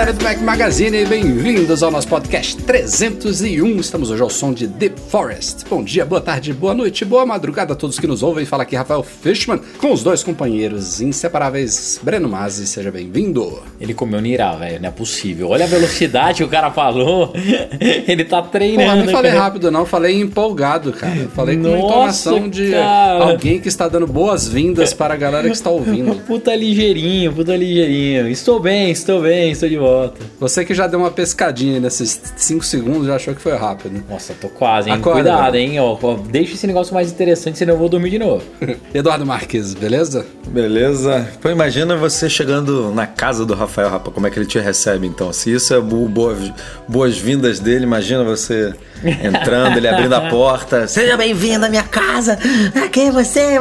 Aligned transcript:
Galera 0.00 0.12
do 0.14 0.24
Mac 0.24 0.38
Magazine, 0.40 1.04
bem-vindos 1.04 1.82
ao 1.82 1.90
nosso 1.90 2.08
podcast 2.08 2.56
301. 2.62 3.80
Estamos 3.80 4.10
hoje 4.10 4.22
ao 4.22 4.30
som 4.30 4.50
de 4.50 4.66
The 4.66 4.92
Forest. 5.10 5.66
Bom 5.68 5.84
dia, 5.84 6.06
boa 6.06 6.22
tarde, 6.22 6.54
boa 6.54 6.72
noite, 6.72 7.04
boa 7.04 7.26
madrugada 7.26 7.74
a 7.74 7.76
todos 7.76 7.98
que 7.98 8.06
nos 8.06 8.22
ouvem. 8.22 8.46
Fala 8.46 8.62
aqui 8.62 8.74
Rafael 8.74 9.02
Fishman 9.02 9.60
com 9.76 9.92
os 9.92 10.02
dois 10.02 10.22
companheiros 10.22 11.02
inseparáveis, 11.02 12.00
Breno 12.02 12.30
Mazzi, 12.30 12.66
seja 12.66 12.90
bem-vindo. 12.90 13.62
Ele 13.78 13.92
comeu 13.92 14.22
nirá, 14.22 14.54
velho, 14.54 14.80
não 14.80 14.88
é 14.88 14.90
possível. 14.90 15.50
Olha 15.50 15.66
a 15.66 15.68
velocidade 15.68 16.38
que 16.38 16.44
o 16.44 16.48
cara 16.48 16.70
falou. 16.70 17.34
Ele 18.08 18.24
tá 18.24 18.40
treinando. 18.40 18.90
Porra, 18.90 19.04
não 19.04 19.12
falei 19.12 19.32
cara. 19.32 19.42
rápido 19.44 19.70
não, 19.70 19.84
falei 19.84 20.18
empolgado, 20.18 20.94
cara. 20.94 21.28
Falei 21.34 21.58
com 21.58 21.64
Nossa, 21.64 21.76
uma 21.76 21.84
entonação 21.86 22.48
de 22.48 22.70
cara. 22.70 23.24
alguém 23.24 23.60
que 23.60 23.68
está 23.68 23.86
dando 23.86 24.06
boas-vindas 24.06 24.94
para 24.94 25.12
a 25.12 25.16
galera 25.18 25.46
que 25.46 25.54
está 25.54 25.68
ouvindo. 25.68 26.14
puta 26.24 26.56
ligeirinho, 26.56 27.34
puta 27.34 27.54
ligeirinho. 27.54 28.28
Estou 28.28 28.58
bem, 28.58 28.90
estou 28.90 29.20
bem, 29.20 29.50
estou 29.50 29.68
de 29.68 29.76
volta. 29.76 29.89
Você 30.38 30.64
que 30.64 30.74
já 30.74 30.86
deu 30.86 30.98
uma 30.98 31.10
pescadinha 31.10 31.80
nesses 31.80 32.20
5 32.36 32.64
segundos, 32.64 33.06
já 33.06 33.16
achou 33.16 33.34
que 33.34 33.40
foi 33.40 33.56
rápido. 33.56 34.02
Nossa, 34.08 34.34
tô 34.34 34.48
quase, 34.48 34.88
hein? 34.88 34.96
Acorda, 34.96 35.30
Cuidado, 35.30 35.56
hein? 35.56 35.78
Ó, 35.80 35.96
deixa 36.28 36.54
esse 36.54 36.66
negócio 36.66 36.94
mais 36.94 37.10
interessante, 37.10 37.58
senão 37.58 37.74
eu 37.74 37.78
vou 37.78 37.88
dormir 37.88 38.10
de 38.10 38.18
novo. 38.18 38.42
Eduardo 38.94 39.26
Marques, 39.26 39.74
beleza? 39.74 40.26
Beleza. 40.48 41.28
Pô, 41.40 41.48
imagina 41.48 41.96
você 41.96 42.28
chegando 42.28 42.92
na 42.92 43.06
casa 43.06 43.46
do 43.46 43.54
Rafael, 43.54 43.88
rapaz, 43.88 44.14
como 44.14 44.26
é 44.26 44.30
que 44.30 44.38
ele 44.38 44.46
te 44.46 44.58
recebe 44.58 45.06
então? 45.06 45.32
Se 45.32 45.52
isso 45.52 45.74
é 45.74 45.80
boas-vindas 46.88 47.60
dele, 47.60 47.84
imagina 47.84 48.24
você 48.24 48.74
entrando, 49.04 49.76
ele 49.76 49.88
abrindo 49.88 50.14
a 50.14 50.28
porta. 50.28 50.86
Seja 50.86 51.16
bem-vindo 51.16 51.64
à 51.64 51.68
minha 51.68 51.84
casa. 51.84 52.38
Quem 52.92 53.08
é 53.08 53.12
você? 53.12 53.58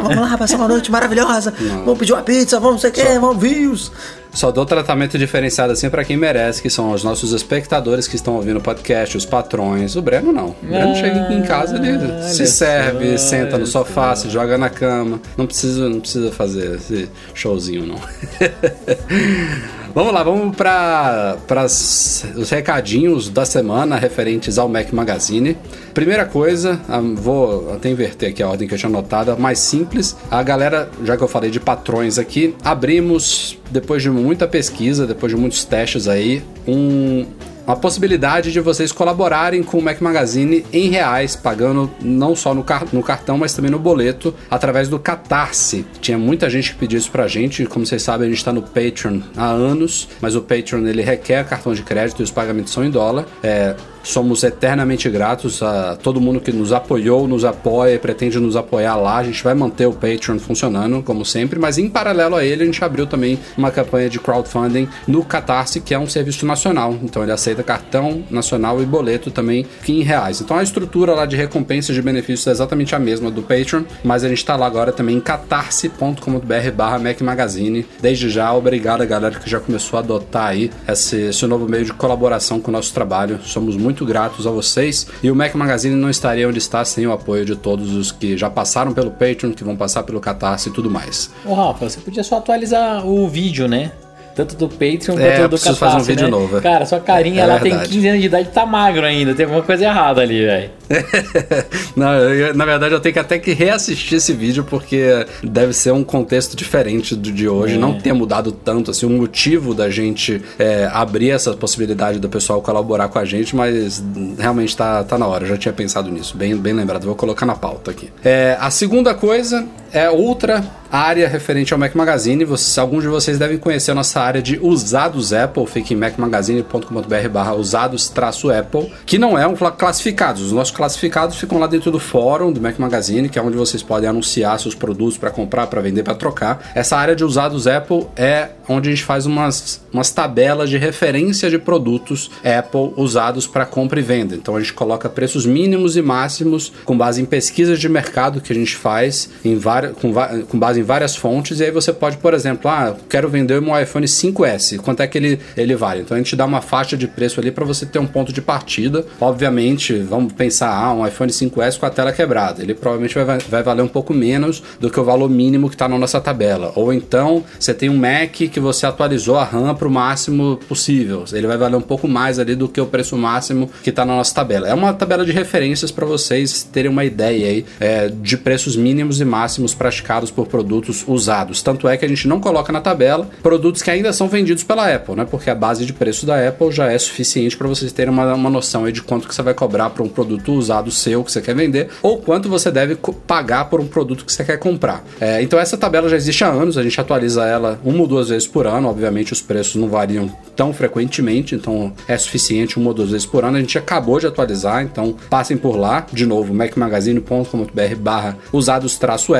Vamos 0.00 0.16
lá, 0.16 0.36
passar 0.38 0.56
uma 0.56 0.68
noite 0.68 0.90
maravilhosa. 0.90 1.52
Não. 1.60 1.84
Vamos 1.84 1.98
pedir 1.98 2.12
uma 2.12 2.22
pizza, 2.22 2.58
vamos 2.58 2.74
não 2.74 2.80
sei 2.80 2.90
o 2.90 2.92
quê, 2.92 3.18
vamos 3.18 3.42
views. 3.42 3.92
Só 4.32 4.50
dou 4.50 4.64
tratamento 4.64 5.18
diferenciado 5.18 5.72
assim 5.72 5.90
para 5.90 6.04
quem 6.04 6.16
merece, 6.16 6.62
que 6.62 6.70
são 6.70 6.92
os 6.92 7.04
nossos 7.04 7.32
espectadores 7.32 8.08
que 8.08 8.16
estão 8.16 8.34
ouvindo 8.34 8.58
o 8.58 8.62
podcast, 8.62 9.16
os 9.16 9.26
patrões. 9.26 9.94
O 9.94 10.02
Breno 10.02 10.32
não. 10.32 10.56
O 10.62 10.66
Breno 10.66 10.92
ah, 10.92 10.94
chega 10.94 11.32
em 11.32 11.42
casa, 11.42 11.76
ele 11.76 12.22
se 12.22 12.46
serve, 12.46 13.18
só, 13.18 13.26
senta 13.28 13.58
no 13.58 13.66
sofá, 13.66 14.16
se 14.16 14.30
joga 14.30 14.56
na 14.56 14.70
cama. 14.70 15.20
Não 15.36 15.46
precisa, 15.46 15.88
não 15.88 16.00
precisa 16.00 16.32
fazer 16.32 16.76
esse 16.76 17.08
showzinho, 17.34 17.86
não. 17.86 18.00
Vamos 19.94 20.14
lá, 20.14 20.22
vamos 20.22 20.56
para 20.56 21.36
os 21.66 22.48
recadinhos 22.50 23.28
da 23.28 23.44
semana 23.44 23.96
referentes 23.96 24.56
ao 24.56 24.66
Mac 24.66 24.90
Magazine. 24.90 25.54
Primeira 25.92 26.24
coisa, 26.24 26.80
ah, 26.88 26.98
vou 26.98 27.70
até 27.74 27.90
inverter 27.90 28.30
aqui 28.30 28.42
a 28.42 28.48
ordem 28.48 28.66
que 28.66 28.72
eu 28.72 28.78
tinha 28.78 28.88
anotada, 28.88 29.36
mais 29.36 29.58
simples. 29.58 30.16
A 30.30 30.42
galera, 30.42 30.88
já 31.04 31.14
que 31.14 31.22
eu 31.22 31.28
falei 31.28 31.50
de 31.50 31.60
patrões 31.60 32.18
aqui, 32.18 32.54
abrimos, 32.64 33.58
depois 33.70 34.02
de 34.02 34.08
muita 34.08 34.48
pesquisa, 34.48 35.06
depois 35.06 35.30
de 35.30 35.38
muitos 35.38 35.62
testes 35.66 36.08
aí, 36.08 36.42
um, 36.66 37.26
a 37.66 37.76
possibilidade 37.76 38.52
de 38.52 38.60
vocês 38.60 38.92
colaborarem 38.92 39.62
com 39.62 39.78
o 39.78 39.82
Mac 39.82 40.00
Magazine 40.00 40.64
em 40.72 40.88
reais, 40.88 41.36
pagando 41.36 41.90
não 42.00 42.34
só 42.34 42.54
no, 42.54 42.64
car 42.64 42.86
no 42.92 43.02
cartão, 43.02 43.38
mas 43.38 43.54
também 43.54 43.70
no 43.70 43.78
boleto, 43.78 44.34
através 44.50 44.88
do 44.88 44.98
Catarse. 44.98 45.86
Tinha 46.00 46.18
muita 46.18 46.50
gente 46.50 46.72
que 46.72 46.78
pediu 46.78 46.98
isso 46.98 47.10
pra 47.10 47.28
gente, 47.28 47.64
como 47.66 47.86
vocês 47.86 48.02
sabem, 48.02 48.26
a 48.26 48.30
gente 48.30 48.38
está 48.38 48.52
no 48.52 48.62
Patreon 48.62 49.20
há 49.36 49.46
anos, 49.46 50.08
mas 50.20 50.34
o 50.34 50.42
Patreon 50.42 50.86
ele 50.86 51.02
requer 51.02 51.44
cartão 51.46 51.72
de 51.74 51.82
crédito 51.82 52.20
e 52.20 52.22
os 52.22 52.30
pagamentos 52.30 52.72
são 52.72 52.84
em 52.84 52.90
dólar. 52.90 53.26
É, 53.42 53.74
Somos 54.02 54.42
eternamente 54.42 55.08
gratos 55.08 55.62
a 55.62 55.96
todo 55.96 56.20
mundo 56.20 56.40
que 56.40 56.52
nos 56.52 56.72
apoiou, 56.72 57.28
nos 57.28 57.44
apoia 57.44 57.94
e 57.94 57.98
pretende 57.98 58.38
nos 58.38 58.56
apoiar 58.56 58.96
lá. 58.96 59.18
A 59.18 59.24
gente 59.24 59.42
vai 59.42 59.54
manter 59.54 59.86
o 59.86 59.92
Patreon 59.92 60.38
funcionando, 60.38 61.02
como 61.02 61.24
sempre, 61.24 61.58
mas 61.58 61.78
em 61.78 61.88
paralelo 61.88 62.36
a 62.36 62.44
ele, 62.44 62.62
a 62.62 62.66
gente 62.66 62.84
abriu 62.84 63.06
também 63.06 63.38
uma 63.56 63.70
campanha 63.70 64.08
de 64.08 64.18
crowdfunding 64.18 64.88
no 65.06 65.24
Catarse, 65.24 65.80
que 65.80 65.94
é 65.94 65.98
um 65.98 66.06
serviço 66.06 66.46
nacional. 66.46 66.96
Então 67.02 67.22
ele 67.22 67.32
aceita 67.32 67.62
cartão 67.62 68.22
nacional 68.30 68.82
e 68.82 68.86
boleto 68.86 69.30
também 69.30 69.66
em 69.88 70.02
reais. 70.02 70.40
Então 70.40 70.56
a 70.56 70.62
estrutura 70.62 71.14
lá 71.14 71.26
de 71.26 71.36
recompensas 71.36 71.94
de 71.94 72.02
benefícios 72.02 72.46
é 72.46 72.50
exatamente 72.50 72.94
a 72.94 72.98
mesma 72.98 73.30
do 73.30 73.42
Patreon, 73.42 73.84
mas 74.02 74.24
a 74.24 74.28
gente 74.28 74.38
está 74.38 74.56
lá 74.56 74.66
agora 74.66 74.92
também 74.92 75.16
em 75.16 75.20
catarse.com.br 75.20 76.70
barra 76.74 76.98
Mac 76.98 77.20
Magazine. 77.20 77.86
Desde 78.00 78.30
já, 78.30 78.52
obrigado 78.52 79.02
a 79.02 79.04
galera 79.04 79.38
que 79.38 79.48
já 79.48 79.60
começou 79.60 79.98
a 79.98 80.00
adotar 80.00 80.48
aí 80.48 80.70
esse, 80.88 81.16
esse 81.16 81.46
novo 81.46 81.68
meio 81.68 81.84
de 81.84 81.92
colaboração 81.92 82.60
com 82.60 82.70
o 82.70 82.72
nosso 82.72 82.92
trabalho. 82.94 83.40
Somos 83.44 83.76
muito 83.76 83.91
muito 83.92 84.06
gratos 84.06 84.46
a 84.46 84.50
vocês. 84.50 85.06
E 85.22 85.30
o 85.30 85.36
Mac 85.36 85.54
Magazine 85.54 85.94
não 85.94 86.08
estaria 86.08 86.48
onde 86.48 86.58
está 86.58 86.82
sem 86.84 87.06
o 87.06 87.12
apoio 87.12 87.44
de 87.44 87.54
todos 87.54 87.94
os 87.94 88.10
que 88.10 88.36
já 88.36 88.48
passaram 88.48 88.92
pelo 88.92 89.10
Patreon, 89.10 89.52
que 89.52 89.62
vão 89.62 89.76
passar 89.76 90.02
pelo 90.02 90.18
Catarse 90.18 90.70
e 90.70 90.72
tudo 90.72 90.90
mais. 90.90 91.30
Ô, 91.44 91.54
Rafa, 91.54 91.88
você 91.88 92.00
podia 92.00 92.24
só 92.24 92.38
atualizar 92.38 93.06
o 93.06 93.28
vídeo, 93.28 93.68
né? 93.68 93.92
Tanto 94.34 94.56
do 94.56 94.68
Patreon 94.68 95.18
é, 95.18 95.36
quanto 95.36 95.50
do 95.50 95.58
Catarse, 95.58 95.78
fazer 95.78 95.96
um 95.96 96.04
vídeo 96.04 96.24
né? 96.24 96.30
novo. 96.30 96.60
Cara, 96.60 96.86
sua 96.86 97.00
carinha, 97.00 97.44
é 97.44 97.58
tem 97.58 97.78
15 97.78 98.08
anos 98.08 98.20
de 98.20 98.26
idade 98.26 98.48
e 98.48 98.52
tá 98.52 98.64
magro 98.64 99.04
ainda. 99.04 99.34
Tem 99.34 99.44
alguma 99.44 99.62
coisa 99.62 99.84
errada 99.84 100.22
ali, 100.22 100.44
velho. 100.44 100.70
na 102.54 102.64
verdade, 102.64 102.94
eu 102.94 103.00
tenho 103.00 103.12
que 103.12 103.18
até 103.18 103.38
que 103.38 103.52
reassistir 103.52 104.18
esse 104.18 104.32
vídeo 104.32 104.64
porque 104.64 105.26
deve 105.42 105.72
ser 105.72 105.92
um 105.92 106.04
contexto 106.04 106.56
diferente 106.56 107.14
do 107.14 107.32
de 107.32 107.48
hoje. 107.48 107.74
É. 107.74 107.78
Não 107.78 107.98
ter 107.98 108.12
mudado 108.12 108.52
tanto, 108.52 108.90
assim, 108.90 109.06
o 109.06 109.10
motivo 109.10 109.74
da 109.74 109.90
gente 109.90 110.42
é, 110.58 110.88
abrir 110.92 111.30
essa 111.30 111.52
possibilidade 111.54 112.18
do 112.18 112.28
pessoal 112.28 112.60
colaborar 112.62 113.08
com 113.08 113.18
a 113.18 113.24
gente, 113.24 113.54
mas 113.54 114.02
realmente 114.38 114.76
tá, 114.76 115.04
tá 115.04 115.18
na 115.18 115.26
hora. 115.26 115.44
Eu 115.44 115.48
já 115.48 115.56
tinha 115.56 115.72
pensado 115.72 116.10
nisso. 116.10 116.36
Bem, 116.36 116.56
bem 116.56 116.72
lembrado. 116.72 117.04
Vou 117.04 117.14
colocar 117.14 117.46
na 117.46 117.54
pauta 117.54 117.90
aqui. 117.90 118.10
É, 118.24 118.56
a 118.60 118.70
segunda 118.70 119.14
coisa 119.14 119.66
é 119.92 120.10
outra 120.10 120.64
área 120.92 121.26
referente 121.26 121.72
ao 121.72 121.78
Mac 121.78 121.94
Magazine. 121.94 122.44
Vocês, 122.44 122.76
alguns 122.76 123.02
de 123.02 123.08
vocês 123.08 123.38
devem 123.38 123.56
conhecer 123.56 123.92
a 123.92 123.94
nossa 123.94 124.20
área 124.20 124.42
de 124.42 124.58
usados 124.60 125.32
Apple, 125.32 125.66
fica 125.66 125.94
em 125.94 125.96
macmagazine.com.br 125.96 127.28
barra 127.30 127.54
usados-apple, 127.54 128.92
que 129.06 129.18
não 129.18 129.38
é 129.38 129.46
um 129.46 129.54
classificados. 129.54 130.42
Os 130.42 130.52
nossos 130.52 130.74
classificados 130.74 131.36
ficam 131.36 131.58
lá 131.58 131.66
dentro 131.66 131.90
do 131.90 131.98
fórum 131.98 132.52
do 132.52 132.60
Mac 132.60 132.78
Magazine, 132.78 133.28
que 133.28 133.38
é 133.38 133.42
onde 133.42 133.56
vocês 133.56 133.82
podem 133.82 134.08
anunciar 134.08 134.58
seus 134.60 134.74
produtos 134.74 135.16
para 135.16 135.30
comprar, 135.30 135.66
para 135.68 135.80
vender, 135.80 136.02
para 136.02 136.14
trocar. 136.14 136.70
Essa 136.74 136.96
área 136.96 137.16
de 137.16 137.24
usados 137.24 137.66
Apple 137.66 138.06
é 138.14 138.50
onde 138.68 138.88
a 138.88 138.92
gente 138.92 139.04
faz 139.04 139.24
umas, 139.24 139.80
umas 139.92 140.10
tabelas 140.10 140.68
de 140.68 140.76
referência 140.76 141.48
de 141.48 141.58
produtos 141.58 142.30
Apple 142.44 142.92
usados 142.96 143.46
para 143.46 143.64
compra 143.64 143.98
e 143.98 144.02
venda. 144.02 144.34
Então 144.34 144.56
a 144.56 144.60
gente 144.60 144.74
coloca 144.74 145.08
preços 145.08 145.46
mínimos 145.46 145.96
e 145.96 146.02
máximos 146.02 146.72
com 146.84 146.96
base 146.96 147.22
em 147.22 147.24
pesquisas 147.24 147.78
de 147.78 147.88
mercado 147.88 148.40
que 148.40 148.52
a 148.52 148.56
gente 148.56 148.76
faz 148.76 149.30
em 149.44 149.56
com, 149.88 150.12
com 150.48 150.58
base 150.58 150.80
em 150.80 150.82
várias 150.82 151.16
fontes. 151.16 151.60
E 151.60 151.64
aí 151.64 151.70
você 151.70 151.92
pode, 151.92 152.16
por 152.18 152.34
exemplo, 152.34 152.70
ah, 152.70 152.94
quero 153.08 153.28
vender 153.28 153.60
meu 153.60 153.78
iPhone 153.80 154.06
5S. 154.06 154.78
Quanto 154.78 155.02
é 155.02 155.06
que 155.06 155.18
ele, 155.18 155.38
ele 155.56 155.74
vale? 155.74 156.00
Então 156.00 156.16
a 156.16 156.18
gente 156.18 156.34
dá 156.36 156.44
uma 156.44 156.60
faixa 156.60 156.96
de 156.96 157.06
preço 157.06 157.40
ali 157.40 157.50
para 157.50 157.64
você 157.64 157.86
ter 157.86 157.98
um 157.98 158.06
ponto 158.06 158.32
de 158.32 158.40
partida. 158.40 159.04
Obviamente, 159.20 159.94
vamos 159.98 160.32
pensar, 160.32 160.72
ah, 160.72 160.92
um 160.92 161.06
iPhone 161.06 161.30
5S 161.30 161.78
com 161.78 161.86
a 161.86 161.90
tela 161.90 162.12
quebrada. 162.12 162.62
Ele 162.62 162.74
provavelmente 162.74 163.14
vai, 163.14 163.38
vai 163.38 163.62
valer 163.62 163.82
um 163.82 163.88
pouco 163.88 164.12
menos 164.12 164.62
do 164.80 164.90
que 164.90 164.98
o 164.98 165.04
valor 165.04 165.28
mínimo 165.28 165.68
que 165.68 165.74
está 165.74 165.88
na 165.88 165.98
nossa 165.98 166.20
tabela. 166.20 166.72
Ou 166.74 166.92
então 166.92 167.44
você 167.58 167.74
tem 167.74 167.88
um 167.88 167.96
Mac 167.96 168.32
que 168.32 168.60
você 168.60 168.86
atualizou 168.86 169.36
a 169.36 169.44
RAM 169.44 169.74
para 169.74 169.88
o 169.88 169.90
máximo 169.90 170.58
possível. 170.68 171.24
Ele 171.32 171.46
vai 171.46 171.56
valer 171.56 171.76
um 171.76 171.82
pouco 171.82 172.08
mais 172.08 172.38
ali 172.38 172.54
do 172.54 172.68
que 172.68 172.80
o 172.80 172.86
preço 172.86 173.16
máximo 173.16 173.70
que 173.82 173.90
está 173.90 174.04
na 174.04 174.16
nossa 174.16 174.34
tabela. 174.34 174.68
É 174.68 174.74
uma 174.74 174.92
tabela 174.92 175.24
de 175.24 175.32
referências 175.32 175.90
para 175.90 176.06
vocês 176.06 176.62
terem 176.62 176.90
uma 176.90 177.04
ideia 177.04 177.48
aí 177.48 177.64
é, 177.80 178.08
de 178.08 178.36
preços 178.36 178.76
mínimos 178.76 179.20
e 179.20 179.24
máximos 179.24 179.71
praticados 179.74 180.30
por 180.30 180.46
produtos 180.46 181.04
usados. 181.06 181.62
Tanto 181.62 181.88
é 181.88 181.96
que 181.96 182.04
a 182.04 182.08
gente 182.08 182.26
não 182.28 182.40
coloca 182.40 182.72
na 182.72 182.80
tabela 182.80 183.28
produtos 183.42 183.82
que 183.82 183.90
ainda 183.90 184.12
são 184.12 184.28
vendidos 184.28 184.62
pela 184.62 184.92
Apple, 184.92 185.14
né? 185.14 185.26
Porque 185.30 185.50
a 185.50 185.54
base 185.54 185.84
de 185.84 185.92
preço 185.92 186.26
da 186.26 186.48
Apple 186.48 186.70
já 186.72 186.90
é 186.90 186.98
suficiente 186.98 187.56
para 187.56 187.68
vocês 187.68 187.92
terem 187.92 188.12
uma, 188.12 188.34
uma 188.34 188.50
noção 188.50 188.90
de 188.90 189.02
quanto 189.02 189.28
que 189.28 189.34
você 189.34 189.42
vai 189.42 189.54
cobrar 189.54 189.90
para 189.90 190.02
um 190.02 190.08
produto 190.08 190.52
usado 190.52 190.90
seu 190.90 191.22
que 191.24 191.32
você 191.32 191.40
quer 191.40 191.54
vender 191.54 191.88
ou 192.02 192.18
quanto 192.18 192.48
você 192.48 192.70
deve 192.70 192.96
pagar 193.26 193.66
por 193.66 193.80
um 193.80 193.86
produto 193.86 194.24
que 194.24 194.32
você 194.32 194.44
quer 194.44 194.58
comprar. 194.58 195.04
É, 195.20 195.42
então 195.42 195.58
essa 195.58 195.76
tabela 195.76 196.08
já 196.08 196.16
existe 196.16 196.44
há 196.44 196.48
anos, 196.48 196.76
a 196.76 196.82
gente 196.82 197.00
atualiza 197.00 197.44
ela 197.44 197.80
uma 197.84 198.00
ou 198.00 198.06
duas 198.06 198.28
vezes 198.28 198.46
por 198.46 198.66
ano, 198.66 198.88
obviamente 198.88 199.32
os 199.32 199.40
preços 199.40 199.76
não 199.76 199.88
variam 199.88 200.30
tão 200.56 200.72
frequentemente, 200.72 201.54
então 201.54 201.92
é 202.06 202.16
suficiente 202.16 202.78
uma 202.78 202.88
ou 202.88 202.94
duas 202.94 203.10
vezes 203.10 203.26
por 203.26 203.44
ano. 203.44 203.56
A 203.56 203.60
gente 203.60 203.78
acabou 203.78 204.18
de 204.18 204.26
atualizar, 204.26 204.82
então 204.82 205.16
passem 205.30 205.56
por 205.56 205.76
lá, 205.76 206.06
de 206.12 206.26
novo, 206.26 206.52
macmagazine.com.br 206.52 207.96
barra 207.98 208.36
usados 208.52 208.98
traço 208.98 209.34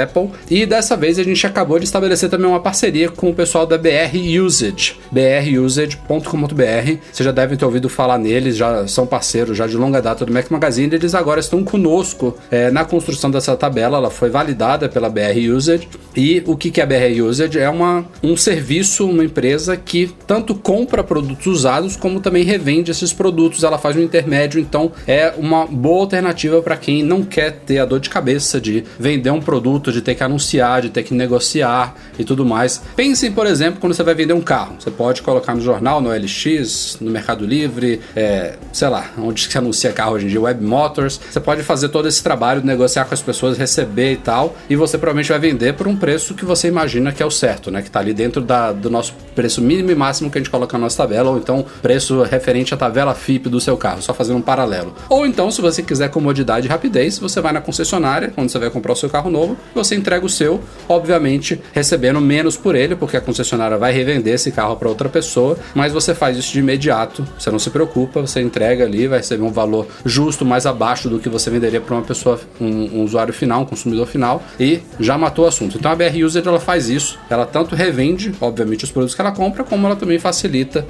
E 0.51 0.67
dessa 0.67 0.97
vez 0.97 1.19
a 1.19 1.23
gente 1.23 1.47
acabou 1.47 1.79
de 1.79 1.85
estabelecer 1.85 2.29
também 2.29 2.47
uma 2.47 2.61
parceria 2.61 3.09
com 3.09 3.31
o 3.31 3.35
pessoal 3.35 3.67
da 3.67 3.79
BR 3.79 4.17
Usage, 4.43 4.97
brusage.com.br. 5.11 6.99
Vocês 7.13 7.25
já 7.25 7.33
devem 7.33 7.57
ter 7.57 7.65
ouvido 7.65 7.89
falar 7.89 8.19
neles, 8.19 8.57
já 8.57 8.87
são 8.87 9.07
parceiros 9.07 9.57
já 9.57 9.67
de 9.67 9.77
longa 9.77 10.01
data 10.01 10.25
do 10.25 10.33
Mac 10.33 10.51
Magazine. 10.51 10.95
Eles 10.95 11.15
agora 11.15 11.41
estão 11.41 11.65
conosco 11.65 12.37
é, 12.51 12.71
na 12.71 12.85
construção 12.85 13.31
dessa 13.31 13.57
tabela, 13.57 13.99
ela 13.99 14.11
foi 14.11 14.31
validada 14.31 14.89
pela 14.89 15.09
BR 15.09 15.51
Usage. 15.55 15.89
E 16.15 16.43
o 16.47 16.57
que, 16.57 16.71
que 16.71 16.81
é 16.81 16.85
a 16.85 16.87
BR 16.87 17.23
Usage? 17.23 17.59
É 17.59 17.69
uma, 17.69 18.05
um 18.23 18.37
serviço, 18.37 19.09
uma 19.09 19.25
empresa 19.25 19.77
que 19.77 20.11
tanto 20.27 20.55
compra 20.55 21.03
produtos 21.03 21.47
usados 21.47 21.97
como 21.97 22.21
também 22.21 22.45
revende 22.45 22.91
esses 22.91 23.13
produtos. 23.13 23.65
Ela 23.65 23.79
faz 23.79 23.97
um 23.97 24.03
intermédio, 24.03 24.61
então 24.61 24.93
é 25.07 25.33
uma 25.37 25.67
boa 25.67 26.01
alternativa 26.03 26.61
para 26.61 26.77
quem 26.77 27.03
não 27.03 27.23
quer 27.23 27.53
ter 27.65 27.79
a 27.79 27.85
dor 27.85 28.01
de 28.01 28.11
cabeça 28.11 28.61
de 28.61 28.85
vender 28.99 29.31
um 29.31 29.41
produto, 29.41 29.91
de 29.91 30.02
ter 30.03 30.15
que 30.15 30.23
anunciar, 30.23 30.83
de 30.83 30.91
ter 30.91 31.03
que 31.03 31.15
negociar 31.15 31.95
e 32.19 32.25
tudo 32.25 32.45
mais. 32.45 32.83
Pensem, 32.97 33.33
por 33.33 33.47
exemplo, 33.47 33.81
quando 33.81 33.95
você 33.95 34.03
vai 34.03 34.15
vender 34.15 34.33
um 34.33 34.41
carro. 34.41 34.77
Você 34.79 34.91
pode 34.91 35.23
colocar 35.23 35.55
no 35.55 35.61
jornal, 35.61 36.01
no 36.01 36.11
LX, 36.11 36.99
no 37.01 37.11
Mercado 37.11 37.45
Livre, 37.45 38.01
é, 38.15 38.57
sei 38.73 38.89
lá, 38.89 39.11
onde 39.19 39.49
se 39.49 39.59
anuncia 39.59 39.93
carro 39.93 40.15
hoje 40.15 40.27
em 40.27 40.29
dia, 40.29 40.41
Web 40.41 40.65
Motors. 40.65 41.21
Você 41.31 41.41
pode 41.41 41.63
fazer 41.63 41.89
todo 41.89 42.09
esse 42.09 42.23
trabalho 42.23 42.61
de 42.61 42.67
negociar 42.67 43.05
com 43.05 43.15
as 43.15 43.23
pessoas, 43.23 43.57
receber 43.57 44.13
e 44.13 44.17
tal, 44.17 44.57
e 44.69 44.77
você 44.77 44.99
provavelmente 44.99 45.29
vai 45.29 45.39
vender 45.39 45.75
por 45.75 45.87
um 45.87 45.97
preço 45.97 46.35
que 46.35 46.45
você 46.45 46.69
imagina 46.69 47.13
que 47.13 47.23
é 47.23 47.27
o 47.27 47.31
certo, 47.31 47.71
né? 47.71 47.83
Que 47.83 47.89
está 47.89 48.01
ali 48.01 48.13
dentro 48.13 48.41
da, 48.41 48.73
do 48.73 48.91
nosso 48.91 49.15
preço 49.35 49.61
mínimo 49.61 49.91
e 49.91 49.95
máximo 49.95 50.31
que 50.31 50.39
a 50.39 50.41
gente 50.41 50.51
coloca 50.51 50.77
na 50.77 50.85
nossa 50.85 50.97
tabela, 50.97 51.31
ou 51.31 51.39
então 51.39 51.65
preço 51.81 52.23
referente 52.23 52.75
à 52.75 52.77
tabela 52.77 53.15
FIP 53.15 53.49
do 53.49 53.61
seu 53.61 53.77
carro, 53.77 54.03
só 54.03 54.13
fazendo 54.15 54.39
um 54.39 54.43
paralelo. 54.43 54.95
Ou 55.09 55.27
então, 55.27 55.51
se 55.51 55.61
você 55.61 55.83
quiser 55.83 56.09
comodidade 56.11 56.67
e 56.67 56.71
rapidez, 56.71 57.19
você 57.19 57.41
vai 57.41 57.53
na 57.53 57.61
concessionária, 57.61 58.33
quando 58.35 58.51
você 58.51 58.59
vai 58.59 58.71
comprar 58.71 58.93
o 58.93 58.97
seu 58.97 59.09
carro 59.09 59.31
novo, 59.31 59.57
você 59.75 59.92
entrega 59.95 60.25
o 60.25 60.29
seu, 60.29 60.61
obviamente 60.89 61.61
recebendo 61.73 62.21
menos 62.21 62.57
por 62.57 62.75
ele, 62.75 62.95
porque 62.97 63.17
a 63.17 63.21
concessionária 63.21 63.77
vai 63.77 63.93
revender 63.93 64.35
esse 64.35 64.51
carro 64.51 64.77
para 64.77 64.89
outra 64.89 65.09
pessoa, 65.09 65.59
mas 65.75 65.93
você 65.93 66.15
faz 66.15 66.37
isso 66.37 66.53
de 66.53 66.59
imediato, 66.59 67.27
você 67.39 67.51
não 67.51 67.59
se 67.59 67.71
preocupa, 67.71 68.21
você 68.21 68.41
entrega 68.41 68.85
ali, 68.85 69.07
vai 69.07 69.19
receber 69.19 69.43
um 69.43 69.51
valor 69.51 69.87
justo, 70.05 70.45
mais 70.45 70.67
abaixo 70.67 71.09
do 71.09 71.19
que 71.19 71.29
você 71.29 71.51
venderia 71.51 71.81
para 71.81 71.95
uma 71.95 72.03
pessoa, 72.03 72.41
um, 72.61 72.67
um, 72.67 73.05
usuário 73.05 73.33
final, 73.33 73.63
um 73.63 73.67
consumidor 73.67 74.07
final, 74.07 74.43
e 74.59 74.81
já 74.99 75.17
matou 75.17 75.45
o 75.45 75.49
assunto. 75.49 75.77
Então 75.79 75.91
a 75.91 75.95
BR 75.95 76.25
User 76.25 76.43
ela 76.47 76.61
faz 76.61 76.89
isso, 76.89 77.19
ela 77.29 77.47
tanto 77.47 77.75
revende, 77.75 78.33
obviamente, 78.41 78.85
os 78.85 78.91
produtos 78.91 79.15
que 79.15 79.21
ela 79.21 79.33
compra, 79.33 79.65
como 79.65 79.87
ela 79.87 79.97
também 79.97 80.19
facilita 80.19 80.87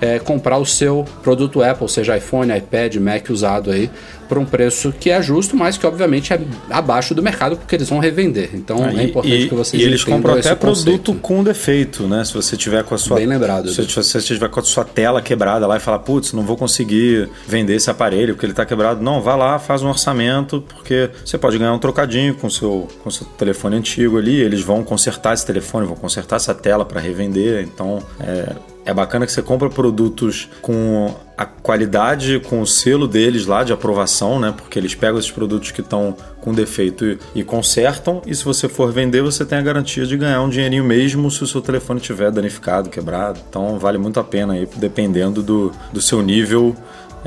é, 0.00 0.18
comprar 0.18 0.58
o 0.58 0.66
seu 0.66 1.04
produto 1.22 1.62
Apple, 1.62 1.88
seja 1.88 2.16
iPhone, 2.16 2.56
iPad, 2.56 2.96
Mac 2.96 3.30
usado 3.30 3.70
aí, 3.70 3.90
por 4.28 4.38
um 4.38 4.44
preço 4.44 4.92
que 4.92 5.10
é 5.10 5.22
justo, 5.22 5.56
mas 5.56 5.78
que 5.78 5.86
obviamente 5.86 6.32
é 6.32 6.40
abaixo 6.68 7.14
do 7.14 7.22
mercado, 7.22 7.56
porque 7.56 7.74
eles 7.74 7.88
vão 7.88 7.98
revender. 7.98 8.50
Então 8.54 8.84
ah, 8.84 8.92
é 8.92 9.04
importante 9.04 9.42
e, 9.44 9.48
que 9.48 9.54
vocês 9.54 9.82
E 9.82 9.86
eles 9.86 10.04
compram 10.04 10.34
até 10.34 10.54
produto 10.54 11.14
com 11.14 11.42
defeito, 11.42 12.04
né? 12.08 12.24
Se 12.24 12.34
você 12.34 12.56
tiver 12.56 12.82
com 12.84 12.94
a 12.94 12.98
sua. 12.98 13.16
Bem 13.16 13.26
lembrado. 13.26 13.68
Se 13.68 13.82
você 13.82 14.20
tiver 14.20 14.48
com 14.48 14.60
a 14.60 14.62
sua 14.62 14.84
tela 14.84 15.22
quebrada 15.22 15.66
lá 15.66 15.76
e 15.76 15.80
falar, 15.80 16.00
putz, 16.00 16.32
não 16.32 16.42
vou 16.42 16.56
conseguir 16.56 17.28
vender 17.46 17.76
esse 17.76 17.90
aparelho 17.90 18.34
porque 18.34 18.46
ele 18.46 18.52
está 18.52 18.66
quebrado. 18.66 19.02
Não, 19.02 19.20
vá 19.22 19.36
lá, 19.36 19.58
faz 19.58 19.82
um 19.82 19.88
orçamento, 19.88 20.62
porque 20.68 21.10
você 21.24 21.38
pode 21.38 21.58
ganhar 21.58 21.72
um 21.72 21.78
trocadinho 21.78 22.34
com 22.34 22.50
seu, 22.50 22.88
com 23.02 23.10
seu 23.10 23.26
telefone 23.38 23.76
antigo 23.76 24.18
ali. 24.18 24.40
Eles 24.40 24.60
vão 24.60 24.82
consertar 24.82 25.34
esse 25.34 25.46
telefone, 25.46 25.86
vão 25.86 25.96
consertar 25.96 26.36
essa 26.36 26.54
tela 26.54 26.84
para 26.84 27.00
revender. 27.00 27.62
Então, 27.62 28.02
é, 28.20 28.54
é 28.86 28.94
bacana 28.94 29.26
que 29.26 29.32
você 29.32 29.42
compra 29.42 29.68
produtos 29.68 30.48
com 30.62 31.12
a 31.36 31.44
qualidade, 31.44 32.40
com 32.40 32.60
o 32.60 32.66
selo 32.66 33.06
deles 33.06 33.46
lá 33.46 33.62
de 33.62 33.72
aprovação, 33.72 34.40
né? 34.40 34.54
Porque 34.56 34.78
eles 34.78 34.94
pegam 34.94 35.18
esses 35.18 35.30
produtos 35.30 35.70
que 35.70 35.82
estão 35.82 36.16
com 36.40 36.54
defeito 36.54 37.04
e, 37.04 37.18
e, 37.34 37.44
consertam. 37.44 38.22
E 38.26 38.34
se 38.34 38.44
você 38.44 38.68
for 38.68 38.90
vender, 38.90 39.20
você 39.20 39.44
tem 39.44 39.58
a 39.58 39.62
garantia 39.62 40.06
de 40.06 40.16
ganhar 40.16 40.40
um 40.40 40.48
dinheirinho 40.48 40.84
mesmo 40.84 41.30
se 41.30 41.42
o 41.42 41.46
seu 41.46 41.60
telefone 41.60 42.00
estiver 42.00 42.30
danificado, 42.30 42.88
quebrado. 42.88 43.40
Então 43.48 43.78
vale 43.78 43.98
muito 43.98 44.18
a 44.18 44.24
pena 44.24 44.54
aí, 44.54 44.66
dependendo 44.76 45.42
do, 45.42 45.72
do 45.92 46.00
seu 46.00 46.22
nível 46.22 46.74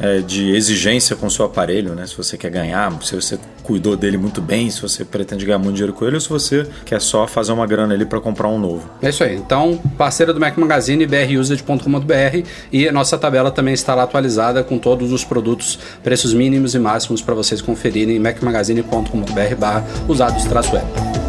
é, 0.01 0.19
de 0.19 0.55
exigência 0.55 1.15
com 1.15 1.27
o 1.27 1.31
seu 1.31 1.45
aparelho, 1.45 1.93
né? 1.93 2.07
Se 2.07 2.15
você 2.15 2.37
quer 2.37 2.49
ganhar, 2.49 2.91
se 3.03 3.13
você 3.13 3.37
cuidou 3.63 3.95
dele 3.95 4.17
muito 4.17 4.41
bem, 4.41 4.69
se 4.69 4.81
você 4.81 5.03
pretende 5.03 5.45
ganhar 5.45 5.59
muito 5.59 5.75
dinheiro 5.75 5.93
com 5.93 6.05
ele, 6.05 6.15
ou 6.15 6.21
se 6.21 6.29
você 6.29 6.65
quer 6.85 7.01
só 7.01 7.27
fazer 7.27 7.51
uma 7.51 7.67
grana 7.67 7.93
ali 7.93 8.05
para 8.05 8.19
comprar 8.19 8.47
um 8.47 8.57
novo. 8.57 8.89
É 9.01 9.09
isso 9.09 9.23
aí. 9.23 9.35
Então, 9.35 9.77
parceira 9.97 10.33
do 10.33 10.39
Mac 10.39 10.57
Magazine, 10.57 11.05
brusage.com.br 11.05 12.47
e 12.71 12.87
a 12.87 12.91
nossa 12.91 13.17
tabela 13.17 13.51
também 13.51 13.73
está 13.73 13.93
atualizada 14.03 14.63
com 14.63 14.77
todos 14.77 15.11
os 15.11 15.23
produtos, 15.23 15.79
preços 16.03 16.33
mínimos 16.33 16.75
e 16.75 16.79
máximos 16.79 17.21
para 17.21 17.35
vocês 17.35 17.61
conferirem 17.61 18.15
em 18.15 18.19
macmagazine.com.br 18.19 19.55
barra 19.57 19.85
usados-web. 20.07 21.28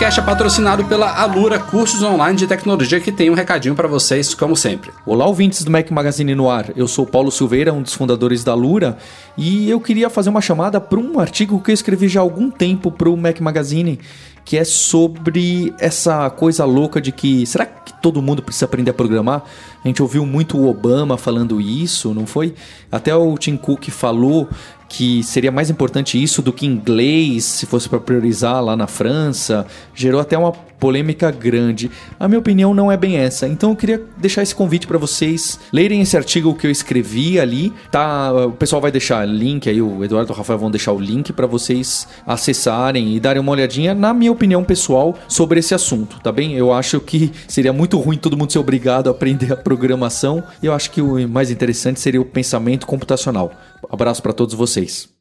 Podcast 0.00 0.18
é 0.18 0.22
patrocinado 0.22 0.82
pela 0.86 1.20
Alura 1.20 1.58
Cursos 1.58 2.02
Online 2.02 2.34
de 2.34 2.46
Tecnologia, 2.46 2.98
que 2.98 3.12
tem 3.12 3.28
um 3.28 3.34
recadinho 3.34 3.74
para 3.74 3.86
vocês, 3.86 4.32
como 4.32 4.56
sempre. 4.56 4.90
Olá, 5.04 5.26
ouvintes 5.26 5.62
do 5.62 5.70
Mac 5.70 5.90
Magazine 5.90 6.34
no 6.34 6.48
ar. 6.48 6.70
Eu 6.74 6.88
sou 6.88 7.04
Paulo 7.04 7.30
Silveira, 7.30 7.70
um 7.70 7.82
dos 7.82 7.92
fundadores 7.92 8.42
da 8.42 8.52
Alura, 8.52 8.96
e 9.36 9.68
eu 9.68 9.78
queria 9.78 10.08
fazer 10.08 10.30
uma 10.30 10.40
chamada 10.40 10.80
para 10.80 10.98
um 10.98 11.20
artigo 11.20 11.60
que 11.60 11.70
eu 11.70 11.74
escrevi 11.74 12.08
já 12.08 12.20
há 12.20 12.22
algum 12.22 12.50
tempo 12.50 12.90
para 12.90 13.10
o 13.10 13.16
Mac 13.16 13.40
Magazine, 13.40 14.00
que 14.42 14.56
é 14.56 14.64
sobre 14.64 15.74
essa 15.78 16.30
coisa 16.30 16.64
louca 16.64 16.98
de 16.98 17.12
que 17.12 17.44
será 17.44 17.66
que 17.66 17.92
todo 18.00 18.22
mundo 18.22 18.42
precisa 18.42 18.64
aprender 18.64 18.92
a 18.92 18.94
programar? 18.94 19.44
A 19.84 19.86
gente 19.86 20.00
ouviu 20.00 20.24
muito 20.24 20.56
o 20.56 20.66
Obama 20.66 21.18
falando 21.18 21.60
isso, 21.60 22.14
não 22.14 22.26
foi? 22.26 22.54
Até 22.90 23.14
o 23.14 23.36
Tim 23.36 23.58
Cook 23.58 23.90
falou 23.90 24.48
que 24.90 25.22
seria 25.22 25.52
mais 25.52 25.70
importante 25.70 26.20
isso 26.20 26.42
do 26.42 26.52
que 26.52 26.66
inglês, 26.66 27.44
se 27.44 27.64
fosse 27.64 27.88
para 27.88 28.00
priorizar 28.00 28.62
lá 28.62 28.76
na 28.76 28.88
França. 28.88 29.64
Gerou 29.94 30.20
até 30.20 30.36
uma 30.36 30.50
polêmica 30.50 31.30
grande. 31.30 31.88
A 32.18 32.26
minha 32.26 32.40
opinião 32.40 32.74
não 32.74 32.90
é 32.90 32.96
bem 32.96 33.16
essa. 33.16 33.46
Então 33.46 33.70
eu 33.70 33.76
queria 33.76 34.02
deixar 34.16 34.42
esse 34.42 34.54
convite 34.54 34.88
para 34.88 34.98
vocês 34.98 35.60
lerem 35.72 36.00
esse 36.00 36.16
artigo 36.16 36.54
que 36.54 36.66
eu 36.66 36.70
escrevi 36.70 37.38
ali, 37.38 37.72
tá? 37.92 38.32
O 38.32 38.52
pessoal 38.52 38.82
vai 38.82 38.90
deixar 38.90 39.24
link 39.28 39.68
aí, 39.68 39.80
o 39.80 40.02
Eduardo 40.02 40.32
e 40.32 40.34
o 40.34 40.36
Rafael 40.36 40.58
vão 40.58 40.70
deixar 40.70 40.92
o 40.92 40.98
link 40.98 41.32
para 41.32 41.46
vocês 41.46 42.08
acessarem 42.26 43.14
e 43.14 43.20
darem 43.20 43.40
uma 43.40 43.52
olhadinha 43.52 43.94
na 43.94 44.12
minha 44.12 44.32
opinião 44.32 44.64
pessoal 44.64 45.16
sobre 45.28 45.60
esse 45.60 45.72
assunto, 45.72 46.18
tá 46.20 46.32
bem? 46.32 46.54
Eu 46.54 46.72
acho 46.72 46.98
que 46.98 47.30
seria 47.46 47.72
muito 47.72 47.96
ruim 47.96 48.16
todo 48.16 48.36
mundo 48.36 48.50
ser 48.50 48.58
obrigado 48.58 49.06
a 49.06 49.10
aprender 49.12 49.52
a 49.52 49.56
programação. 49.56 50.42
Eu 50.60 50.72
acho 50.72 50.90
que 50.90 51.00
o 51.00 51.28
mais 51.28 51.50
interessante 51.50 52.00
seria 52.00 52.20
o 52.20 52.24
pensamento 52.24 52.88
computacional. 52.88 53.52
Abraço 53.90 54.22
para 54.22 54.32
todos 54.32 54.54
vocês. 54.54 55.19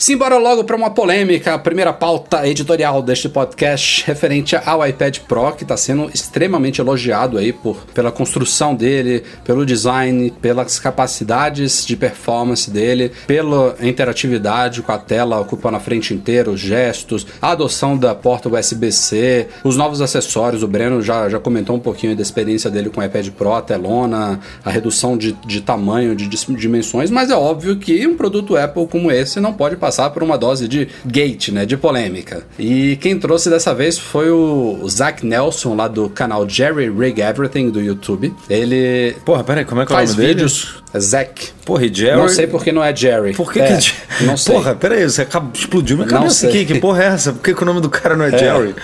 Simbora 0.00 0.38
logo 0.38 0.64
para 0.64 0.74
uma 0.74 0.88
polêmica, 0.88 1.52
a 1.52 1.58
primeira 1.58 1.92
pauta 1.92 2.48
editorial 2.48 3.02
deste 3.02 3.28
podcast 3.28 4.02
referente 4.06 4.56
ao 4.56 4.84
iPad 4.86 5.18
Pro, 5.28 5.52
que 5.52 5.62
está 5.62 5.76
sendo 5.76 6.08
extremamente 6.14 6.80
elogiado 6.80 7.36
aí 7.36 7.52
por, 7.52 7.84
pela 7.92 8.10
construção 8.10 8.74
dele, 8.74 9.22
pelo 9.44 9.66
design, 9.66 10.30
pelas 10.40 10.78
capacidades 10.78 11.84
de 11.84 11.98
performance 11.98 12.70
dele, 12.70 13.12
pela 13.26 13.76
interatividade 13.82 14.80
com 14.80 14.90
a 14.90 14.96
tela 14.96 15.38
ocupando 15.38 15.76
a 15.76 15.80
frente 15.80 16.14
inteira, 16.14 16.50
os 16.50 16.60
gestos, 16.60 17.26
a 17.40 17.50
adoção 17.50 17.94
da 17.94 18.14
porta 18.14 18.48
USB-C, 18.48 19.48
os 19.62 19.76
novos 19.76 20.00
acessórios. 20.00 20.62
O 20.62 20.66
Breno 20.66 21.02
já, 21.02 21.28
já 21.28 21.38
comentou 21.38 21.76
um 21.76 21.80
pouquinho 21.80 22.16
da 22.16 22.22
experiência 22.22 22.70
dele 22.70 22.88
com 22.88 23.02
o 23.02 23.04
iPad 23.04 23.28
Pro, 23.32 23.52
a 23.52 23.60
telona, 23.60 24.40
a 24.64 24.70
redução 24.70 25.14
de, 25.14 25.32
de 25.44 25.60
tamanho, 25.60 26.16
de 26.16 26.26
dimensões, 26.26 27.10
mas 27.10 27.30
é 27.30 27.36
óbvio 27.36 27.76
que 27.76 28.06
um 28.06 28.16
produto 28.16 28.56
Apple 28.56 28.86
como 28.86 29.12
esse 29.12 29.38
não 29.38 29.52
pode 29.52 29.76
passar 29.76 29.89
passar 29.90 30.10
por 30.10 30.22
uma 30.22 30.38
dose 30.38 30.68
de 30.68 30.88
gate, 31.04 31.48
né, 31.48 31.66
de 31.66 31.76
polêmica. 31.76 32.44
E 32.56 32.96
quem 33.00 33.18
trouxe 33.18 33.50
dessa 33.50 33.74
vez 33.74 33.98
foi 33.98 34.30
o 34.30 34.86
Zach 34.88 35.26
Nelson, 35.26 35.74
lá 35.74 35.88
do 35.88 36.08
canal 36.08 36.48
Jerry 36.48 36.88
Rig 36.88 37.20
Everything 37.20 37.70
do 37.70 37.80
YouTube. 37.80 38.32
Ele 38.48 39.16
Porra, 39.24 39.42
peraí, 39.42 39.64
como 39.64 39.80
é 39.82 39.86
que 39.86 39.92
é 39.92 39.94
o 39.94 39.98
faz 39.98 40.10
nome 40.10 40.22
dele? 40.22 40.34
vídeos. 40.34 40.80
É 40.94 41.00
Zach. 41.00 41.52
Porra, 41.64 41.86
e 41.86 41.92
Jerry... 41.92 42.16
Não 42.16 42.28
sei 42.28 42.46
porque 42.46 42.70
não 42.70 42.82
é 42.84 42.94
Jerry. 42.94 43.34
Por 43.34 43.52
que 43.52 43.60
é, 43.60 43.66
que 43.66 43.72
é 43.72 43.80
Jerry? 43.80 44.26
Não 44.26 44.36
sei. 44.36 44.54
Porra, 44.54 44.74
peraí, 44.76 45.02
você 45.02 45.22
acaba, 45.22 45.50
explodiu 45.52 45.96
minha 45.96 46.06
Não 46.08 46.18
cabeça 46.18 46.34
sei. 46.40 46.50
aqui. 46.50 46.64
Que 46.66 46.78
porra 46.78 47.02
é 47.02 47.06
essa? 47.06 47.32
Por 47.32 47.42
que, 47.42 47.52
que 47.52 47.62
o 47.62 47.66
nome 47.66 47.80
do 47.80 47.90
cara 47.90 48.16
não 48.16 48.24
é, 48.26 48.38
Jerry? 48.38 48.74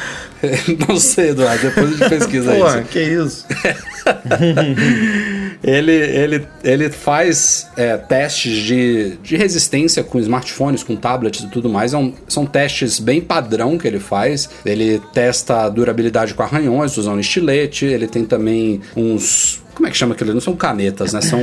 não 0.88 0.96
sei, 0.96 1.30
Eduardo. 1.30 1.62
Depois 1.68 1.86
a 1.86 1.96
gente 1.96 2.08
pesquisa 2.08 2.52
Porra, 2.52 2.80
isso. 2.80 2.88
que 2.88 3.00
isso? 3.00 3.46
ele, 5.62 5.92
ele, 5.92 6.46
ele 6.62 6.90
faz 6.90 7.68
é, 7.76 7.96
testes 7.96 8.62
de, 8.62 9.16
de 9.22 9.36
resistência 9.36 10.02
com 10.04 10.18
smartphones, 10.18 10.82
com 10.82 10.96
tablets 10.96 11.42
e 11.44 11.48
tudo 11.48 11.68
mais. 11.68 11.92
É 11.94 11.98
um- 11.98 12.12
são 12.28 12.44
testes 12.46 12.98
bem 12.98 13.20
padrão 13.20 13.76
que 13.78 13.86
ele 13.86 13.98
faz. 13.98 14.48
Ele 14.64 15.00
testa 15.12 15.62
a 15.64 15.68
durabilidade 15.68 16.34
com 16.34 16.42
arranhões 16.42 16.96
usando 16.96 17.20
estilete. 17.20 17.84
Ele 17.84 18.06
tem 18.06 18.24
também 18.24 18.80
uns. 18.96 19.62
Como 19.76 19.86
é 19.86 19.90
que 19.90 19.96
chama 19.98 20.14
aquilo? 20.14 20.32
Não 20.32 20.40
são 20.40 20.56
canetas, 20.56 21.12
né? 21.12 21.20
São. 21.20 21.38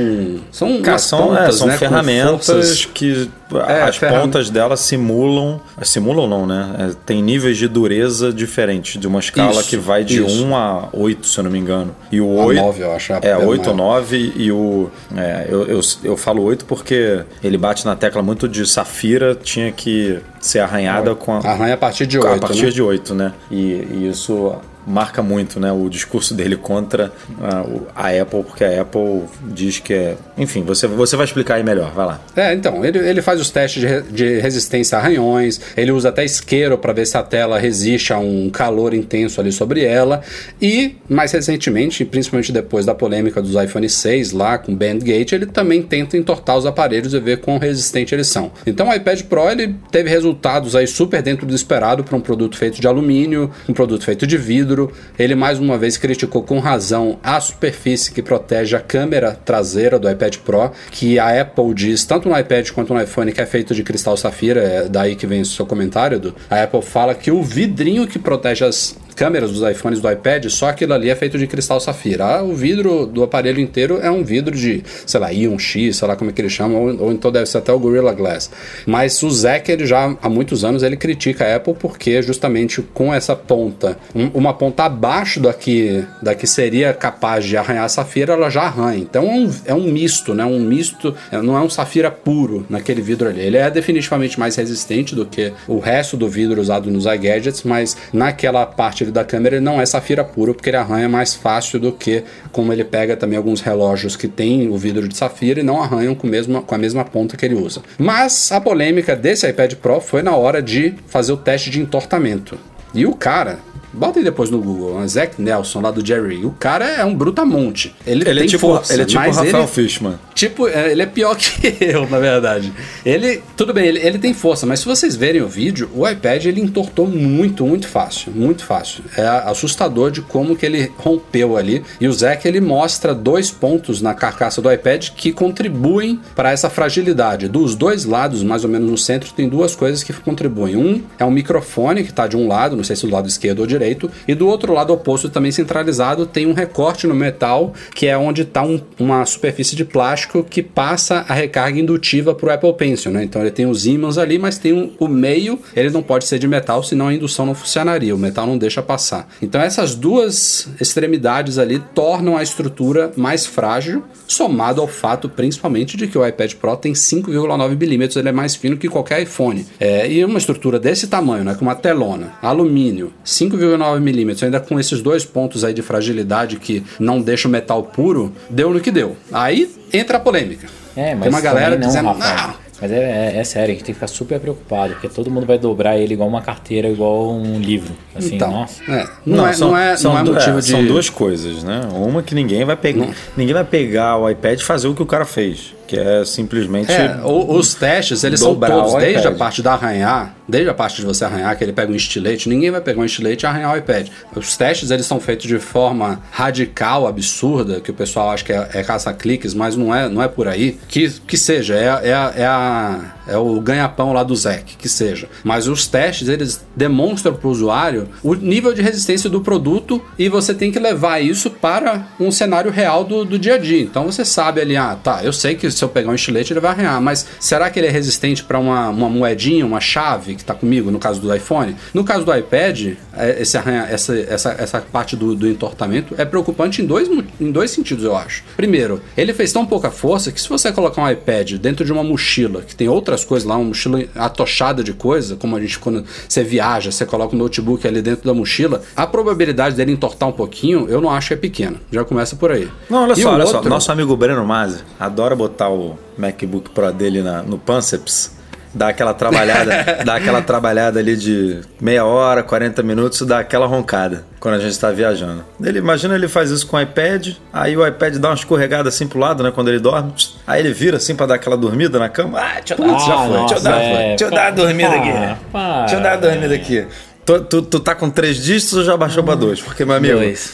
São, 0.50 0.82
Cara, 0.82 0.98
são, 0.98 1.36
é, 1.36 1.38
pontas, 1.42 1.54
são 1.54 1.66
né? 1.68 1.78
ferramentas 1.78 2.84
que 2.92 3.30
É, 3.68 3.82
as 3.82 3.96
ferram- 3.96 4.22
pontas 4.22 4.50
delas 4.50 4.80
simulam. 4.80 5.60
Simulam 5.82 6.26
não, 6.28 6.44
né? 6.44 6.74
É, 6.90 6.90
tem 7.06 7.22
níveis 7.22 7.56
de 7.56 7.68
dureza 7.68 8.32
diferentes, 8.32 9.00
de 9.00 9.06
uma 9.06 9.20
escala 9.20 9.52
Isso, 9.60 9.68
que 9.68 9.76
vai 9.76 10.02
de 10.02 10.20
isso. 10.24 10.44
1 10.44 10.56
a 10.56 10.88
8, 10.92 11.26
se 11.28 11.38
eu 11.38 11.44
não 11.44 11.50
me 11.52 11.58
engano. 11.60 11.94
E 12.10 12.20
o 12.20 12.40
A 12.40 12.44
8. 12.46 12.60
nove, 12.60 12.82
eu 12.82 12.92
acho, 12.92 13.12
a- 13.12 13.20
É, 13.22 13.28
é 13.28 13.36
8 13.38 13.70
ou 13.70 13.76
maior. 13.76 13.94
9 14.00 14.32
e 14.34 14.50
o. 14.50 14.90
é, 15.16 15.46
eu, 15.48 15.66
eu, 15.68 15.80
eu 16.02 16.16
falo 16.16 16.42
8 16.42 16.64
porque 16.64 17.20
ele 17.42 17.56
bate 17.56 17.86
na 17.86 17.94
tecla 17.94 18.20
muito 18.20 18.48
de 18.48 18.66
safira, 18.66 19.36
tinha 19.40 19.70
que 19.70 20.18
ser 20.40 20.58
arranhada 20.58 21.14
com 21.14 21.32
a, 21.34 21.38
Arranha 21.38 21.74
a 21.74 21.78
partir 21.78 22.04
de 22.06 22.18
a 22.18 22.20
8. 22.32 22.40
partir 22.40 22.64
né? 22.64 22.70
de 22.70 22.82
8, 22.82 23.14
né? 23.14 23.32
E, 23.48 23.56
e 23.92 24.08
isso 24.10 24.56
marca 24.86 25.22
muito, 25.22 25.58
né? 25.60 25.72
O 25.72 25.88
discurso 25.88 26.34
dele 26.34 26.56
contra 26.56 27.12
ah, 27.40 27.62
o- 27.62 27.86
a 27.94 28.08
Apple, 28.08 28.42
porque 28.44 28.64
a 28.64 28.82
Apple 28.82 29.22
diz 29.52 29.78
que 29.78 29.92
é. 29.94 30.16
Enfim, 30.36 30.62
você, 30.62 30.86
você 30.86 31.16
vai 31.16 31.24
explicar 31.26 31.54
aí 31.56 31.62
melhor, 31.64 31.92
vai 31.92 32.06
lá. 32.06 32.20
É, 32.36 32.52
então, 32.54 32.84
ele, 32.84 32.98
ele 32.98 33.22
faz 33.22 33.40
os 33.40 33.50
testes 33.50 33.82
de, 33.82 34.02
de 34.12 34.40
resistência 34.40 34.98
a 34.98 35.00
arranhões, 35.00 35.60
ele 35.76 35.92
usa 35.92 36.08
até 36.08 36.24
isqueiro 36.24 36.76
para 36.78 36.92
ver 36.92 37.06
se 37.06 37.16
a 37.16 37.22
tela 37.22 37.58
resiste 37.58 38.12
a 38.12 38.18
um 38.18 38.50
calor 38.50 38.94
intenso 38.94 39.40
ali 39.40 39.52
sobre 39.52 39.84
ela. 39.84 40.22
E, 40.60 40.96
mais 41.08 41.32
recentemente, 41.32 42.04
principalmente 42.04 42.52
depois 42.52 42.86
da 42.86 42.94
polêmica 42.94 43.40
dos 43.42 43.54
iPhone 43.54 43.88
6 43.88 44.32
lá 44.32 44.58
com 44.58 44.74
Bandgate, 44.74 45.34
ele 45.34 45.46
também 45.46 45.82
tenta 45.82 46.16
entortar 46.16 46.56
os 46.56 46.66
aparelhos 46.66 47.12
e 47.14 47.20
ver 47.20 47.40
quão 47.40 47.58
resistentes 47.58 48.12
eles 48.12 48.26
são. 48.26 48.50
Então 48.66 48.88
o 48.88 48.94
iPad 48.94 49.22
Pro 49.22 49.48
ele 49.50 49.74
teve 49.90 50.08
resultados 50.08 50.74
aí 50.74 50.86
super 50.86 51.22
dentro 51.22 51.46
do 51.46 51.54
esperado 51.54 52.02
para 52.02 52.16
um 52.16 52.20
produto 52.20 52.56
feito 52.56 52.80
de 52.80 52.86
alumínio, 52.86 53.50
um 53.68 53.72
produto 53.72 54.04
feito 54.04 54.26
de 54.26 54.36
vidro. 54.36 54.73
Ele 55.18 55.34
mais 55.34 55.58
uma 55.58 55.78
vez 55.78 55.96
criticou 55.96 56.42
com 56.42 56.58
razão 56.58 57.18
a 57.22 57.40
superfície 57.40 58.12
que 58.12 58.22
protege 58.22 58.76
a 58.76 58.80
câmera 58.80 59.32
traseira 59.44 59.98
do 59.98 60.10
iPad 60.10 60.36
Pro, 60.38 60.72
que 60.90 61.18
a 61.18 61.40
Apple 61.40 61.72
diz, 61.74 62.04
tanto 62.04 62.28
no 62.28 62.38
iPad 62.38 62.70
quanto 62.70 62.92
no 62.92 63.00
iPhone, 63.00 63.32
que 63.32 63.40
é 63.40 63.46
feito 63.46 63.74
de 63.74 63.82
cristal 63.82 64.16
safira, 64.16 64.60
é 64.60 64.88
daí 64.88 65.16
que 65.16 65.26
vem 65.26 65.42
o 65.42 65.46
seu 65.46 65.66
comentário, 65.66 66.16
Edu. 66.16 66.34
A 66.50 66.62
Apple 66.62 66.82
fala 66.82 67.14
que 67.14 67.30
o 67.30 67.42
vidrinho 67.42 68.06
que 68.06 68.18
protege 68.18 68.64
as 68.64 68.96
câmeras 69.14 69.50
dos 69.52 69.62
iPhones 69.68 70.00
do 70.00 70.10
iPad, 70.10 70.46
só 70.48 70.68
aquilo 70.68 70.92
ali 70.92 71.08
é 71.08 71.14
feito 71.14 71.38
de 71.38 71.46
cristal 71.46 71.80
safira. 71.80 72.24
Ah, 72.24 72.42
o 72.42 72.54
vidro 72.54 73.06
do 73.06 73.22
aparelho 73.22 73.60
inteiro 73.60 73.98
é 74.02 74.10
um 74.10 74.22
vidro 74.24 74.54
de, 74.56 74.82
sei 75.06 75.20
lá, 75.20 75.30
Ion 75.32 75.58
X, 75.58 75.96
sei 75.96 76.08
lá 76.08 76.16
como 76.16 76.30
é 76.30 76.32
que 76.32 76.40
eles 76.40 76.52
chamam, 76.52 76.82
ou, 76.82 77.04
ou 77.04 77.12
então 77.12 77.30
deve 77.30 77.46
ser 77.46 77.58
até 77.58 77.72
o 77.72 77.78
Gorilla 77.78 78.12
Glass. 78.12 78.50
Mas 78.86 79.22
o 79.22 79.30
Zac, 79.30 79.70
ele 79.70 79.86
já 79.86 80.16
há 80.20 80.28
muitos 80.28 80.64
anos, 80.64 80.82
ele 80.82 80.96
critica 80.96 81.44
a 81.44 81.56
Apple 81.56 81.74
porque 81.78 82.20
justamente 82.22 82.82
com 82.94 83.12
essa 83.14 83.34
ponta, 83.36 83.96
um- 84.14 84.30
uma 84.34 84.52
ponta 84.54 84.84
abaixo 84.84 85.40
da 85.40 85.52
que, 85.52 86.04
da 86.22 86.34
que 86.34 86.46
seria 86.46 86.92
capaz 86.92 87.44
de 87.44 87.56
arranhar 87.56 87.84
a 87.84 87.88
safira, 87.88 88.32
ela 88.32 88.50
já 88.50 88.62
arranha. 88.62 88.98
Então 88.98 89.24
é 89.24 89.34
um, 89.34 89.50
é 89.66 89.74
um 89.74 89.84
misto, 89.84 90.34
né? 90.34 90.44
Um 90.44 90.60
misto, 90.60 91.14
é, 91.30 91.40
não 91.40 91.56
é 91.56 91.60
um 91.60 91.70
safira 91.70 92.10
puro 92.10 92.66
naquele 92.68 93.00
vidro 93.02 93.28
ali. 93.28 93.40
Ele 93.40 93.56
é 93.56 93.70
definitivamente 93.70 94.38
mais 94.38 94.56
resistente 94.56 95.14
do 95.14 95.24
que 95.26 95.52
o 95.68 95.78
resto 95.78 96.16
do 96.16 96.28
vidro 96.28 96.60
usado 96.60 96.90
nos 96.90 97.04
iGadgets, 97.06 97.62
mas 97.62 97.96
naquela 98.12 98.64
parte 98.66 99.03
da 99.10 99.24
câmera 99.24 99.56
ele 99.56 99.64
não 99.64 99.80
é 99.80 99.86
safira 99.86 100.24
puro, 100.24 100.54
porque 100.54 100.70
ele 100.70 100.76
arranha 100.76 101.08
mais 101.08 101.34
fácil 101.34 101.78
do 101.78 101.92
que 101.92 102.24
como 102.52 102.72
ele 102.72 102.84
pega 102.84 103.16
também 103.16 103.36
alguns 103.36 103.60
relógios 103.60 104.16
que 104.16 104.28
tem 104.28 104.68
o 104.68 104.76
vidro 104.76 105.08
de 105.08 105.16
safira 105.16 105.60
e 105.60 105.62
não 105.62 105.82
arranham 105.82 106.14
com, 106.14 106.26
mesmo, 106.26 106.62
com 106.62 106.74
a 106.74 106.78
mesma 106.78 107.04
ponta 107.04 107.36
que 107.36 107.44
ele 107.44 107.54
usa. 107.54 107.82
Mas 107.98 108.50
a 108.52 108.60
polêmica 108.60 109.16
desse 109.16 109.48
iPad 109.48 109.74
Pro 109.74 110.00
foi 110.00 110.22
na 110.22 110.36
hora 110.36 110.62
de 110.62 110.94
fazer 111.06 111.32
o 111.32 111.36
teste 111.36 111.70
de 111.70 111.80
entortamento. 111.80 112.58
E 112.94 113.06
o 113.06 113.14
cara, 113.14 113.58
bota 113.94 114.18
aí 114.18 114.24
depois 114.24 114.50
no 114.50 114.60
Google, 114.60 115.00
né? 115.00 115.06
Zac 115.06 115.40
Nelson 115.40 115.80
lá 115.80 115.90
do 115.90 116.04
Jerry. 116.04 116.44
O 116.44 116.50
cara 116.50 116.86
é 116.86 117.04
um 117.04 117.14
brutamonte. 117.14 117.94
Ele, 118.06 118.28
Ele 118.28 118.40
é 118.40 118.42
tem 118.42 118.48
tipo, 118.48 118.66
força, 118.66 118.92
ele 118.92 119.02
é 119.02 119.06
tipo 119.06 119.20
mas 119.20 119.36
Rafael 119.36 119.64
ele, 119.64 119.66
Fishman. 119.66 120.14
Tipo, 120.34 120.68
é, 120.68 120.92
ele 120.92 121.02
é 121.02 121.06
pior 121.06 121.36
que 121.36 121.76
eu, 121.84 122.08
na 122.08 122.18
verdade. 122.18 122.72
Ele, 123.04 123.42
tudo 123.56 123.72
bem, 123.72 123.86
ele, 123.86 124.00
ele 124.00 124.18
tem 124.18 124.34
força, 124.34 124.66
mas 124.66 124.80
se 124.80 124.86
vocês 124.86 125.16
verem 125.16 125.42
o 125.42 125.48
vídeo, 125.48 125.88
o 125.94 126.08
iPad 126.08 126.44
ele 126.44 126.60
entortou 126.60 127.06
muito, 127.06 127.64
muito 127.64 127.88
fácil, 127.88 128.32
muito 128.32 128.64
fácil. 128.64 129.04
É 129.16 129.26
assustador 129.26 130.10
de 130.10 130.20
como 130.22 130.56
que 130.56 130.66
ele 130.66 130.92
rompeu 130.98 131.56
ali. 131.56 131.84
E 132.00 132.08
o 132.08 132.12
Zac 132.12 132.46
ele 132.46 132.60
mostra 132.60 133.14
dois 133.14 133.50
pontos 133.50 134.00
na 134.00 134.14
carcaça 134.14 134.60
do 134.60 134.72
iPad 134.72 135.10
que 135.10 135.32
contribuem 135.32 136.20
para 136.34 136.50
essa 136.50 136.68
fragilidade. 136.68 137.48
Dos 137.48 137.74
dois 137.74 138.04
lados, 138.04 138.42
mais 138.42 138.64
ou 138.64 138.70
menos 138.70 138.90
no 138.90 138.98
centro, 138.98 139.32
tem 139.32 139.48
duas 139.48 139.74
coisas 139.74 140.02
que 140.02 140.12
contribuem. 140.12 140.76
Um 140.76 141.02
é 141.18 141.24
um 141.24 141.30
microfone 141.30 142.02
que 142.02 142.10
está 142.10 142.26
de 142.26 142.36
um 142.36 142.48
lado, 142.48 142.76
não 142.76 142.84
sei 142.84 142.96
se 142.96 143.06
do 143.06 143.12
lado 143.12 143.28
esquerdo 143.28 143.60
ou 143.60 143.66
direito, 143.66 143.83
e 144.26 144.34
do 144.34 144.46
outro 144.48 144.72
lado 144.72 144.92
oposto, 144.92 145.28
também 145.28 145.52
centralizado, 145.52 146.26
tem 146.26 146.46
um 146.46 146.52
recorte 146.52 147.06
no 147.06 147.14
metal 147.14 147.72
que 147.94 148.06
é 148.06 148.16
onde 148.16 148.42
está 148.42 148.62
uma 148.98 149.24
superfície 149.26 149.76
de 149.76 149.84
plástico 149.84 150.44
que 150.48 150.62
passa 150.62 151.24
a 151.28 151.34
recarga 151.34 151.78
indutiva 151.78 152.34
para 152.34 152.46
o 152.48 152.50
Apple 152.50 152.72
Pencil, 152.74 153.10
né? 153.10 153.24
Então 153.24 153.40
ele 153.42 153.50
tem 153.50 153.66
os 153.66 153.86
ímãs 153.86 154.18
ali, 154.18 154.38
mas 154.38 154.58
tem 154.58 154.72
um- 154.72 154.90
o 154.98 155.08
meio, 155.08 155.58
ele 155.74 155.90
não 155.90 156.02
pode 156.02 156.24
ser 156.26 156.38
de 156.38 156.46
metal, 156.48 156.82
senão 156.82 157.08
a 157.08 157.14
indução 157.14 157.46
não 157.46 157.54
funcionaria, 157.54 158.14
o 158.14 158.18
metal 158.18 158.46
não 158.46 158.56
deixa 158.58 158.82
passar. 158.82 159.28
Então 159.42 159.60
essas 159.60 159.94
duas 159.94 160.68
extremidades 160.80 161.58
ali 161.58 161.82
tornam 161.94 162.36
a 162.36 162.42
estrutura 162.42 163.12
mais 163.16 163.46
frágil, 163.46 164.02
somado 164.26 164.80
ao 164.80 164.88
fato 164.88 165.28
principalmente 165.28 165.96
de 165.96 166.06
que 166.06 166.16
o 166.16 166.26
iPad 166.26 166.54
Pro 166.54 166.76
tem 166.76 166.94
5,9 166.94 167.76
milímetros, 167.76 168.16
ele 168.16 168.28
é 168.28 168.32
mais 168.32 168.54
fino 168.54 168.76
que 168.76 168.88
qualquer 168.88 169.22
iPhone. 169.22 169.66
É, 169.78 170.10
e 170.10 170.24
uma 170.24 170.38
estrutura 170.38 170.78
desse 170.78 171.06
tamanho, 171.06 171.44
né, 171.44 171.54
com 171.54 171.64
uma 171.64 171.74
telona, 171.74 172.32
alumínio, 172.42 173.12
5,9 173.24 173.73
milímetros, 174.00 174.42
ainda 174.42 174.60
com 174.60 174.78
esses 174.78 175.00
dois 175.02 175.24
pontos 175.24 175.64
aí 175.64 175.72
de 175.74 175.82
fragilidade 175.82 176.56
que 176.56 176.82
não 176.98 177.20
deixa 177.20 177.48
o 177.48 177.50
metal 177.50 177.82
puro, 177.82 178.32
deu 178.50 178.72
no 178.72 178.80
que 178.80 178.90
deu. 178.90 179.16
Aí 179.32 179.70
entra 179.92 180.16
a 180.18 180.20
polêmica. 180.20 180.66
É, 180.96 181.12
mas 181.14 181.22
Tem 181.22 181.28
uma 181.30 181.40
galera 181.40 181.76
não, 181.76 181.86
dizendo, 181.86 182.06
Rafael. 182.08 182.48
"Não, 182.48 182.64
Mas 182.80 182.90
é, 182.90 183.32
é- 183.34 183.38
é 183.38 183.44
sério, 183.44 183.70
a 183.70 183.74
gente 183.74 183.84
tem 183.84 183.94
que 183.94 184.00
ficar 184.00 184.08
super 184.08 184.38
preocupado, 184.40 184.94
porque 184.94 185.08
todo 185.08 185.30
mundo 185.30 185.46
vai 185.46 185.56
dobrar 185.58 185.96
ele 185.96 186.12
igual 186.14 186.28
uma 186.28 186.42
carteira, 186.42 186.88
igual 186.88 187.32
um 187.32 187.58
livro. 187.58 187.94
Assim, 188.14 188.34
então, 188.34 188.50
nossa. 188.50 188.82
é, 188.90 189.06
não, 189.24 189.46
é, 189.46 189.52
são, 189.52 189.68
não 189.70 189.78
é, 189.78 189.96
são 189.96 190.12
não 190.12 190.20
é 190.20 190.24
motivo 190.24 190.58
é, 190.58 190.60
de... 190.60 190.66
São 190.66 190.84
duas 190.84 191.08
coisas, 191.08 191.62
né? 191.62 191.80
Uma 191.94 192.22
que 192.22 192.34
ninguém 192.34 192.64
vai 192.64 192.76
pegar. 192.76 193.08
Ninguém 193.36 193.54
vai 193.54 193.64
pegar 193.64 194.18
o 194.18 194.28
iPad 194.28 194.58
e 194.60 194.64
fazer 194.64 194.88
o 194.88 194.94
que 194.94 195.02
o 195.02 195.06
cara 195.06 195.24
fez. 195.24 195.72
Que 195.86 195.98
é 195.98 196.24
simplesmente. 196.24 196.90
É, 196.92 197.20
o- 197.24 197.56
os 197.56 197.74
testes, 197.74 198.24
eles 198.24 198.40
são 198.40 198.54
todos, 198.82 198.94
desde 199.00 199.26
a 199.28 199.32
parte 199.32 199.62
da 199.62 199.72
arranhar, 199.74 200.34
desde 200.48 200.68
a 200.70 200.74
parte 200.74 200.96
de 200.96 201.02
você 201.06 201.24
arranhar, 201.24 201.56
que 201.56 201.64
ele 201.64 201.72
pega 201.72 201.90
um 201.92 201.94
estilete, 201.94 202.48
ninguém 202.48 202.70
vai 202.70 202.80
pegar 202.80 203.00
um 203.00 203.04
estilete 203.04 203.44
e 203.44 203.46
arranhar 203.46 203.72
o 203.74 203.76
iPad. 203.76 204.08
Os 204.34 204.56
testes, 204.56 204.90
eles 204.90 205.04
são 205.06 205.20
feitos 205.20 205.46
de 205.46 205.58
forma 205.58 206.20
radical, 206.30 207.06
absurda, 207.06 207.80
que 207.80 207.90
o 207.90 207.94
pessoal 207.94 208.30
acha 208.30 208.44
que 208.44 208.52
é, 208.52 208.68
é 208.74 208.82
caça-cliques, 208.82 209.54
mas 209.54 209.76
não 209.76 209.94
é, 209.94 210.08
não 210.08 210.22
é 210.22 210.28
por 210.28 210.48
aí. 210.48 210.78
Que, 210.88 211.08
que 211.26 211.36
seja, 211.36 211.74
é, 211.74 212.08
é, 212.10 212.42
é, 212.42 212.46
a, 212.46 213.00
é 213.26 213.36
o 213.36 213.60
ganha-pão 213.60 214.12
lá 214.12 214.22
do 214.22 214.34
Zec, 214.36 214.76
que 214.78 214.88
seja. 214.88 215.28
Mas 215.42 215.66
os 215.66 215.86
testes, 215.86 216.28
eles 216.28 216.64
demonstram 216.76 217.34
para 217.34 217.48
o 217.48 217.50
usuário 217.50 218.08
o 218.22 218.34
nível 218.34 218.72
de 218.72 218.82
resistência 218.82 219.28
do 219.30 219.40
produto 219.40 220.02
e 220.18 220.28
você 220.28 220.52
tem 220.54 220.70
que 220.72 220.78
levar 220.78 221.20
isso 221.20 221.50
para 221.50 222.06
um 222.20 222.30
cenário 222.30 222.70
real 222.70 223.04
do, 223.04 223.24
do 223.24 223.38
dia 223.38 223.54
a 223.54 223.58
dia. 223.58 223.80
Então 223.82 224.04
você 224.04 224.24
sabe 224.24 224.60
ali, 224.60 224.76
ah, 224.76 224.96
tá, 225.02 225.20
eu 225.22 225.32
sei 225.32 225.54
que 225.54 225.66
se 225.74 225.84
eu 225.84 225.88
pegar 225.88 226.10
um 226.10 226.14
estilete 226.14 226.52
ele 226.52 226.60
vai 226.60 226.70
arranhar, 226.72 227.00
mas 227.00 227.26
será 227.40 227.68
que 227.70 227.78
ele 227.78 227.86
é 227.86 227.90
resistente 227.90 228.42
para 228.44 228.58
uma, 228.58 228.88
uma 228.88 229.08
moedinha, 229.08 229.64
uma 229.66 229.80
chave 229.80 230.34
que 230.34 230.40
está 230.42 230.54
comigo, 230.54 230.90
no 230.90 230.98
caso 230.98 231.20
do 231.20 231.34
iPhone? 231.34 231.76
No 231.92 232.04
caso 232.04 232.24
do 232.24 232.34
iPad, 232.34 232.94
é, 233.16 233.42
esse 233.42 233.56
arranha, 233.56 233.86
essa, 233.90 234.16
essa, 234.18 234.50
essa 234.58 234.80
parte 234.80 235.16
do, 235.16 235.34
do 235.34 235.48
entortamento 235.48 236.14
é 236.18 236.24
preocupante 236.24 236.82
em 236.82 236.86
dois, 236.86 237.08
em 237.40 237.50
dois 237.50 237.70
sentidos, 237.70 238.04
eu 238.04 238.16
acho. 238.16 238.42
Primeiro, 238.56 239.00
ele 239.16 239.32
fez 239.34 239.52
tão 239.52 239.64
pouca 239.66 239.90
força 239.90 240.30
que 240.32 240.40
se 240.40 240.48
você 240.48 240.72
colocar 240.72 241.02
um 241.02 241.10
iPad 241.10 241.52
dentro 241.54 241.84
de 241.84 241.92
uma 241.92 242.02
mochila, 242.04 242.62
que 242.62 242.74
tem 242.74 242.88
outras 242.88 243.24
coisas 243.24 243.46
lá, 243.48 243.56
uma 243.56 243.64
mochila 243.66 244.02
atochada 244.14 244.82
de 244.82 244.92
coisa, 244.92 245.36
como 245.36 245.56
a 245.56 245.60
gente 245.60 245.78
quando 245.78 246.04
você 246.28 246.42
viaja, 246.42 246.90
você 246.90 247.04
coloca 247.04 247.34
o 247.34 247.38
notebook 247.38 247.86
ali 247.86 248.00
dentro 248.02 248.24
da 248.26 248.34
mochila, 248.34 248.82
a 248.96 249.06
probabilidade 249.06 249.76
dele 249.76 249.92
entortar 249.92 250.28
um 250.28 250.32
pouquinho, 250.32 250.86
eu 250.88 251.00
não 251.00 251.10
acho 251.10 251.28
que 251.28 251.34
é 251.34 251.36
pequena. 251.36 251.76
Já 251.90 252.04
começa 252.04 252.36
por 252.36 252.50
aí. 252.52 252.68
Não, 252.88 253.04
olha 253.04 253.12
E 253.12 253.22
só, 253.22 253.32
olha 253.32 253.46
só. 253.46 253.56
outro- 253.56 253.70
Nosso 253.70 253.90
amigo 253.92 254.16
Breno 254.16 254.44
Mazzi 254.44 254.82
adora 254.98 255.34
botar 255.36 255.63
o 255.68 255.98
MacBook 256.18 256.70
Pro 256.70 256.92
dele 256.92 257.22
na- 257.22 257.42
no 257.42 257.58
Panceps 257.58 258.32
dá 258.76 258.88
aquela 258.88 259.14
trabalhada, 259.14 259.98
dá 260.04 260.16
aquela 260.16 260.42
trabalhada 260.42 260.98
ali 260.98 261.16
de 261.16 261.60
meia 261.80 262.04
hora, 262.04 262.42
40 262.42 262.82
minutos, 262.82 263.22
dá 263.22 263.38
aquela 263.38 263.66
roncada 263.66 264.24
quando 264.40 264.54
a 264.56 264.58
gente 264.58 264.72
está 264.72 264.90
viajando. 264.90 265.44
Ele 265.62 265.78
imagina 265.78 266.16
ele 266.16 266.26
faz 266.26 266.50
isso 266.50 266.66
com 266.66 266.76
o 266.76 266.80
iPad, 266.80 267.34
aí 267.52 267.76
o 267.76 267.86
iPad 267.86 268.16
dá 268.16 268.30
uma 268.30 268.34
escorregada 268.34 268.88
assim 268.88 269.06
pro 269.06 269.18
lado, 269.20 269.44
né, 269.44 269.52
quando 269.54 269.68
ele 269.68 269.78
dorme. 269.78 270.12
Aí 270.44 270.58
ele 270.60 270.72
vira 270.72 270.96
assim 270.96 271.14
para 271.14 271.26
dar 271.26 271.34
aquela 271.36 271.56
dormida 271.56 272.00
na 272.00 272.08
cama. 272.08 272.40
Ah, 272.40 272.54
deixa 272.64 272.74
eu 272.74 272.78
dar, 272.86 272.94
Ah, 272.94 272.98
já 272.98 273.16
foi, 273.18 273.38
deixa 273.38 273.54
eu 273.54 273.60
dar, 273.62 273.70
nossa, 273.70 273.82
é. 273.84 274.08
deixa 274.08 274.24
eu 274.24 274.30
dar 274.32 274.42
uma 274.42 274.50
dormida 274.52 274.88
Para, 274.90 274.98
aqui. 274.98 275.40
para. 275.52 275.80
Deixa 275.80 275.94
eu 275.94 276.00
dar 276.02 276.10
uma 276.10 276.18
dormida 276.18 276.54
aqui. 276.56 276.86
Tu, 277.24 277.40
tu, 277.44 277.62
tu 277.62 277.80
tá 277.80 277.94
com 277.94 278.10
três 278.10 278.36
dígitos 278.36 278.74
ou 278.74 278.82
já 278.84 278.96
baixou 278.96 279.22
pra 279.22 279.34
dois? 279.36 279.62
Porque, 279.62 279.84
meu 279.84 279.94
amigo. 279.94 280.18
Dois. 280.18 280.52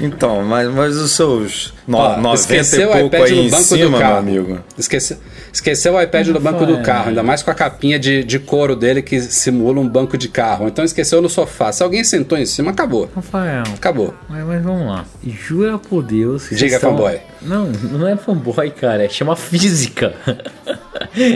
Então, 0.00 0.42
mas, 0.44 0.68
mas 0.68 0.96
os 0.96 1.12
seus 1.12 1.74
no, 1.86 1.98
Ó, 1.98 2.16
90 2.16 2.34
esqueceu 2.34 2.90
e 2.90 3.00
pouco 3.00 3.16
aí 3.16 3.38
em 3.46 3.50
banco 3.50 3.62
cima, 3.62 3.98
meu 3.98 4.16
amigo. 4.16 4.60
Esqueceu, 4.76 5.18
esqueceu 5.52 5.94
o 5.94 6.02
iPad 6.02 6.28
no 6.28 6.40
banco 6.40 6.64
do 6.66 6.78
carro, 6.82 7.08
ainda 7.08 7.22
mais 7.22 7.42
com 7.42 7.50
a 7.50 7.54
capinha 7.54 7.98
de, 7.98 8.22
de 8.24 8.38
couro 8.38 8.74
dele 8.76 9.02
que 9.02 9.20
simula 9.20 9.80
um 9.80 9.88
banco 9.88 10.16
de 10.18 10.28
carro. 10.28 10.68
Então 10.68 10.84
esqueceu 10.84 11.20
no 11.22 11.28
sofá. 11.28 11.72
Se 11.72 11.82
alguém 11.82 12.02
sentou 12.04 12.36
em 12.38 12.46
cima, 12.46 12.70
acabou. 12.70 13.08
Rafael, 13.14 13.62
Acabou. 13.74 14.14
mas, 14.28 14.44
mas 14.46 14.62
vamos 14.62 14.86
lá. 14.86 15.04
Jura 15.26 15.78
por 15.78 16.02
Deus. 16.02 16.48
que 16.48 16.54
Diga, 16.54 16.76
estão- 16.76 16.90
fanboy. 16.90 17.18
Não, 17.40 17.66
não 17.66 18.08
é 18.08 18.16
fanboy, 18.16 18.70
cara. 18.70 19.04
É 19.04 19.08
chama 19.08 19.36
física. 19.36 20.12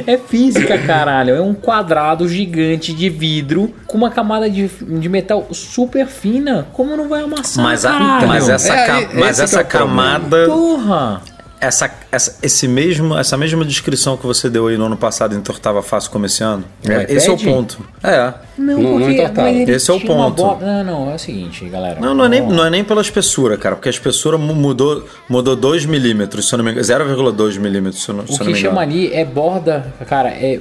é 0.06 0.18
física, 0.18 0.78
caralho. 0.78 1.34
É 1.34 1.40
um 1.40 1.54
quadrado 1.54 2.28
gigante 2.28 2.92
de 2.92 3.08
vidro 3.08 3.72
com 3.86 3.98
uma 3.98 4.10
camada 4.10 4.48
de, 4.50 4.68
de 4.68 5.08
metal 5.08 5.46
super 5.52 6.06
fina. 6.06 6.66
Como 6.72 6.96
não 6.96 7.08
vai 7.08 7.22
amassar, 7.22 7.64
Mas, 7.64 7.84
a- 7.84 8.20
mas 8.26 8.48
essa, 8.48 8.74
É, 8.74 8.86
ca- 8.86 9.00
esse 9.02 9.16
mas 9.16 9.40
é 9.40 9.44
essa 9.44 9.64
problema. 9.64 10.02
camada. 10.18 10.46
Porra! 10.46 11.22
Essa, 11.62 11.88
essa, 12.10 12.38
esse 12.42 12.66
mesmo, 12.66 13.16
essa 13.16 13.36
mesma 13.36 13.64
descrição 13.64 14.16
que 14.16 14.26
você 14.26 14.50
deu 14.50 14.66
aí 14.66 14.76
no 14.76 14.86
ano 14.86 14.96
passado 14.96 15.34
entortava 15.36 15.80
fácil 15.82 16.10
como 16.10 16.26
esse 16.26 16.42
ano. 16.42 16.64
O 16.86 16.90
É, 16.90 17.06
esse 17.08 17.28
é 17.28 17.32
o 17.32 17.38
ponto. 17.38 17.78
É. 18.02 18.34
Não, 18.58 18.78
Não- 18.80 18.98
não 18.98 19.10
entortava. 19.10 19.50
Esse 19.50 19.90
é 19.90 19.94
o 19.94 20.00
ponto. 20.00 20.42
borda- 20.42 20.82
Não, 20.84 21.04
não, 21.06 21.10
é 21.12 21.14
o 21.14 21.18
seguinte, 21.18 21.64
galera. 21.68 22.00
Não, 22.00 22.12
não 22.14 22.24
é, 22.24 22.28
nem, 22.28 22.40
não 22.42 22.66
é 22.66 22.70
nem 22.70 22.82
pela 22.82 23.00
espessura, 23.00 23.56
cara, 23.56 23.76
porque 23.76 23.88
a 23.88 23.90
espessura 23.90 24.36
mu- 24.36 24.54
mudou, 24.54 25.06
mudou 25.28 25.54
2 25.56 25.86
milímetros, 25.86 26.48
se 26.48 26.54
eu 26.54 26.58
não 26.58 26.64
me 26.64 26.72
engano. 26.72 26.84
0,2 26.84 27.56
milímetros, 27.58 28.02
se 28.02 28.08
eu 28.10 28.14
não, 28.16 28.26
se 28.26 28.32
O 28.32 28.34
eu 28.34 28.38
não 28.40 28.46
que 28.46 28.52
me 28.52 28.58
chama 28.58 28.84
engano. 28.84 29.00
ali 29.06 29.14
é 29.14 29.24
borda, 29.24 29.94
cara, 30.08 30.30
é. 30.30 30.60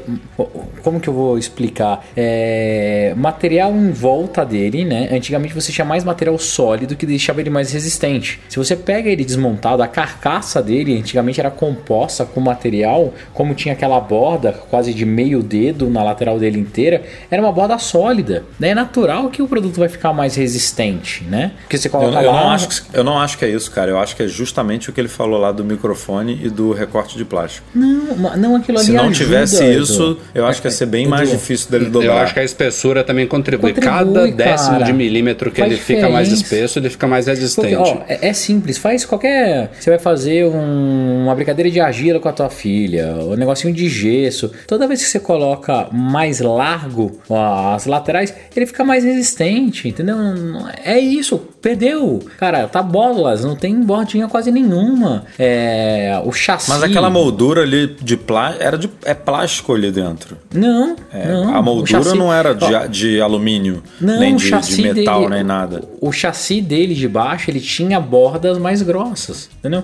Como 0.83 0.99
que 0.99 1.09
eu 1.09 1.13
vou 1.13 1.37
explicar? 1.37 2.05
É. 2.15 3.13
Material 3.17 3.71
em 3.71 3.91
volta 3.91 4.45
dele, 4.45 4.85
né? 4.85 5.09
Antigamente 5.11 5.53
você 5.53 5.71
tinha 5.71 5.85
mais 5.85 6.03
material 6.03 6.37
sólido 6.37 6.95
que 6.95 7.05
deixava 7.05 7.41
ele 7.41 7.49
mais 7.49 7.71
resistente. 7.71 8.39
Se 8.47 8.57
você 8.57 8.75
pega 8.75 9.09
ele 9.09 9.25
desmontado, 9.25 9.81
a 9.83 9.87
carcaça 9.87 10.61
dele 10.61 10.90
antigamente 10.97 11.39
era 11.39 11.49
composta 11.51 12.25
com 12.25 12.39
material, 12.39 13.13
como 13.33 13.53
tinha 13.53 13.73
aquela 13.73 13.99
borda 13.99 14.51
quase 14.69 14.93
de 14.93 15.05
meio 15.05 15.41
dedo 15.43 15.89
na 15.89 16.03
lateral 16.03 16.39
dele 16.39 16.59
inteira, 16.59 17.01
era 17.29 17.41
uma 17.41 17.51
borda 17.51 17.77
sólida. 17.77 18.43
Daí 18.59 18.71
é 18.71 18.75
natural 18.75 19.29
que 19.29 19.41
o 19.41 19.47
produto 19.47 19.79
vai 19.79 19.89
ficar 19.89 20.13
mais 20.13 20.35
resistente, 20.35 21.23
né? 21.23 21.51
Porque 21.61 21.77
você 21.77 21.87
Eu, 21.87 21.91
coloca 21.91 22.21
eu 22.21 22.31
lá. 22.31 22.41
não 22.43 22.49
acho 22.51 22.67
que, 22.69 22.97
eu 22.97 23.03
não 23.03 23.19
acho 23.19 23.37
que 23.37 23.45
é 23.45 23.49
isso, 23.49 23.69
cara. 23.71 23.91
Eu 23.91 23.99
acho 23.99 24.15
que 24.15 24.23
é 24.23 24.27
justamente 24.27 24.89
o 24.89 24.93
que 24.93 25.01
ele 25.01 25.07
falou 25.07 25.39
lá 25.39 25.51
do 25.51 25.63
microfone 25.63 26.39
e 26.43 26.49
do 26.49 26.71
recorte 26.71 27.17
de 27.17 27.25
plástico. 27.25 27.65
Não, 27.73 28.35
não 28.37 28.55
aquilo 28.55 28.77
ali 28.77 28.87
Se 28.87 28.93
não 28.93 29.05
ajuda, 29.05 29.15
tivesse 29.17 29.63
Edu. 29.63 29.83
isso, 29.83 30.17
eu 30.33 30.45
acho 30.45 30.61
que 30.61 30.67
ia 30.67 30.71
ser 30.71 30.85
bem 30.85 31.07
mais 31.07 31.29
difícil 31.29 31.69
dele 31.71 31.85
Eu 31.85 31.91
dobrar. 31.91 32.23
acho 32.23 32.33
que 32.33 32.39
a 32.39 32.43
espessura 32.43 33.03
também 33.03 33.27
contribui. 33.27 33.73
Contribui, 33.73 33.97
Cada 33.97 34.27
décimo 34.31 34.71
cara. 34.71 34.85
de 34.85 34.93
milímetro 34.93 35.51
que 35.51 35.59
Faz 35.59 35.71
ele 35.71 35.81
fica 35.81 36.09
mais 36.09 36.29
diferença. 36.29 36.55
espesso, 36.55 36.79
ele 36.79 36.89
fica 36.89 37.07
mais 37.07 37.27
resistente. 37.27 37.75
Porque, 37.75 37.89
ó, 37.91 37.97
é, 38.07 38.29
é 38.29 38.33
simples, 38.33 38.77
faz 38.77 39.05
qualquer. 39.05 39.71
Você 39.79 39.89
vai 39.89 39.99
fazer 39.99 40.45
um- 40.45 40.51
uma 40.81 41.35
brincadeira 41.35 41.69
de 41.69 41.79
argila 41.79 42.19
com 42.19 42.27
a 42.29 42.33
tua 42.33 42.49
filha, 42.49 43.15
um 43.15 43.35
negocinho 43.35 43.73
de 43.73 43.87
gesso. 43.87 44.51
Toda 44.67 44.87
vez 44.87 45.01
que 45.03 45.09
você 45.09 45.19
coloca 45.19 45.87
mais 45.91 46.39
largo 46.39 47.19
as 47.29 47.85
laterais, 47.85 48.33
ele 48.55 48.65
fica 48.65 48.83
mais 48.83 49.03
resistente, 49.03 49.87
entendeu? 49.87 50.17
Não- 50.17 50.69
É 50.83 50.99
isso, 50.99 51.41
perdeu. 51.61 52.19
Cara, 52.37 52.67
tá 52.67 52.81
bolas, 52.81 53.43
não 53.43 53.55
tem 53.55 53.79
bordinha 53.81 54.27
quase 54.27 54.51
nenhuma. 54.51 55.25
É, 55.37 56.21
o 56.25 56.31
chassi. 56.31 56.69
Mas 56.69 56.83
aquela 56.83 57.09
moldura 57.09 57.61
ali 57.61 57.95
de 58.01 58.17
plástico, 58.17 58.63
era 58.63 58.77
de, 58.77 58.89
é 59.05 59.13
plástico 59.13 59.73
ali 59.73 59.91
dentro. 59.91 60.37
Não, 60.53 60.95
É, 61.13 61.27
não. 61.31 61.55
a 61.55 61.61
moldura 61.61 62.03
chassi- 62.03 62.17
não 62.17 62.33
era 62.33 62.53
de, 62.53 62.87
de 62.89 63.21
alumínio, 63.21 63.81
Não, 63.99 64.19
nem 64.19 64.33
o 64.33 64.37
de, 64.37 64.47
chassi 64.47 64.75
de 64.81 64.93
metal, 64.93 65.21
dele, 65.21 65.35
nem 65.35 65.43
nada. 65.43 65.83
O, 65.99 66.09
o 66.09 66.11
chassi 66.11 66.61
dele 66.61 66.93
de 66.93 67.07
baixo, 67.07 67.49
ele 67.49 67.59
tinha 67.59 67.99
bordas 67.99 68.57
mais 68.57 68.81
grossas, 68.81 69.49
entendeu? 69.59 69.83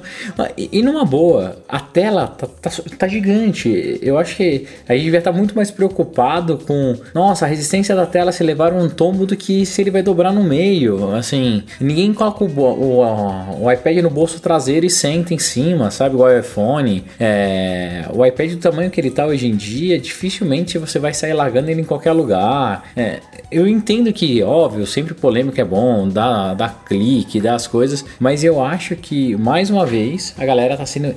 E, 0.58 0.70
e 0.72 0.82
numa 0.82 1.06
boa, 1.06 1.58
a 1.68 1.80
tela 1.80 2.28
tá, 2.28 2.48
tá, 2.62 2.70
tá 2.98 3.08
gigante. 3.08 3.98
Eu 4.02 4.18
acho 4.18 4.36
que 4.36 4.66
a 4.88 4.94
gente 4.94 5.04
devia 5.06 5.20
estar 5.20 5.32
muito 5.32 5.56
mais 5.56 5.72
preocupado 5.72 6.58
com, 6.68 6.96
nossa, 7.14 7.46
a 7.46 7.48
resistência 7.48 7.96
da 7.96 8.06
tela 8.06 8.32
se 8.32 8.44
levar 8.44 8.74
um 8.74 8.90
tombo 8.90 9.26
do 9.26 9.36
que 9.36 9.66
se 9.66 9.82
ele 9.82 9.92
vai 9.92 10.02
dobrar 10.04 10.32
no 10.34 10.44
meio. 10.44 11.14
Assim, 11.16 11.64
ninguém 11.80 12.14
coloca 12.14 12.44
o, 12.44 12.48
o, 12.48 13.64
o 13.64 13.72
iPad 13.72 13.98
no 13.98 14.10
bolso 14.10 14.40
traseiro 14.40 14.86
e 14.86 14.90
senta 14.90 15.34
em 15.34 15.40
cima, 15.40 15.92
sabe? 15.92 16.16
O 16.16 16.40
iPhone. 16.40 17.04
É, 17.20 18.06
o 18.14 18.26
iPad 18.26 18.52
do 18.52 18.58
tamanho 18.58 18.90
que 18.90 19.00
ele 19.00 19.12
tá 19.12 19.26
hoje 19.26 19.48
em 19.48 19.56
dia, 19.56 20.00
dificilmente 20.00 20.78
você 20.78 21.00
vai 21.00 21.14
sair 21.14 21.34
largando 21.34 21.70
ele 21.70 21.82
em 21.82 21.86
qualquer 21.86 22.12
lugar. 22.12 22.84
É, 22.96 23.20
eu 23.52 23.68
entendo 23.68 24.12
que, 24.12 24.42
óbvio, 24.44 24.86
sempre 24.86 25.14
polêmica 25.14 25.62
é 25.62 25.66
bom, 25.66 26.08
dá, 26.08 26.54
dá 26.54 26.70
clique, 26.70 27.40
dá 27.40 27.56
as 27.56 27.68
coisas, 27.68 28.04
mas 28.20 28.44
eu 28.44 28.64
acho 28.64 28.96
que, 28.96 29.36
mais 29.36 29.70
uma 29.70 29.86
vez, 29.86 30.34
a 30.38 30.46
galera 30.46 30.78
tá 30.78 30.86
sendo 30.86 31.16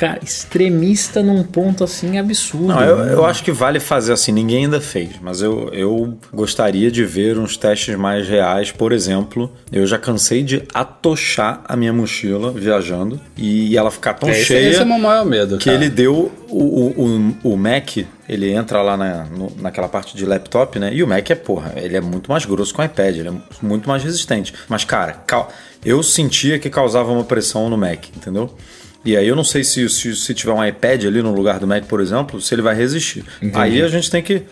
cara, 0.00 0.18
extremista 0.22 1.22
num 1.22 1.42
ponto 1.44 1.84
assim 1.84 2.18
absurdo. 2.18 2.68
Não, 2.68 2.80
eu, 2.82 2.98
eu 3.04 3.24
acho 3.26 3.44
que 3.44 3.52
vale 3.52 3.78
fazer 3.78 4.12
assim, 4.14 4.32
ninguém 4.32 4.64
ainda 4.64 4.80
fez, 4.80 5.10
mas 5.20 5.42
eu, 5.42 5.68
eu 5.74 6.18
gostaria 6.32 6.90
de 6.90 7.04
ver 7.04 7.38
uns 7.38 7.56
testes 7.56 7.94
mais 7.96 8.26
reais. 8.26 8.72
Por 8.72 8.92
exemplo, 8.92 9.52
eu 9.70 9.86
já 9.86 9.98
cansei 9.98 10.42
de 10.42 10.62
atochar 10.72 11.62
a 11.66 11.76
minha 11.76 11.92
mochila 11.92 12.50
viajando 12.50 13.20
e 13.36 13.76
ela 13.76 13.90
ficar 13.90 14.14
tão 14.14 14.28
É, 14.28 14.32
esse, 14.32 14.44
cheia 14.46 14.70
esse 14.70 14.80
é 14.80 14.82
o 14.82 14.86
meu 14.86 14.98
maior 14.98 15.24
medo. 15.26 15.58
que 15.58 15.66
cara. 15.66 15.76
ele 15.76 15.88
deu 15.90 16.32
o, 16.48 16.58
o, 16.58 17.36
o, 17.44 17.52
o 17.52 17.56
Mac, 17.56 17.98
ele 18.28 18.50
entra 18.52 18.80
lá 18.82 18.96
na, 18.96 19.24
no- 19.24 19.52
naquela 19.60 19.88
parte 19.88 20.16
de 20.16 20.24
laptop, 20.24 20.78
né? 20.78 20.90
E 20.94 21.02
o 21.02 21.06
Mac 21.06 21.28
é, 21.30 21.34
porra, 21.34 21.74
ele 21.76 21.96
é 21.96 22.00
muito 22.00 22.30
mais 22.30 22.44
grosso 22.44 22.72
que 22.74 22.80
o 22.80 22.84
iPad, 22.84 23.16
ele 23.16 23.28
é 23.28 23.32
muito 23.62 23.88
mais 23.88 24.02
resistente. 24.02 24.54
Mas, 24.68 24.84
cara, 24.84 25.16
eu 25.84 26.02
sentia 26.02 26.58
que 26.58 26.68
causava 26.70 27.12
uma 27.12 27.24
pressão 27.24 27.68
no 27.68 27.76
Mac, 27.76 28.06
entendeu? 28.16 28.54
E 29.04 29.16
aí 29.16 29.26
eu 29.26 29.34
não 29.36 29.44
sei 29.44 29.64
se, 29.64 29.88
se, 29.88 30.14
se 30.14 30.34
tiver 30.34 30.52
um 30.52 30.64
iPad 30.64 31.04
ali 31.06 31.22
no 31.22 31.32
lugar 31.32 31.58
do 31.58 31.66
Mac, 31.66 31.84
por 31.84 32.00
exemplo, 32.00 32.40
se 32.40 32.54
ele 32.54 32.62
vai 32.62 32.74
resistir. 32.74 33.24
Aí 33.54 33.80
a 33.82 33.88
gente 33.88 34.10
tem 34.10 34.22
que, 34.22 34.42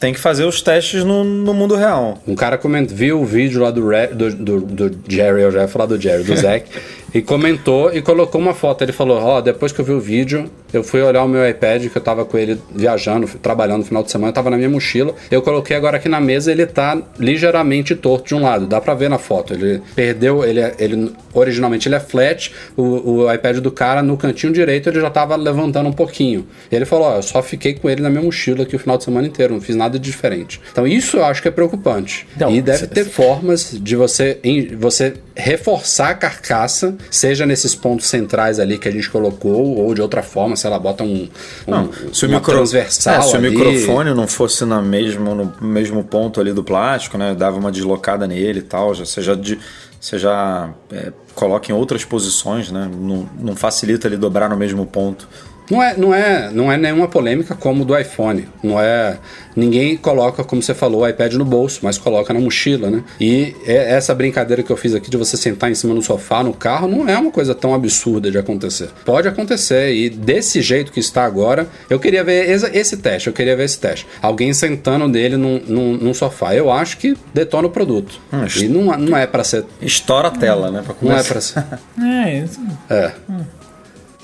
tem 0.00 0.12
que 0.12 0.18
fazer 0.18 0.44
os 0.44 0.60
testes 0.60 1.04
no, 1.04 1.22
no 1.22 1.54
mundo 1.54 1.76
real. 1.76 2.20
Um 2.26 2.34
cara 2.34 2.58
comentou, 2.58 2.96
viu 2.96 3.20
o 3.20 3.24
vídeo 3.24 3.60
lá 3.62 3.70
do, 3.70 3.88
Re- 3.88 4.08
do, 4.08 4.30
do, 4.34 4.60
do 4.60 4.98
Jerry, 5.08 5.42
eu 5.42 5.52
já 5.52 5.62
ia 5.62 5.68
falar 5.68 5.86
do 5.86 6.00
Jerry, 6.00 6.24
do 6.24 6.34
Zac, 6.36 6.66
e 7.14 7.20
comentou 7.22 7.92
e 7.92 8.00
colocou 8.02 8.40
uma 8.40 8.54
foto. 8.54 8.82
Ele 8.82 8.92
falou: 8.92 9.18
Ó, 9.18 9.40
depois 9.40 9.72
que 9.72 9.80
eu 9.80 9.84
vi 9.84 9.92
o 9.92 10.00
vídeo, 10.00 10.50
eu 10.72 10.82
fui 10.82 11.02
olhar 11.02 11.22
o 11.24 11.28
meu 11.28 11.48
iPad, 11.48 11.86
que 11.88 11.96
eu 11.96 12.02
tava 12.02 12.24
com 12.24 12.38
ele 12.38 12.58
viajando, 12.74 13.26
trabalhando 13.40 13.78
no 13.80 13.84
final 13.84 14.02
de 14.02 14.10
semana, 14.10 14.32
tava 14.32 14.50
na 14.50 14.56
minha 14.56 14.68
mochila. 14.70 15.14
Eu 15.30 15.42
coloquei 15.42 15.76
agora 15.76 15.96
aqui 15.98 16.08
na 16.08 16.20
mesa, 16.20 16.50
ele 16.50 16.64
tá 16.66 16.96
ligeiramente 17.18 17.94
torto 17.94 18.28
de 18.28 18.34
um 18.34 18.42
lado, 18.42 18.66
dá 18.66 18.80
pra 18.80 18.94
ver 18.94 19.08
na 19.10 19.18
foto. 19.18 19.52
Ele 19.54 19.82
perdeu, 19.94 20.44
ele, 20.44 20.60
é- 20.60 20.74
ele 20.78 21.12
originalmente 21.34 21.88
ele 21.88 21.94
é 21.96 22.00
flat, 22.00 22.52
o, 22.76 23.22
o 23.24 23.32
iPad 23.32 23.58
do 23.58 23.70
cara 23.70 24.02
no 24.02 24.16
cantinho 24.16 24.52
direito 24.52 24.88
ele 24.88 25.00
já 25.00 25.10
tava 25.10 25.34
levantando 25.36 25.88
um 25.88 25.92
pouquinho. 25.92 26.46
E 26.70 26.74
ele 26.76 26.84
falou: 26.84 27.06
Ó, 27.06 27.16
eu 27.16 27.22
só 27.22 27.42
fiquei 27.42 27.74
com 27.74 27.88
ele 27.90 28.00
na 28.02 28.10
minha 28.10 28.22
mochila 28.22 28.62
aqui 28.62 28.76
o 28.76 28.78
final 28.78 28.96
de 28.98 29.04
semana 29.04 29.26
inteiro, 29.26 29.54
não 29.54 29.60
fiz 29.60 29.76
nada 29.76 29.98
de 29.98 30.04
diferente. 30.12 30.60
Então 30.70 30.86
isso 30.86 31.16
eu 31.16 31.24
acho 31.24 31.40
que 31.42 31.48
é 31.48 31.50
preocupante. 31.50 32.26
Então, 32.36 32.50
e 32.50 32.60
deve 32.62 32.86
ter 32.86 33.04
formas 33.04 33.70
de 33.80 33.96
você, 33.96 34.38
em- 34.44 34.74
você 34.76 35.14
reforçar 35.34 36.10
a 36.10 36.14
carcaça, 36.14 36.94
seja 37.10 37.46
nesses 37.46 37.74
pontos 37.74 38.06
centrais 38.06 38.58
ali 38.60 38.78
que 38.78 38.88
a 38.88 38.90
gente 38.92 39.08
colocou, 39.10 39.76
ou 39.78 39.94
de 39.94 40.02
outra 40.02 40.22
forma, 40.22 40.56
se 40.56 40.66
ela 40.66 40.78
bota 40.78 41.02
um, 41.04 41.28
um 41.66 41.70
Não, 41.70 41.90
se 42.12 42.26
o, 42.26 42.28
micro... 42.28 42.52
transversal 42.52 43.14
É, 43.14 43.22
se 43.22 43.34
o 43.34 43.36
ali. 43.36 43.50
microfone 43.50 44.14
não 44.14 44.26
fosse 44.26 44.64
na 44.64 44.82
mesmo, 44.82 45.34
no 45.34 45.52
mesmo 45.60 46.04
ponto 46.04 46.40
ali 46.40 46.52
do 46.52 46.62
plástico, 46.62 47.16
né? 47.16 47.34
Dava 47.34 47.56
uma 47.58 47.72
deslocada 47.72 48.26
nele 48.26 48.58
e 48.60 48.62
tal. 48.62 48.94
Já, 48.94 49.04
você 49.06 49.22
já, 49.22 49.34
de- 49.34 49.58
você 50.00 50.18
já 50.18 50.70
é, 50.90 51.12
coloca 51.34 51.70
em 51.70 51.74
outras 51.74 52.04
posições, 52.04 52.70
né? 52.70 52.90
Não, 52.92 53.28
não 53.40 53.56
facilita 53.56 54.08
ele 54.08 54.16
dobrar 54.16 54.50
no 54.50 54.56
mesmo 54.56 54.84
ponto. 54.86 55.28
Não 55.72 55.82
é, 55.82 55.96
não, 55.96 56.14
é, 56.14 56.50
não 56.52 56.70
é 56.70 56.76
nenhuma 56.76 57.08
polêmica 57.08 57.54
como 57.54 57.82
do 57.84 57.96
iPhone. 57.98 58.46
Não 58.62 58.78
é. 58.78 59.16
Ninguém 59.56 59.96
coloca, 59.96 60.44
como 60.44 60.62
você 60.62 60.74
falou, 60.74 61.00
o 61.02 61.08
iPad 61.08 61.32
no 61.34 61.44
bolso, 61.46 61.80
mas 61.82 61.96
coloca 61.96 62.32
na 62.34 62.40
mochila, 62.40 62.90
né? 62.90 63.02
E 63.18 63.56
é- 63.66 63.94
essa 63.94 64.14
brincadeira 64.14 64.62
que 64.62 64.70
eu 64.70 64.76
fiz 64.76 64.94
aqui 64.94 65.10
de 65.10 65.16
você 65.16 65.36
sentar 65.36 65.70
em 65.70 65.74
cima 65.74 65.94
no 65.94 66.02
sofá, 66.02 66.42
no 66.42 66.52
carro, 66.52 66.86
não 66.88 67.08
é 67.08 67.16
uma 67.18 67.30
coisa 67.30 67.54
tão 67.54 67.74
absurda 67.74 68.30
de 68.30 68.36
acontecer. 68.36 68.90
Pode 69.04 69.28
acontecer. 69.28 69.94
E 69.94 70.10
desse 70.10 70.60
jeito 70.60 70.92
que 70.92 71.00
está 71.00 71.24
agora, 71.24 71.66
eu 71.88 71.98
queria 71.98 72.22
ver 72.22 72.50
esse, 72.50 72.96
teste, 72.98 73.28
eu 73.28 73.32
queria 73.32 73.56
ver 73.56 73.64
esse 73.64 73.78
teste. 73.78 74.06
Alguém 74.20 74.52
sentando 74.52 75.08
nele 75.08 75.36
num, 75.38 75.60
num, 75.66 75.96
num 75.96 76.14
sofá. 76.14 76.54
Eu 76.54 76.70
acho 76.70 76.98
que 76.98 77.16
detona 77.32 77.66
o 77.68 77.70
produto. 77.70 78.20
e 78.64 78.68
não, 78.68 78.96
não 78.98 79.16
é 79.16 79.26
para 79.26 79.42
ser. 79.44 79.64
Estoura 79.80 80.28
a 80.28 80.30
tela, 80.30 80.70
né? 80.70 80.82
Pra 80.84 80.94
Não 81.00 81.16
é 81.16 81.22
para 81.22 81.40
ser. 81.40 81.64
É, 82.02 82.38
isso. 82.40 82.60
É. 82.90 83.12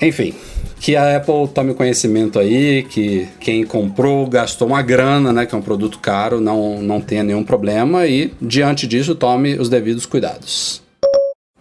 Enfim, 0.01 0.33
que 0.79 0.95
a 0.95 1.17
Apple 1.17 1.47
tome 1.53 1.73
conhecimento 1.73 2.39
aí, 2.39 2.83
que 2.83 3.27
quem 3.39 3.65
comprou 3.65 4.25
gastou 4.27 4.67
uma 4.67 4.81
grana, 4.81 5.33
né, 5.33 5.45
que 5.45 5.53
é 5.53 5.57
um 5.57 5.61
produto 5.61 5.99
caro, 5.99 6.39
não, 6.39 6.81
não 6.81 7.01
tenha 7.01 7.23
nenhum 7.23 7.43
problema 7.43 8.07
e, 8.07 8.33
diante 8.41 8.87
disso, 8.87 9.13
tome 9.13 9.55
os 9.57 9.69
devidos 9.69 10.05
cuidados. 10.05 10.81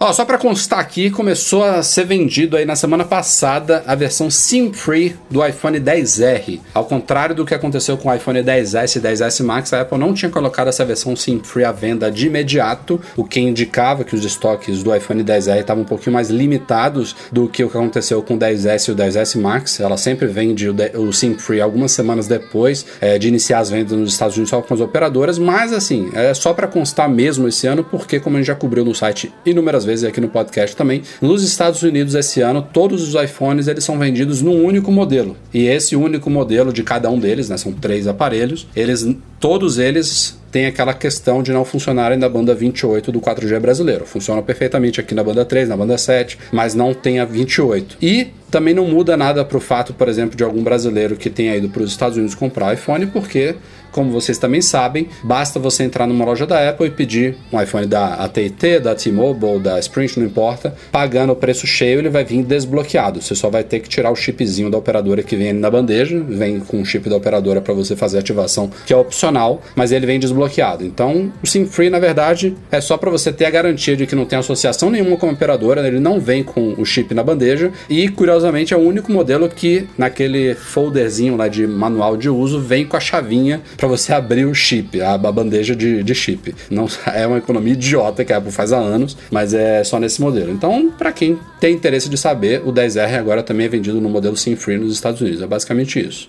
Ó, 0.00 0.12
só 0.12 0.24
para 0.24 0.38
constar 0.38 0.78
aqui, 0.78 1.10
começou 1.10 1.64
a 1.64 1.82
ser 1.82 2.04
vendido 2.04 2.56
aí 2.56 2.64
na 2.64 2.76
semana 2.76 3.04
passada 3.04 3.82
a 3.84 3.96
versão 3.96 4.30
SIM-free 4.30 5.16
do 5.28 5.44
iPhone 5.44 5.80
10R. 5.80 6.60
Ao 6.72 6.84
contrário 6.84 7.34
do 7.34 7.44
que 7.44 7.52
aconteceu 7.52 7.98
com 7.98 8.08
o 8.08 8.14
iPhone 8.14 8.38
10S 8.40 8.94
e 8.94 9.00
10S 9.00 9.44
Max, 9.44 9.72
a 9.72 9.80
Apple 9.80 9.98
não 9.98 10.14
tinha 10.14 10.30
colocado 10.30 10.68
essa 10.68 10.84
versão 10.84 11.16
SIM-free 11.16 11.64
à 11.64 11.72
venda 11.72 12.12
de 12.12 12.28
imediato, 12.28 13.00
o 13.16 13.24
que 13.24 13.40
indicava 13.40 14.04
que 14.04 14.14
os 14.14 14.24
estoques 14.24 14.84
do 14.84 14.94
iPhone 14.94 15.24
10R 15.24 15.62
estavam 15.62 15.82
um 15.82 15.86
pouquinho 15.86 16.14
mais 16.14 16.30
limitados 16.30 17.16
do 17.32 17.48
que 17.48 17.64
o 17.64 17.68
que 17.68 17.76
aconteceu 17.76 18.22
com 18.22 18.34
o 18.34 18.38
10S 18.38 18.90
e 18.90 18.92
o 18.92 18.94
10S 18.94 19.40
Max. 19.40 19.80
Ela 19.80 19.96
sempre 19.96 20.28
vende 20.28 20.68
o, 20.68 20.76
o 21.00 21.12
SIM-free 21.12 21.60
algumas 21.60 21.90
semanas 21.90 22.28
depois 22.28 22.86
é, 23.00 23.18
de 23.18 23.26
iniciar 23.26 23.58
as 23.58 23.70
vendas 23.70 23.98
nos 23.98 24.12
Estados 24.12 24.36
Unidos 24.36 24.50
só 24.50 24.62
com 24.62 24.74
as 24.74 24.80
operadoras, 24.80 25.40
mas 25.40 25.72
assim, 25.72 26.08
é 26.14 26.32
só 26.34 26.54
para 26.54 26.68
constar 26.68 27.10
mesmo 27.10 27.48
esse 27.48 27.66
ano, 27.66 27.82
porque 27.82 28.20
como 28.20 28.36
a 28.36 28.38
gente 28.38 28.46
já 28.46 28.54
cobriu 28.54 28.84
no 28.84 28.94
site 28.94 29.34
inúmeras 29.44 29.87
vezes 29.88 30.04
aqui 30.04 30.20
no 30.20 30.28
podcast 30.28 30.76
também. 30.76 31.02
Nos 31.20 31.42
Estados 31.42 31.82
Unidos 31.82 32.14
esse 32.14 32.40
ano, 32.40 32.62
todos 32.72 33.02
os 33.02 33.20
iPhones 33.20 33.66
eles 33.66 33.82
são 33.82 33.98
vendidos 33.98 34.40
num 34.40 34.64
único 34.64 34.92
modelo. 34.92 35.36
E 35.52 35.66
esse 35.66 35.96
único 35.96 36.30
modelo 36.30 36.72
de 36.72 36.82
cada 36.82 37.10
um 37.10 37.18
deles, 37.18 37.48
né, 37.48 37.56
são 37.56 37.72
três 37.72 38.06
aparelhos, 38.06 38.68
eles 38.76 39.08
todos 39.40 39.78
eles 39.78 40.38
tem 40.50 40.66
aquela 40.66 40.94
questão 40.94 41.42
de 41.42 41.52
não 41.52 41.64
funcionarem 41.64 42.18
na 42.18 42.28
banda 42.28 42.54
28 42.54 43.12
do 43.12 43.20
4G 43.20 43.60
brasileiro. 43.60 44.06
Funciona 44.06 44.42
perfeitamente 44.42 45.00
aqui 45.00 45.14
na 45.14 45.22
banda 45.22 45.44
3, 45.44 45.68
na 45.68 45.76
banda 45.76 45.98
7, 45.98 46.38
mas 46.52 46.74
não 46.74 46.94
tem 46.94 47.20
a 47.20 47.24
28. 47.24 47.98
E 48.00 48.28
também 48.50 48.72
não 48.72 48.86
muda 48.86 49.16
nada 49.16 49.44
para 49.44 49.58
o 49.58 49.60
fato, 49.60 49.92
por 49.92 50.08
exemplo, 50.08 50.36
de 50.36 50.42
algum 50.42 50.62
brasileiro 50.62 51.16
que 51.16 51.28
tenha 51.28 51.54
ido 51.54 51.68
para 51.68 51.82
os 51.82 51.90
Estados 51.90 52.16
Unidos 52.16 52.34
comprar 52.34 52.72
iPhone, 52.74 53.06
porque 53.06 53.56
como 53.92 54.10
vocês 54.10 54.38
também 54.38 54.60
sabem, 54.60 55.08
basta 55.22 55.58
você 55.58 55.84
entrar 55.84 56.06
numa 56.06 56.24
loja 56.24 56.46
da 56.46 56.68
Apple 56.68 56.86
e 56.86 56.90
pedir 56.90 57.36
um 57.52 57.60
iPhone 57.60 57.86
da 57.86 58.14
AT&T, 58.14 58.80
da 58.80 58.94
T-Mobile, 58.94 59.60
da 59.60 59.78
Sprint, 59.78 60.18
não 60.18 60.26
importa, 60.26 60.74
pagando 60.90 61.32
o 61.32 61.36
preço 61.36 61.66
cheio, 61.66 61.98
ele 61.98 62.08
vai 62.08 62.24
vir 62.24 62.42
desbloqueado. 62.42 63.20
Você 63.20 63.34
só 63.34 63.48
vai 63.48 63.64
ter 63.64 63.80
que 63.80 63.88
tirar 63.88 64.10
o 64.10 64.16
chipzinho 64.16 64.70
da 64.70 64.78
operadora 64.78 65.22
que 65.22 65.36
vem 65.36 65.52
na 65.52 65.70
bandeja, 65.70 66.20
vem 66.20 66.60
com 66.60 66.80
o 66.80 66.84
chip 66.84 67.08
da 67.08 67.16
operadora 67.16 67.60
para 67.60 67.74
você 67.74 67.96
fazer 67.96 68.18
a 68.18 68.20
ativação, 68.20 68.70
que 68.86 68.92
é 68.92 68.96
opcional, 68.96 69.62
mas 69.74 69.92
ele 69.92 70.06
vem 70.06 70.18
desbloqueado. 70.18 70.84
Então, 70.84 71.32
o 71.42 71.46
SIM 71.46 71.66
Free, 71.66 71.90
na 71.90 71.98
verdade, 71.98 72.56
é 72.70 72.80
só 72.80 72.96
para 72.96 73.10
você 73.10 73.32
ter 73.32 73.44
a 73.44 73.50
garantia 73.50 73.96
de 73.96 74.06
que 74.06 74.14
não 74.14 74.24
tem 74.24 74.38
associação 74.38 74.90
nenhuma 74.90 75.16
com 75.16 75.28
a 75.28 75.32
operadora, 75.32 75.86
ele 75.86 76.00
não 76.00 76.20
vem 76.20 76.42
com 76.42 76.74
o 76.78 76.84
chip 76.84 77.14
na 77.14 77.22
bandeja 77.22 77.72
e, 77.88 78.08
curiosamente, 78.08 78.74
é 78.74 78.76
o 78.76 78.80
único 78.80 79.12
modelo 79.12 79.48
que 79.48 79.86
naquele 79.96 80.54
folderzinho 80.54 81.36
lá 81.36 81.48
de 81.48 81.66
manual 81.66 82.16
de 82.16 82.28
uso 82.28 82.60
vem 82.60 82.84
com 82.84 82.96
a 82.96 83.00
chavinha 83.00 83.60
para 83.78 83.86
você 83.86 84.12
abrir 84.12 84.44
o 84.44 84.52
chip, 84.52 85.00
a, 85.00 85.16
bandeja 85.16 85.74
de, 85.74 86.02
de, 86.02 86.14
chip. 86.14 86.54
Não 86.68 86.86
é 87.14 87.26
uma 87.26 87.38
economia 87.38 87.72
idiota 87.72 88.24
que 88.24 88.32
a 88.32 88.38
Apple 88.38 88.50
faz 88.50 88.72
há 88.72 88.76
anos, 88.76 89.16
mas 89.30 89.54
é 89.54 89.84
só 89.84 90.00
nesse 90.00 90.20
modelo. 90.20 90.50
Então, 90.50 90.90
para 90.90 91.12
quem 91.12 91.38
tem 91.60 91.74
interesse 91.74 92.08
de 92.08 92.18
saber, 92.18 92.60
o 92.66 92.72
10R 92.72 93.16
agora 93.16 93.42
também 93.42 93.66
é 93.66 93.68
vendido 93.68 94.00
no 94.00 94.10
modelo 94.10 94.36
SIM 94.36 94.56
Free 94.56 94.76
nos 94.76 94.92
Estados 94.92 95.20
Unidos. 95.20 95.40
É 95.40 95.46
basicamente 95.46 96.04
isso. 96.04 96.28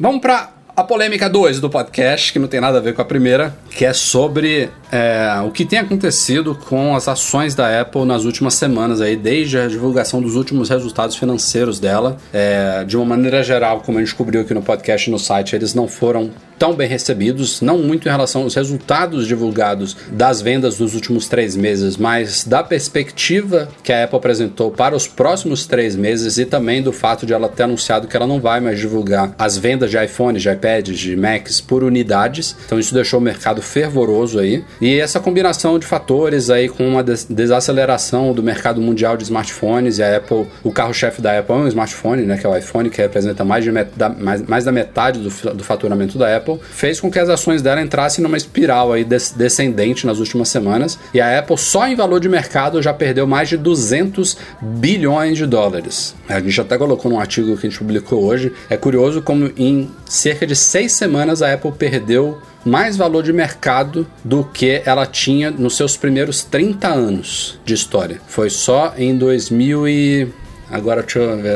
Vamos 0.00 0.22
para 0.22 0.54
a 0.80 0.84
polêmica 0.84 1.28
2 1.28 1.60
do 1.60 1.68
podcast, 1.68 2.32
que 2.32 2.38
não 2.38 2.48
tem 2.48 2.58
nada 2.58 2.78
a 2.78 2.80
ver 2.80 2.94
com 2.94 3.02
a 3.02 3.04
primeira, 3.04 3.54
que 3.70 3.84
é 3.84 3.92
sobre 3.92 4.70
é, 4.90 5.28
o 5.46 5.50
que 5.50 5.66
tem 5.66 5.78
acontecido 5.78 6.54
com 6.54 6.96
as 6.96 7.06
ações 7.06 7.54
da 7.54 7.80
Apple 7.80 8.06
nas 8.06 8.24
últimas 8.24 8.54
semanas, 8.54 9.02
aí, 9.02 9.14
desde 9.14 9.58
a 9.58 9.66
divulgação 9.66 10.22
dos 10.22 10.36
últimos 10.36 10.70
resultados 10.70 11.16
financeiros 11.16 11.78
dela. 11.78 12.16
É, 12.32 12.82
de 12.84 12.96
uma 12.96 13.04
maneira 13.04 13.42
geral, 13.42 13.82
como 13.82 13.98
a 13.98 14.00
gente 14.00 14.14
cobriu 14.14 14.40
aqui 14.40 14.54
no 14.54 14.62
podcast 14.62 15.08
e 15.08 15.12
no 15.12 15.18
site, 15.18 15.54
eles 15.54 15.74
não 15.74 15.86
foram 15.86 16.30
tão 16.60 16.74
bem 16.74 16.86
recebidos, 16.86 17.62
não 17.62 17.78
muito 17.78 18.06
em 18.06 18.10
relação 18.10 18.42
aos 18.42 18.54
resultados 18.54 19.26
divulgados 19.26 19.96
das 20.12 20.42
vendas 20.42 20.76
dos 20.76 20.94
últimos 20.94 21.26
três 21.26 21.56
meses, 21.56 21.96
mas 21.96 22.44
da 22.44 22.62
perspectiva 22.62 23.66
que 23.82 23.90
a 23.90 24.04
Apple 24.04 24.18
apresentou 24.18 24.70
para 24.70 24.94
os 24.94 25.08
próximos 25.08 25.66
três 25.66 25.96
meses 25.96 26.36
e 26.36 26.44
também 26.44 26.82
do 26.82 26.92
fato 26.92 27.24
de 27.24 27.32
ela 27.32 27.48
ter 27.48 27.62
anunciado 27.62 28.06
que 28.06 28.14
ela 28.14 28.26
não 28.26 28.38
vai 28.38 28.60
mais 28.60 28.78
divulgar 28.78 29.34
as 29.38 29.56
vendas 29.56 29.90
de 29.90 30.04
iPhone, 30.04 30.38
de 30.38 30.50
iPads, 30.70 30.98
de 30.98 31.16
Macs 31.16 31.60
por 31.60 31.82
unidades. 31.82 32.56
Então 32.64 32.78
isso 32.78 32.94
deixou 32.94 33.18
o 33.18 33.22
mercado 33.22 33.60
fervoroso 33.60 34.38
aí. 34.38 34.64
E 34.80 34.98
essa 34.98 35.18
combinação 35.18 35.78
de 35.78 35.86
fatores 35.86 36.50
aí 36.50 36.68
com 36.68 36.86
uma 36.86 37.02
desaceleração 37.02 38.32
do 38.32 38.42
mercado 38.42 38.80
mundial 38.80 39.16
de 39.16 39.24
smartphones 39.24 39.98
e 39.98 40.02
a 40.02 40.16
Apple, 40.16 40.46
o 40.62 40.70
carro-chefe 40.70 41.20
da 41.20 41.38
Apple 41.38 41.54
é 41.54 41.58
um 41.58 41.68
smartphone, 41.68 42.22
né, 42.22 42.36
que 42.38 42.46
é 42.46 42.48
o 42.48 42.56
iPhone, 42.56 42.88
que 42.90 43.00
representa 43.00 43.44
mais, 43.44 43.64
de 43.64 43.72
met 43.72 43.90
mais, 44.18 44.42
mais 44.42 44.64
da 44.64 44.72
metade 44.72 45.18
do, 45.18 45.54
do 45.54 45.64
faturamento 45.64 46.18
da 46.18 46.36
Apple. 46.36 46.58
Fez 46.70 47.00
com 47.00 47.10
que 47.10 47.18
as 47.18 47.28
ações 47.28 47.62
dela 47.62 47.80
entrassem 47.80 48.22
numa 48.22 48.36
espiral 48.36 48.92
aí 48.92 49.04
descendente 49.04 50.06
nas 50.06 50.18
últimas 50.18 50.48
semanas 50.48 50.98
e 51.12 51.20
a 51.20 51.38
Apple 51.38 51.58
só 51.58 51.86
em 51.86 51.96
valor 51.96 52.20
de 52.20 52.28
mercado 52.28 52.80
já 52.80 52.92
perdeu 52.92 53.26
mais 53.26 53.48
de 53.48 53.56
200 53.56 54.36
bilhões 54.60 55.36
de 55.36 55.46
dólares. 55.46 56.14
A 56.28 56.40
gente 56.40 56.60
até 56.60 56.78
colocou 56.78 57.10
num 57.10 57.18
artigo 57.18 57.56
que 57.56 57.66
a 57.66 57.70
gente 57.70 57.78
publicou 57.78 58.22
hoje. 58.24 58.52
É 58.68 58.76
curioso 58.76 59.22
como 59.22 59.50
em 59.56 59.90
cerca 60.06 60.46
de 60.46 60.54
seis 60.60 60.92
semanas 60.92 61.42
a 61.42 61.52
Apple 61.52 61.72
perdeu 61.72 62.40
mais 62.64 62.96
valor 62.96 63.22
de 63.22 63.32
mercado 63.32 64.06
do 64.22 64.44
que 64.44 64.82
ela 64.84 65.06
tinha 65.06 65.50
nos 65.50 65.76
seus 65.76 65.96
primeiros 65.96 66.42
30 66.44 66.88
anos 66.88 67.58
de 67.64 67.74
história. 67.74 68.20
Foi 68.26 68.50
só 68.50 68.94
em 68.96 69.16
2000 69.16 69.88
e 69.88 70.28
Agora, 70.70 71.04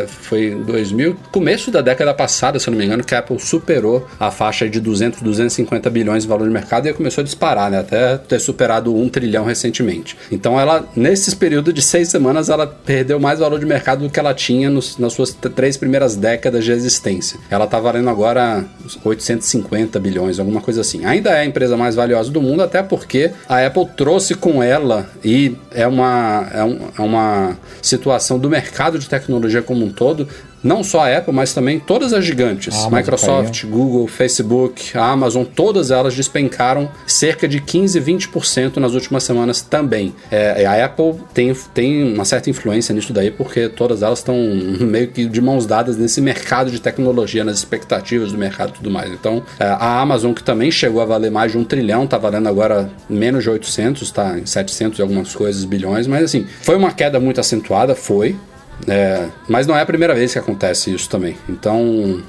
foi 0.07 0.49
em 0.49 0.63
2000, 0.63 1.17
começo 1.31 1.71
da 1.71 1.81
década 1.81 2.13
passada, 2.13 2.59
se 2.59 2.69
eu 2.69 2.73
não 2.73 2.79
me 2.79 2.85
engano, 2.85 3.05
que 3.05 3.15
a 3.15 3.19
Apple 3.19 3.39
superou 3.39 4.07
a 4.19 4.31
faixa 4.31 4.69
de 4.69 4.81
200, 4.81 5.23
250 5.23 5.89
bilhões 5.91 6.25
de 6.25 6.29
valor 6.29 6.47
de 6.47 6.53
mercado 6.53 6.89
e 6.89 6.93
começou 6.93 7.23
a 7.23 7.25
disparar, 7.25 7.71
né? 7.71 7.81
Até 7.81 8.17
ter 8.19 8.41
superado 8.41 8.95
um 8.95 9.09
trilhão 9.09 9.45
recentemente. 9.45 10.17
Então, 10.31 10.59
ela, 10.59 10.89
nesses 10.97 11.35
períodos 11.35 11.73
de 11.73 11.83
seis 11.83 12.09
semanas, 12.09 12.49
ela 12.49 12.67
perdeu 12.67 13.21
mais 13.21 13.39
valor 13.39 13.59
de 13.59 13.67
mercado 13.67 14.05
do 14.05 14.11
que 14.11 14.19
ela 14.19 14.35
tinha 14.35 14.69
nos, 14.69 14.99
nas 14.99 15.13
suas 15.13 15.33
três 15.33 15.77
primeiras 15.77 16.17
décadas 16.17 16.65
de 16.65 16.73
existência. 16.73 17.39
Ela 17.51 17.67
tá 17.67 17.79
valendo 17.79 18.11
agora 18.11 18.65
850 19.05 19.99
bilhões, 19.99 20.39
alguma 20.39 20.61
coisa 20.61 20.81
assim. 20.81 21.05
Ainda 21.05 21.31
é 21.31 21.41
a 21.41 21.45
empresa 21.45 21.77
mais 21.77 21.95
valiosa 21.95 22.31
do 22.31 22.41
mundo, 22.41 22.63
até 22.63 22.83
porque 22.83 23.31
a 23.49 23.65
Apple 23.65 23.87
trouxe 23.97 24.35
com 24.35 24.63
ela 24.63 25.09
e 25.25 25.57
é 25.71 25.87
uma, 25.87 26.49
é, 26.53 26.65
um, 26.65 26.79
é 26.99 27.03
uma 27.03 27.57
situação 27.81 28.39
do 28.39 28.49
mercado 28.49 28.99
de 28.99 29.04
de 29.05 29.11
tecnologia 29.11 29.63
como 29.63 29.85
um 29.85 29.91
todo, 29.91 30.29
não 30.65 30.83
só 30.83 31.05
a 31.05 31.19
Apple, 31.19 31.33
mas 31.33 31.53
também 31.53 31.79
todas 31.79 32.13
as 32.15 32.25
gigantes, 32.25 32.87
Microsoft, 32.91 33.63
caiu. 33.63 33.73
Google, 33.73 34.09
Facebook, 34.09 34.97
a 34.97 35.11
Amazon, 35.11 35.45
todas 35.45 35.91
elas 35.91 36.15
despencaram 36.15 36.91
cerca 37.07 37.47
de 37.47 37.61
15, 37.61 38.01
20% 38.01 38.79
nas 38.79 38.95
últimas 38.95 39.23
semanas 39.23 39.61
também. 39.61 40.15
É, 40.31 40.65
a 40.65 40.85
Apple 40.87 41.15
tem, 41.35 41.55
tem 41.75 42.15
uma 42.15 42.25
certa 42.25 42.49
influência 42.49 42.95
nisso 42.95 43.13
daí, 43.13 43.31
porque 43.31 43.69
todas 43.69 44.03
elas 44.03 44.21
estão 44.21 44.37
meio 44.81 45.09
que 45.09 45.27
de 45.27 45.41
mãos 45.41 45.67
dadas 45.67 45.99
nesse 45.99 46.21
mercado 46.21 46.71
de 46.71 46.81
tecnologia, 46.81 47.45
nas 47.45 47.59
expectativas 47.59 48.33
do 48.33 48.39
mercado 48.39 48.71
e 48.71 48.73
tudo 48.73 48.91
mais. 48.91 49.13
Então, 49.13 49.43
é, 49.61 49.65
a 49.65 50.01
Amazon, 50.01 50.33
que 50.33 50.43
também 50.43 50.71
chegou 50.71 51.03
a 51.03 51.05
valer 51.05 51.31
mais 51.31 51.53
de 51.53 51.59
um 51.59 51.65
trilhão, 51.65 52.05
está 52.05 52.17
valendo 52.17 52.49
agora 52.49 52.91
menos 53.09 53.43
de 53.43 53.51
800, 53.51 54.03
está 54.03 54.39
em 54.39 54.47
700 54.47 54.99
e 54.99 55.03
algumas 55.03 55.35
coisas 55.35 55.65
bilhões, 55.65 56.07
mas 56.07 56.25
assim, 56.25 56.47
foi 56.63 56.77
uma 56.77 56.93
queda 56.93 57.21
muito 57.21 57.41
acentuada, 57.41 57.95
foi, 57.95 58.37
é, 58.87 59.29
mas 59.49 59.67
não 59.67 59.77
é 59.77 59.81
a 59.81 59.87
primeira 59.87 60.15
vez 60.15 60.33
que 60.33 60.39
acontece 60.39 60.93
isso 60.95 61.09
também. 61.09 61.37
Então, 61.49 62.23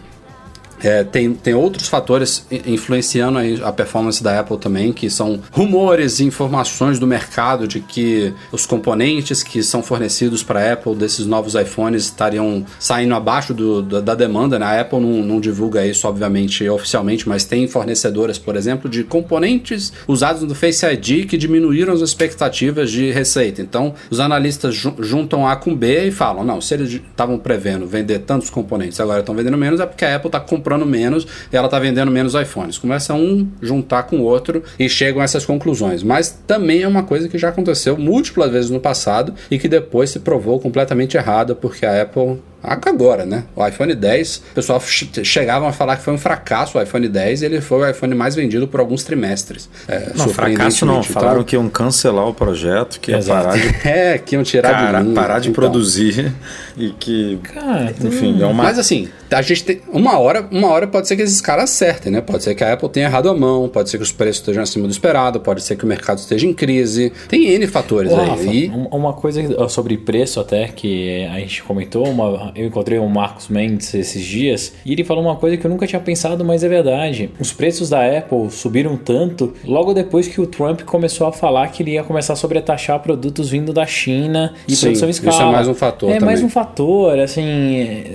é, 0.84 1.04
tem, 1.04 1.34
tem 1.34 1.54
outros 1.54 1.88
fatores 1.88 2.46
influenciando 2.66 3.40
a 3.64 3.72
performance 3.72 4.22
da 4.22 4.40
Apple 4.40 4.58
também, 4.58 4.92
que 4.92 5.10
são 5.10 5.40
rumores 5.52 6.20
e 6.20 6.26
informações 6.26 7.00
do 7.00 7.08
mercado 7.08 7.68
de 7.68 7.80
que 7.80 8.34
os 8.52 8.66
componentes 8.66 9.44
que 9.44 9.64
são 9.64 9.82
fornecidos 9.82 10.44
para 10.44 10.60
a 10.60 10.74
Apple 10.74 10.96
desses 10.96 11.26
novos 11.26 11.56
iPhones 11.56 12.04
estariam 12.04 12.66
saindo 12.80 13.16
abaixo 13.16 13.54
do, 13.54 13.82
da, 13.82 14.02
da, 14.02 14.16
demanda. 14.16 14.60
Né? 14.60 14.66
A 14.66 14.82
Apple 14.82 15.00
não, 15.00 15.24
não, 15.24 15.40
divulga 15.40 15.86
isso, 15.86 16.08
obviamente, 16.08 16.68
oficialmente, 16.68 17.28
mas 17.28 17.46
tem 17.46 17.68
fornecedoras, 17.68 18.38
por 18.38 18.56
exemplo, 18.56 18.90
de 18.90 19.04
componentes 19.04 19.94
usados 20.08 20.44
no 20.44 20.56
Face 20.56 20.86
ID 20.86 21.28
que 21.28 21.38
diminuíram 21.38 21.94
as 21.94 22.02
expectativas 22.02 22.92
de 22.92 23.12
receita. 23.12 23.62
Então, 23.62 23.94
os 24.10 24.20
analistas 24.20 24.76
juntam 24.76 25.48
A 25.48 25.56
com 25.56 25.76
B 25.76 26.08
e 26.08 26.12
falam: 26.12 26.44
não, 26.44 26.60
se 26.60 26.74
eles 26.74 26.92
estavam 26.94 27.38
prevendo 27.38 27.86
vender 27.88 28.20
tantos 28.20 28.50
componentes 28.50 29.00
agora 29.00 29.20
estão 29.20 29.36
vendendo 29.36 29.58
menos, 29.58 29.80
é 29.80 29.86
porque 29.86 30.06
a 30.06 30.16
Apple 30.16 30.28
está 30.28 30.40
comprando 30.40 30.75
comprando 30.76 30.86
menos 30.86 31.28
ela 31.52 31.68
está 31.68 31.80
vendendo 31.80 32.12
menos 32.12 32.34
iPhones. 32.36 32.78
Começa 32.78 33.14
um 33.14 33.48
juntar 33.62 34.04
com 34.04 34.18
o 34.18 34.24
outro 34.24 34.64
e 34.78 34.90
chegam 34.90 35.22
a 35.22 35.24
essas 35.24 35.46
conclusões. 35.46 36.04
Mas 36.04 36.38
também 36.46 36.84
é 36.84 36.88
uma 36.88 37.04
coisa 37.04 37.30
que 37.30 37.38
já 37.38 37.50
aconteceu 37.50 37.98
múltiplas 37.98 38.52
vezes 38.52 38.70
no 38.70 38.80
passado 38.80 39.34
e 39.50 39.58
que 39.58 39.68
depois 39.68 40.10
se 40.10 40.20
provou 40.20 40.60
completamente 40.60 41.18
errada 41.18 41.56
porque 41.56 41.86
a 41.86 42.02
Apple 42.02 42.40
agora, 42.68 43.26
né? 43.26 43.44
O 43.56 43.66
iPhone 43.66 43.94
10, 43.96 44.38
o 44.52 44.56
pessoal 44.56 44.82
chegavam 45.24 45.68
a 45.68 45.72
falar 45.72 45.98
que 45.98 46.04
foi 46.04 46.14
um 46.14 46.18
fracasso 46.18 46.78
o 46.78 46.82
iPhone 46.82 47.08
10 47.08 47.42
e 47.42 47.46
ele 47.46 47.62
foi 47.62 47.80
o 47.80 47.90
iPhone 47.90 48.14
mais 48.16 48.36
vendido 48.36 48.68
por 48.68 48.80
alguns 48.80 49.04
trimestres. 49.04 49.70
É, 49.88 50.12
não, 50.16 50.30
fracasso 50.30 50.86
não. 50.86 51.00
Então, 51.00 51.14
Falaram 51.14 51.44
que 51.44 51.56
iam 51.56 51.68
cancelar 51.70 52.28
o 52.28 52.34
projeto, 52.34 53.00
que 53.00 53.12
ia 53.12 53.22
parar 53.22 53.54
de... 53.58 53.76
É, 53.88 54.18
que 54.18 54.36
iam 54.36 54.44
tirar 54.44 54.72
Cara, 54.72 54.98
de 55.00 55.04
linha, 55.04 55.16
parar 55.16 55.40
de 55.40 55.50
então. 55.50 55.64
produzir 55.64 56.34
e 56.78 56.90
que... 56.92 57.40
Cara, 57.44 57.94
enfim, 58.04 58.42
é 58.42 58.46
uma... 58.46 58.64
Mas 58.64 58.80
assim, 58.80 59.08
a 59.32 59.42
gente 59.42 59.64
tem... 59.64 59.82
Uma 59.88 60.18
hora, 60.20 60.48
uma 60.52 60.68
hora 60.70 60.88
pode 60.88 61.08
ser 61.08 61.16
que 61.16 61.22
esses 61.22 61.40
caras 61.42 61.66
acertem, 61.66 62.12
né? 62.12 62.22
Pode 62.22 62.44
ser 62.44 62.56
que 62.56 62.64
a 62.64 62.74
Apple 62.74 62.90
tenha 62.90 63.06
errado 63.08 63.30
a 63.30 63.34
mão, 63.34 63.68
pode 63.70 63.90
ser 63.90 63.98
que 63.98 64.04
os 64.04 64.12
preços 64.12 64.38
estejam 64.42 64.64
acima 64.64 64.88
do 64.88 64.92
esperado, 64.92 65.40
pode 65.40 65.62
ser 65.62 65.76
que 65.76 65.84
o 65.84 65.88
mercado 65.88 66.18
esteja 66.20 66.46
em 66.48 66.54
crise. 66.54 67.12
Tem 67.28 67.46
N 67.48 67.68
fatores 67.68 68.12
Ô, 68.12 68.20
aí. 68.20 68.28
Rafa, 68.30 68.44
E- 68.44 68.72
Uma 68.92 69.14
coisa 69.14 69.68
sobre 69.70 69.98
preço 69.98 70.40
até 70.40 70.68
que 70.68 71.26
a 71.26 71.40
gente 71.40 71.64
comentou, 71.64 72.08
uma- 72.08 72.52
eu 72.56 72.66
encontrei 72.68 72.98
o 73.00 73.08
Marcos 73.10 73.48
Mendes 73.50 73.94
esses 73.94 74.24
dias 74.24 74.74
e 74.86 74.92
ele 74.94 75.04
falou 75.04 75.24
uma 75.24 75.36
coisa 75.36 75.58
que 75.58 75.66
eu 75.66 75.70
nunca 75.72 75.86
tinha 75.86 76.00
pensado, 76.00 76.44
mas 76.46 76.64
é 76.64 76.70
verdade. 76.70 77.30
Os 77.40 77.52
preços 77.52 77.90
da 77.90 78.06
Apple 78.06 78.50
subiram 78.50 78.96
tanto 78.98 79.54
logo 79.66 79.94
depois 79.94 80.28
que 80.28 80.40
o 80.40 80.48
Trump 80.48 80.82
começou 80.82 81.28
a 81.28 81.32
falar 81.32 81.68
que 81.70 81.84
ele 81.84 81.92
ia 81.92 82.04
começar 82.04 82.34
a 82.34 82.36
sobretaxar 82.36 83.00
produtos 83.00 83.50
vindo 83.50 83.74
da 83.74 83.86
China 83.86 84.54
e 84.68 84.76
Sim, 84.76 84.86
produção 84.88 85.08
em 85.08 85.12
isso 85.12 85.26
é 85.26 85.30
escala. 85.30 85.52
mais 85.52 85.68
um 85.68 85.74
fator 85.74 86.10
É 86.10 86.14
também. 86.14 86.26
mais 86.26 86.44
um 86.44 86.50
fator, 86.50 87.20
assim, 87.20 87.44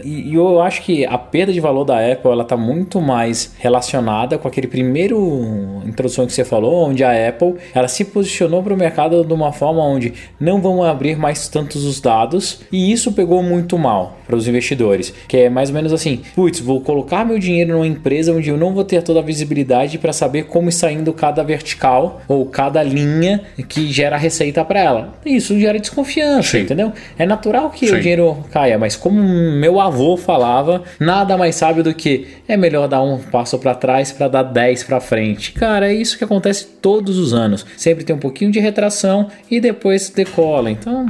e, 0.05 0.31
e 0.31 0.35
eu 0.35 0.61
acho 0.61 0.83
que 0.83 1.05
a 1.05 1.18
perda 1.18 1.53
de 1.53 1.61
valor 1.61 1.85
da 1.85 1.98
Apple 1.98 2.31
ela 2.31 2.44
tá 2.44 2.57
muito 2.57 3.00
mais 3.00 3.55
relacionada 3.59 4.38
com 4.38 4.48
aquele 4.48 4.66
primeiro 4.66 5.83
introdução 5.87 6.26
que 6.26 6.33
você 6.33 6.44
falou, 6.44 6.88
onde 6.88 7.05
a 7.05 7.29
Apple 7.29 7.55
ela 7.74 7.88
se 7.88 8.05
posicionou 8.05 8.62
para 8.62 8.74
o 8.74 8.76
mercado 8.76 9.24
de 9.24 9.33
uma 9.33 9.53
forma 9.53 9.83
onde 9.85 10.12
não 10.38 10.61
vão 10.61 10.83
abrir 10.83 11.16
mais 11.16 11.48
tantos 11.48 11.85
os 11.85 12.00
dados 12.00 12.61
e 12.72 12.92
isso 12.92 13.12
pegou 13.12 13.42
muito 13.42 13.76
mal 13.79 14.16
para 14.31 14.37
os 14.37 14.47
investidores, 14.47 15.12
que 15.27 15.37
é 15.37 15.51
mais 15.51 15.71
ou 15.71 15.75
menos 15.75 15.93
assim, 15.93 16.21
putz, 16.37 16.61
vou 16.61 16.81
colocar 16.81 17.27
meu 17.27 17.37
dinheiro 17.38 17.73
numa 17.73 17.87
empresa 17.87 18.33
onde 18.33 18.49
eu 18.49 18.57
não 18.57 18.73
vou 18.73 18.85
ter 18.85 19.03
toda 19.03 19.19
a 19.19 19.23
visibilidade 19.23 19.99
para 19.99 20.12
saber 20.12 20.45
como 20.45 20.69
está 20.69 20.90
indo 20.90 21.12
cada 21.12 21.43
vertical 21.43 22.23
ou 22.29 22.47
cada 22.47 22.81
linha 22.83 23.43
que 23.69 23.90
gera 23.93 24.16
receita 24.16 24.64
para 24.64 24.79
ela. 24.81 25.14
Isso 25.27 25.59
gera 25.59 25.79
desconfiança, 25.81 26.51
Sim. 26.53 26.61
entendeu? 26.61 26.93
É 27.19 27.27
natural 27.27 27.71
que 27.71 27.88
Sim. 27.88 27.97
o 27.97 28.01
dinheiro 28.01 28.37
caia, 28.53 28.79
mas 28.79 28.95
como 28.95 29.21
meu 29.21 29.81
avô 29.81 30.16
falava, 30.16 30.83
nada 31.01 31.37
mais 31.37 31.57
sábio 31.57 31.83
do 31.83 31.93
que 31.93 32.29
é 32.47 32.57
melhor 32.57 32.87
dar 32.87 33.03
um 33.03 33.19
passo 33.19 33.59
para 33.59 33.75
trás 33.75 34.12
para 34.12 34.29
dar 34.29 34.43
10 34.45 34.85
para 34.85 35.01
frente. 35.01 35.53
Cara, 35.53 35.90
é 35.90 35.95
isso 35.95 36.16
que 36.16 36.23
acontece 36.25 36.66
todos 36.81 37.19
os 37.19 37.35
anos. 37.35 37.66
Sempre 37.77 38.05
tem 38.05 38.14
um 38.14 38.19
pouquinho 38.19 38.53
de 38.53 38.61
retração 38.61 39.27
e 39.51 39.61
depois 39.61 40.09
decola. 40.09 40.71
Então, 40.71 41.07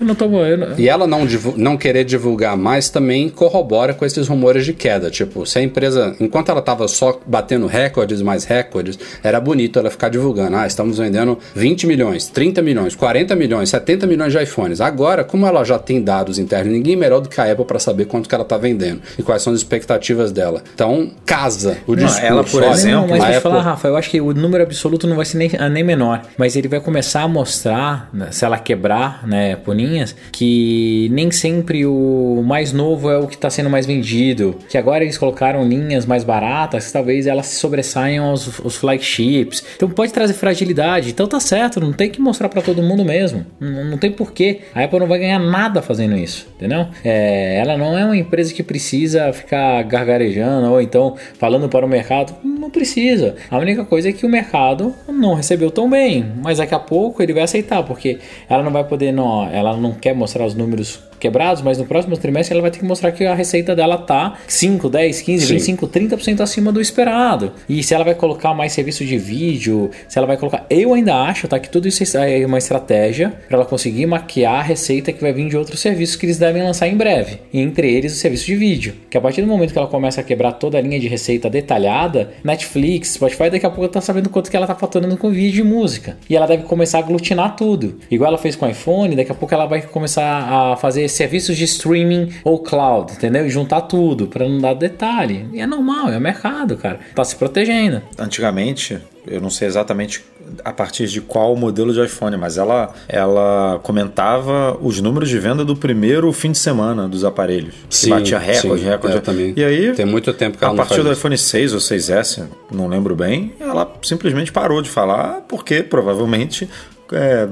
eu 0.00 0.06
não 0.06 0.14
tô 0.14 0.24
eu 0.24 0.58
não- 0.58 0.78
E 0.78 0.88
ela 0.88 1.06
não, 1.06 1.20
não 1.56 1.76
querer 1.76 2.04
divulgar 2.04 2.56
mais 2.64 2.88
também 2.88 3.28
corrobora 3.28 3.92
com 3.92 4.06
esses 4.06 4.26
rumores 4.26 4.64
de 4.64 4.72
queda. 4.72 5.10
Tipo, 5.10 5.44
se 5.44 5.58
a 5.58 5.62
empresa, 5.62 6.16
enquanto 6.18 6.48
ela 6.50 6.62
tava 6.62 6.88
só 6.88 7.20
batendo 7.26 7.66
recordes 7.66 8.22
mais 8.22 8.44
recordes, 8.44 8.98
era 9.22 9.38
bonito 9.38 9.78
ela 9.78 9.90
ficar 9.90 10.08
divulgando. 10.08 10.56
Ah, 10.56 10.66
estamos 10.66 10.96
vendendo 10.96 11.38
20 11.54 11.86
milhões, 11.86 12.26
30 12.28 12.62
milhões, 12.62 12.94
40 12.96 13.36
milhões, 13.36 13.68
70 13.68 14.06
milhões 14.06 14.32
de 14.32 14.42
iPhones. 14.42 14.80
Agora, 14.80 15.22
como 15.24 15.46
ela 15.46 15.62
já 15.62 15.78
tem 15.78 16.00
dados 16.02 16.38
internos, 16.38 16.72
ninguém 16.72 16.96
melhor 16.96 17.20
do 17.20 17.28
que 17.28 17.38
a 17.38 17.52
Apple 17.52 17.66
para 17.66 17.78
saber 17.78 18.06
quanto 18.06 18.28
que 18.28 18.34
ela 18.34 18.44
tá 18.44 18.56
vendendo 18.56 19.02
e 19.18 19.22
quais 19.22 19.42
são 19.42 19.52
as 19.52 19.58
expectativas 19.58 20.32
dela. 20.32 20.62
Então, 20.74 21.10
casa 21.26 21.76
o 21.86 21.90
Não, 21.94 21.96
discurso. 22.06 22.26
ela, 22.26 22.44
por 22.44 22.62
Olha, 22.62 22.72
exemplo, 22.72 23.00
Não, 23.02 23.08
mas 23.08 23.20
a 23.20 23.24
vou 23.24 23.26
te 23.26 23.36
Apple- 23.36 23.40
falar, 23.50 23.62
Rafa, 23.62 23.88
eu 23.88 23.96
acho 23.96 24.08
que 24.10 24.20
o 24.22 24.32
número 24.32 24.62
absoluto 24.62 25.06
não 25.06 25.16
vai 25.16 25.26
ser 25.26 25.36
nem, 25.36 25.50
ah, 25.58 25.68
nem 25.68 25.84
menor, 25.84 26.22
mas 26.38 26.56
ele 26.56 26.68
vai 26.68 26.80
começar 26.80 27.22
a 27.22 27.28
mostrar, 27.28 28.08
né, 28.12 28.28
se 28.30 28.42
ela 28.44 28.56
quebrar, 28.58 29.26
né, 29.26 29.56
puninhas, 29.56 30.14
que 30.32 31.08
nem 31.12 31.30
sempre 31.30 31.84
o 31.84 32.42
mais 32.54 32.72
novo 32.72 33.10
é 33.10 33.18
o 33.18 33.26
que 33.26 33.34
está 33.34 33.50
sendo 33.50 33.68
mais 33.68 33.84
vendido, 33.84 34.54
que 34.68 34.78
agora 34.78 35.02
eles 35.02 35.18
colocaram 35.18 35.66
linhas 35.66 36.06
mais 36.06 36.22
baratas, 36.22 36.92
talvez 36.92 37.26
elas 37.26 37.46
se 37.46 37.56
sobressaiam 37.56 38.26
aos, 38.26 38.60
aos 38.60 38.76
flagships. 38.76 39.64
Então 39.74 39.90
pode 39.90 40.12
trazer 40.12 40.34
fragilidade, 40.34 41.10
então 41.10 41.26
tá 41.26 41.40
certo, 41.40 41.80
não 41.80 41.92
tem 41.92 42.08
que 42.08 42.20
mostrar 42.20 42.48
para 42.48 42.62
todo 42.62 42.80
mundo 42.80 43.04
mesmo, 43.04 43.44
não, 43.58 43.84
não 43.86 43.98
tem 43.98 44.12
porquê. 44.12 44.60
A 44.72 44.84
Apple 44.84 45.00
não 45.00 45.08
vai 45.08 45.18
ganhar 45.18 45.40
nada 45.40 45.82
fazendo 45.82 46.16
isso, 46.16 46.46
entendeu? 46.54 46.86
É, 47.04 47.58
ela 47.58 47.76
não 47.76 47.98
é 47.98 48.04
uma 48.04 48.16
empresa 48.16 48.54
que 48.54 48.62
precisa 48.62 49.32
ficar 49.32 49.82
gargarejando 49.82 50.70
ou 50.70 50.80
então 50.80 51.16
falando 51.36 51.68
para 51.68 51.84
o 51.84 51.88
mercado, 51.88 52.36
não 52.44 52.70
precisa. 52.70 53.34
A 53.50 53.58
única 53.58 53.84
coisa 53.84 54.10
é 54.10 54.12
que 54.12 54.24
o 54.24 54.28
mercado 54.28 54.94
não 55.08 55.34
recebeu 55.34 55.72
tão 55.72 55.90
bem, 55.90 56.24
mas 56.40 56.58
daqui 56.58 56.74
a 56.76 56.78
pouco 56.78 57.20
ele 57.20 57.32
vai 57.32 57.42
aceitar, 57.42 57.82
porque 57.82 58.20
ela 58.48 58.62
não 58.62 58.70
vai 58.70 58.84
poder, 58.84 59.10
não, 59.10 59.44
ela 59.50 59.76
não 59.76 59.92
quer 59.92 60.14
mostrar 60.14 60.46
os 60.46 60.54
números 60.54 61.02
quebrados, 61.24 61.62
mas 61.62 61.78
no 61.78 61.86
próximo 61.86 62.18
trimestre 62.18 62.52
ela 62.52 62.60
vai 62.60 62.70
ter 62.70 62.78
que 62.78 62.84
mostrar 62.84 63.10
que 63.10 63.24
a 63.24 63.34
receita 63.34 63.74
dela 63.74 63.96
tá 63.96 64.34
5, 64.46 64.90
10, 64.90 65.22
15, 65.22 65.46
Sim. 65.46 65.54
25, 65.54 65.88
30% 65.88 66.40
acima 66.40 66.70
do 66.70 66.82
esperado. 66.82 67.52
E 67.66 67.82
se 67.82 67.94
ela 67.94 68.04
vai 68.04 68.14
colocar 68.14 68.52
mais 68.52 68.72
serviço 68.72 69.06
de 69.06 69.16
vídeo, 69.16 69.90
se 70.06 70.18
ela 70.18 70.26
vai 70.26 70.36
colocar, 70.36 70.66
eu 70.68 70.92
ainda 70.92 71.16
acho, 71.22 71.48
tá, 71.48 71.58
que 71.58 71.70
tudo 71.70 71.88
isso 71.88 72.04
é 72.18 72.44
uma 72.44 72.58
estratégia 72.58 73.32
para 73.48 73.56
ela 73.56 73.64
conseguir 73.64 74.04
maquiar 74.04 74.56
a 74.56 74.62
receita 74.62 75.12
que 75.12 75.22
vai 75.22 75.32
vir 75.32 75.48
de 75.48 75.56
outros 75.56 75.80
serviços 75.80 76.16
que 76.16 76.26
eles 76.26 76.38
devem 76.38 76.62
lançar 76.62 76.88
em 76.88 76.96
breve. 76.96 77.38
E 77.50 77.58
entre 77.58 77.90
eles 77.90 78.12
o 78.12 78.16
serviço 78.16 78.44
de 78.44 78.54
vídeo, 78.54 78.94
que 79.08 79.16
a 79.16 79.20
partir 79.20 79.40
do 79.40 79.46
momento 79.46 79.72
que 79.72 79.78
ela 79.78 79.88
começa 79.88 80.20
a 80.20 80.24
quebrar 80.24 80.52
toda 80.52 80.76
a 80.76 80.80
linha 80.82 81.00
de 81.00 81.08
receita 81.08 81.48
detalhada, 81.48 82.32
Netflix, 82.44 83.14
Spotify, 83.14 83.48
daqui 83.48 83.64
a 83.64 83.70
pouco 83.70 83.88
tá 83.88 84.02
sabendo 84.02 84.28
quanto 84.28 84.50
que 84.50 84.56
ela 84.56 84.66
tá 84.66 84.74
faturando 84.74 85.16
com 85.16 85.30
vídeo 85.30 85.64
e 85.64 85.68
música. 85.68 86.18
E 86.28 86.36
ela 86.36 86.46
deve 86.46 86.64
começar 86.64 86.98
a 86.98 87.00
aglutinar 87.00 87.56
tudo. 87.56 87.98
Igual 88.10 88.28
ela 88.28 88.38
fez 88.38 88.54
com 88.56 88.66
o 88.66 88.68
iPhone, 88.68 89.16
daqui 89.16 89.32
a 89.32 89.34
pouco 89.34 89.54
ela 89.54 89.64
vai 89.64 89.80
começar 89.80 90.72
a 90.74 90.76
fazer 90.76 91.08
serviços 91.14 91.56
de 91.56 91.64
streaming 91.64 92.30
ou 92.44 92.58
cloud, 92.58 93.12
entendeu? 93.12 93.46
E 93.46 93.50
juntar 93.50 93.82
tudo 93.82 94.26
para 94.26 94.48
não 94.48 94.60
dar 94.60 94.74
detalhe. 94.74 95.48
E 95.52 95.60
é 95.60 95.66
normal, 95.66 96.08
é 96.10 96.18
o 96.18 96.20
mercado, 96.20 96.76
cara. 96.76 97.00
Tá 97.14 97.24
se 97.24 97.36
protegendo. 97.36 98.02
antigamente, 98.18 98.98
eu 99.26 99.40
não 99.40 99.50
sei 99.50 99.68
exatamente 99.68 100.22
a 100.62 100.72
partir 100.72 101.06
de 101.06 101.20
qual 101.22 101.56
modelo 101.56 101.92
de 101.92 102.04
iPhone, 102.04 102.36
mas 102.36 102.58
ela, 102.58 102.92
ela 103.08 103.80
comentava 103.82 104.76
os 104.80 105.00
números 105.00 105.28
de 105.30 105.38
venda 105.38 105.64
do 105.64 105.74
primeiro 105.74 106.30
fim 106.32 106.52
de 106.52 106.58
semana 106.58 107.08
dos 107.08 107.24
aparelhos. 107.24 107.74
que 107.88 107.96
Sim, 107.96 108.10
batia 108.10 108.38
recorde, 108.38 108.84
recorde. 108.84 109.20
também. 109.20 109.54
E 109.56 109.64
aí, 109.64 109.92
Tem 109.92 110.04
muito 110.04 110.32
tempo 110.34 110.58
que 110.58 110.64
ela 110.64 110.74
a 110.74 110.76
partir 110.76 110.96
do 111.02 111.10
isso. 111.10 111.12
iPhone 111.12 111.38
6 111.38 111.72
ou 111.72 111.78
6S, 111.80 112.44
não 112.70 112.86
lembro 112.88 113.16
bem, 113.16 113.54
ela 113.58 113.90
simplesmente 114.02 114.52
parou 114.52 114.82
de 114.82 114.90
falar 114.90 115.42
porque 115.48 115.82
provavelmente 115.82 116.68
é, 117.12 117.46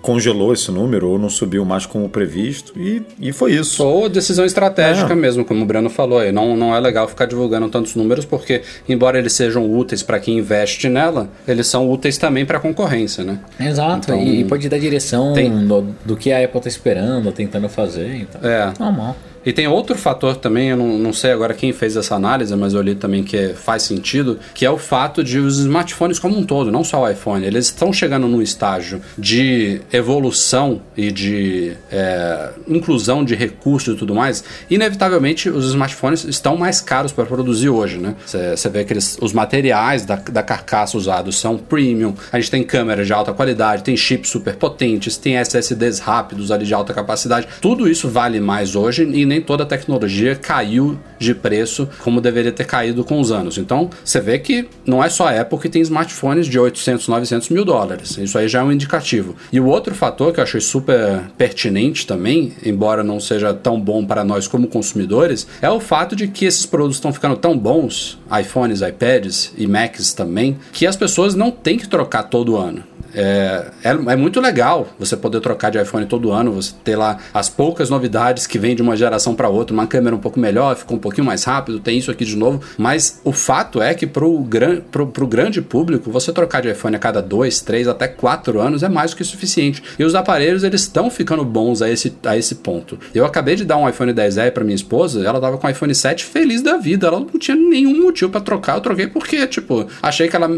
congelou 0.00 0.52
esse 0.52 0.70
número 0.70 1.08
ou 1.08 1.18
não 1.18 1.28
subiu 1.28 1.64
mais 1.64 1.86
como 1.86 2.08
previsto 2.08 2.72
e, 2.76 3.02
e 3.20 3.32
foi 3.32 3.52
isso. 3.52 3.84
Ou 3.84 4.08
decisão 4.08 4.44
estratégica 4.44 5.12
É. 5.12 5.16
mesmo, 5.16 5.44
como 5.44 5.62
o 5.62 5.66
Breno 5.66 5.90
falou. 5.90 6.18
aí. 6.18 6.32
Não, 6.32 6.56
não 6.56 6.74
é 6.74 6.80
legal 6.80 7.06
ficar 7.08 7.26
divulgando 7.26 7.68
tantos 7.68 7.94
números, 7.94 8.24
porque, 8.24 8.62
embora 8.88 9.18
eles 9.18 9.32
sejam 9.32 9.70
úteis 9.70 10.02
para 10.02 10.18
quem 10.18 10.38
investe 10.38 10.88
nela, 10.88 11.28
eles 11.46 11.66
são 11.66 11.90
úteis 11.90 12.16
também 12.18 12.44
para 12.46 12.58
a 12.58 12.60
concorrência, 12.60 13.22
né? 13.24 13.38
Exato, 13.60 14.10
Então, 14.12 14.22
e, 14.22 14.40
e 14.40 14.44
pode 14.44 14.68
dar 14.68 14.78
direção 14.78 15.32
tem- 15.34 15.66
do, 15.66 15.86
do 16.04 16.16
que 16.16 16.32
a 16.32 16.44
Apple 16.44 16.60
tá 16.60 16.68
esperando, 16.68 17.30
tentando 17.32 17.68
fazer. 17.68 18.14
Então, 18.16 18.40
É. 18.50 18.72
normal. 18.78 19.16
E 19.44 19.52
tem 19.52 19.66
outro 19.66 19.96
fator 19.96 20.36
também, 20.36 20.70
eu 20.70 20.76
não, 20.76 20.98
não 20.98 21.12
sei 21.12 21.32
agora 21.32 21.54
quem 21.54 21.72
fez 21.72 21.96
essa 21.96 22.14
análise, 22.14 22.54
mas 22.56 22.74
eu 22.74 22.80
li 22.80 22.94
também 22.94 23.22
que 23.22 23.48
faz 23.54 23.82
sentido, 23.82 24.38
que 24.54 24.64
é 24.64 24.70
o 24.70 24.78
fato 24.78 25.22
de 25.22 25.38
os 25.38 25.58
smartphones 25.58 26.18
como 26.18 26.38
um 26.38 26.44
todo, 26.44 26.70
não 26.72 26.82
só 26.82 27.02
o 27.02 27.08
iPhone, 27.08 27.44
eles 27.44 27.66
estão 27.66 27.92
chegando 27.92 28.26
num 28.26 28.40
estágio 28.40 29.00
de 29.18 29.80
evolução 29.92 30.80
e 30.96 31.10
de 31.10 31.72
é, 31.90 32.50
inclusão 32.68 33.24
de 33.24 33.34
recursos 33.34 33.94
e 33.94 33.98
tudo 33.98 34.14
mais. 34.14 34.42
Inevitavelmente, 34.70 35.48
os 35.48 35.66
smartphones 35.66 36.24
estão 36.24 36.56
mais 36.56 36.80
caros 36.80 37.12
para 37.12 37.24
produzir 37.24 37.68
hoje, 37.68 37.98
né? 37.98 38.14
Você 38.26 38.68
vê 38.68 38.84
que 38.84 38.92
eles, 38.92 39.18
os 39.20 39.32
materiais 39.32 40.04
da, 40.04 40.16
da 40.16 40.42
carcaça 40.42 40.96
usados 40.96 41.38
são 41.38 41.58
premium, 41.58 42.14
a 42.32 42.38
gente 42.38 42.50
tem 42.50 42.62
câmeras 42.62 43.06
de 43.06 43.12
alta 43.12 43.32
qualidade, 43.32 43.82
tem 43.82 43.96
chips 43.96 44.30
super 44.30 44.56
potentes, 44.56 45.16
tem 45.16 45.36
SSDs 45.36 45.98
rápidos 45.98 46.50
ali 46.50 46.64
de 46.64 46.74
alta 46.74 46.94
capacidade. 46.94 47.46
Tudo 47.60 47.88
isso 47.88 48.08
vale 48.08 48.40
mais 48.40 48.74
hoje 48.74 49.04
e 49.04 49.24
nem 49.34 49.40
toda 49.40 49.64
a 49.64 49.66
tecnologia 49.66 50.36
caiu 50.36 50.96
de 51.18 51.34
preço 51.34 51.88
como 52.02 52.20
deveria 52.20 52.52
ter 52.52 52.64
caído 52.64 53.04
com 53.04 53.20
os 53.20 53.32
anos. 53.32 53.58
Então, 53.58 53.90
você 54.04 54.20
vê 54.20 54.38
que 54.38 54.68
não 54.86 55.02
é 55.02 55.08
só 55.08 55.28
a 55.28 55.40
Apple 55.40 55.58
que 55.58 55.68
tem 55.68 55.82
smartphones 55.82 56.46
de 56.46 56.58
800, 56.58 57.08
900 57.08 57.48
mil 57.48 57.64
dólares. 57.64 58.16
Isso 58.16 58.38
aí 58.38 58.46
já 58.46 58.60
é 58.60 58.62
um 58.62 58.70
indicativo. 58.70 59.34
E 59.52 59.58
o 59.58 59.66
outro 59.66 59.94
fator 59.94 60.32
que 60.32 60.38
eu 60.38 60.44
achei 60.44 60.60
super 60.60 61.22
pertinente 61.36 62.06
também, 62.06 62.52
embora 62.64 63.02
não 63.02 63.18
seja 63.18 63.52
tão 63.52 63.80
bom 63.80 64.04
para 64.04 64.22
nós 64.22 64.46
como 64.46 64.68
consumidores, 64.68 65.46
é 65.60 65.68
o 65.68 65.80
fato 65.80 66.14
de 66.14 66.28
que 66.28 66.44
esses 66.44 66.64
produtos 66.64 66.96
estão 66.96 67.12
ficando 67.12 67.36
tão 67.36 67.58
bons, 67.58 68.18
iPhones, 68.40 68.82
iPads 68.82 69.52
e 69.56 69.66
Macs 69.66 70.12
também, 70.12 70.56
que 70.72 70.86
as 70.86 70.96
pessoas 70.96 71.34
não 71.34 71.50
têm 71.50 71.76
que 71.76 71.88
trocar 71.88 72.24
todo 72.24 72.56
ano. 72.56 72.93
É, 73.14 73.66
é, 73.82 73.90
é, 73.90 74.16
muito 74.16 74.40
legal 74.40 74.88
você 74.98 75.16
poder 75.16 75.40
trocar 75.40 75.70
de 75.70 75.80
iPhone 75.80 76.04
todo 76.06 76.32
ano, 76.32 76.52
você 76.52 76.74
ter 76.82 76.96
lá 76.96 77.18
as 77.32 77.48
poucas 77.48 77.88
novidades 77.88 78.46
que 78.46 78.58
vêm 78.58 78.74
de 78.74 78.82
uma 78.82 78.96
geração 78.96 79.34
para 79.34 79.48
outra, 79.48 79.72
uma 79.72 79.86
câmera 79.86 80.16
um 80.16 80.18
pouco 80.18 80.38
melhor, 80.40 80.74
ficou 80.76 80.96
um 80.96 81.00
pouquinho 81.00 81.26
mais 81.26 81.44
rápido, 81.44 81.78
tem 81.78 81.98
isso 81.98 82.10
aqui 82.10 82.24
de 82.24 82.36
novo. 82.36 82.60
Mas 82.76 83.20
o 83.24 83.32
fato 83.32 83.80
é 83.80 83.94
que 83.94 84.06
pro, 84.06 84.36
gran, 84.40 84.80
pro, 84.80 85.06
pro 85.06 85.26
grande 85.26 85.62
público, 85.62 86.10
você 86.10 86.32
trocar 86.32 86.60
de 86.60 86.70
iPhone 86.70 86.96
a 86.96 86.98
cada 86.98 87.22
dois, 87.22 87.60
três, 87.60 87.86
até 87.86 88.08
quatro 88.08 88.60
anos 88.60 88.82
é 88.82 88.88
mais 88.88 89.12
do 89.12 89.16
que 89.16 89.24
suficiente. 89.24 89.82
E 89.98 90.04
os 90.04 90.14
aparelhos, 90.14 90.64
eles 90.64 90.82
estão 90.82 91.10
ficando 91.10 91.44
bons 91.44 91.82
a 91.82 91.88
esse, 91.88 92.12
a 92.24 92.36
esse 92.36 92.56
ponto. 92.56 92.98
Eu 93.14 93.24
acabei 93.24 93.54
de 93.54 93.64
dar 93.64 93.76
um 93.76 93.88
iPhone 93.88 94.12
10R 94.12 94.50
para 94.50 94.64
minha 94.64 94.74
esposa, 94.74 95.24
ela 95.24 95.40
tava 95.40 95.56
com 95.58 95.66
o 95.66 95.70
iPhone 95.70 95.94
7 95.94 96.24
feliz 96.24 96.62
da 96.62 96.76
vida, 96.76 97.06
ela 97.06 97.20
não 97.20 97.26
tinha 97.38 97.56
nenhum 97.56 98.02
motivo 98.02 98.30
para 98.30 98.40
trocar, 98.40 98.76
eu 98.76 98.80
troquei 98.80 99.06
porque, 99.06 99.46
tipo, 99.46 99.86
achei 100.02 100.28
que 100.28 100.34
ela, 100.34 100.50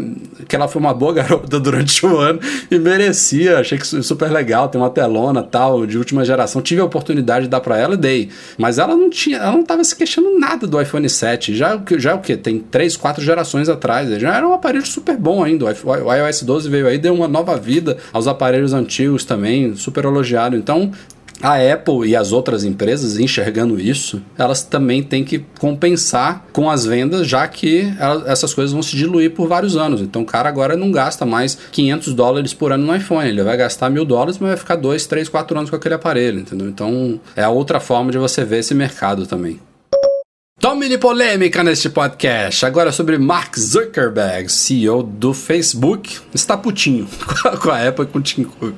que 0.47 0.55
ela 0.55 0.67
foi 0.67 0.79
uma 0.79 0.93
boa 0.93 1.13
garota 1.17 1.59
durante 1.59 2.05
o 2.05 2.17
ano 2.17 2.39
e 2.69 2.77
merecia, 2.77 3.59
achei 3.59 3.77
que 3.77 3.85
super 3.85 4.31
legal, 4.31 4.69
tem 4.69 4.79
uma 4.79 4.89
telona 4.89 5.43
tal, 5.43 5.85
de 5.85 5.97
última 5.97 6.23
geração, 6.25 6.61
tive 6.61 6.81
a 6.81 6.85
oportunidade 6.85 7.45
de 7.45 7.49
dar 7.49 7.61
para 7.61 7.77
ela 7.77 7.93
e 7.93 7.97
dei. 7.97 8.29
Mas 8.57 8.77
ela 8.77 8.95
não 8.95 9.09
tinha, 9.09 9.37
ela 9.37 9.51
não 9.51 9.63
tava 9.63 9.83
se 9.83 9.95
queixando 9.95 10.39
nada 10.39 10.67
do 10.67 10.81
iPhone 10.81 11.07
7, 11.09 11.55
já, 11.55 11.81
já 11.97 12.15
o 12.15 12.19
que? 12.19 12.35
Tem 12.37 12.59
3, 12.59 12.95
4 12.97 13.23
gerações 13.23 13.69
atrás, 13.69 14.09
já 14.19 14.35
era 14.35 14.47
um 14.47 14.53
aparelho 14.53 14.85
super 14.85 15.17
bom 15.17 15.43
ainda, 15.43 15.65
o 15.65 16.13
iOS 16.13 16.43
12 16.43 16.69
veio 16.69 16.87
aí, 16.87 16.97
deu 16.97 17.13
uma 17.13 17.27
nova 17.27 17.57
vida 17.57 17.97
aos 18.11 18.27
aparelhos 18.27 18.73
antigos 18.73 19.23
também, 19.23 19.75
super 19.75 20.05
elogiado, 20.05 20.55
então 20.55 20.91
a 21.41 21.55
Apple 21.73 22.07
e 22.07 22.15
as 22.15 22.31
outras 22.31 22.63
empresas 22.63 23.19
enxergando 23.19 23.79
isso, 23.79 24.21
elas 24.37 24.63
também 24.63 25.03
têm 25.03 25.23
que 25.23 25.45
compensar 25.59 26.45
com 26.51 26.69
as 26.69 26.85
vendas, 26.85 27.27
já 27.27 27.47
que 27.47 27.93
essas 28.25 28.53
coisas 28.53 28.73
vão 28.73 28.81
se 28.81 28.95
diluir 28.95 29.31
por 29.31 29.47
vários 29.47 29.77
anos. 29.77 30.01
Então 30.01 30.23
o 30.23 30.25
cara 30.25 30.49
agora 30.49 30.75
não 30.75 30.91
gasta 30.91 31.25
mais 31.25 31.57
500 31.71 32.13
dólares 32.13 32.53
por 32.53 32.71
ano 32.71 32.85
no 32.85 32.95
iPhone, 32.95 33.27
ele 33.27 33.43
vai 33.43 33.57
gastar 33.57 33.89
mil 33.89 34.05
dólares, 34.05 34.37
mas 34.39 34.49
vai 34.49 34.57
ficar 34.57 34.75
2, 34.75 35.05
3, 35.05 35.29
4 35.29 35.57
anos 35.57 35.69
com 35.69 35.75
aquele 35.75 35.95
aparelho, 35.95 36.39
entendeu? 36.39 36.67
Então 36.67 37.19
é 37.35 37.47
outra 37.47 37.79
forma 37.79 38.11
de 38.11 38.17
você 38.17 38.43
ver 38.43 38.59
esse 38.59 38.73
mercado 38.73 39.25
também. 39.25 39.59
Tome 40.59 40.97
polêmica 40.97 41.63
neste 41.63 41.87
podcast. 41.87 42.65
Agora 42.65 42.91
sobre 42.91 43.15
Mark 43.19 43.55
Zuckerberg, 43.59 44.51
CEO 44.51 45.03
do 45.03 45.31
Facebook, 45.31 46.17
está 46.33 46.57
putinho 46.57 47.07
com 47.61 47.69
a 47.69 47.87
Apple 47.87 48.05
e 48.05 48.07
com 48.07 48.17
o 48.17 48.21
Tim 48.23 48.43
Cook. 48.43 48.73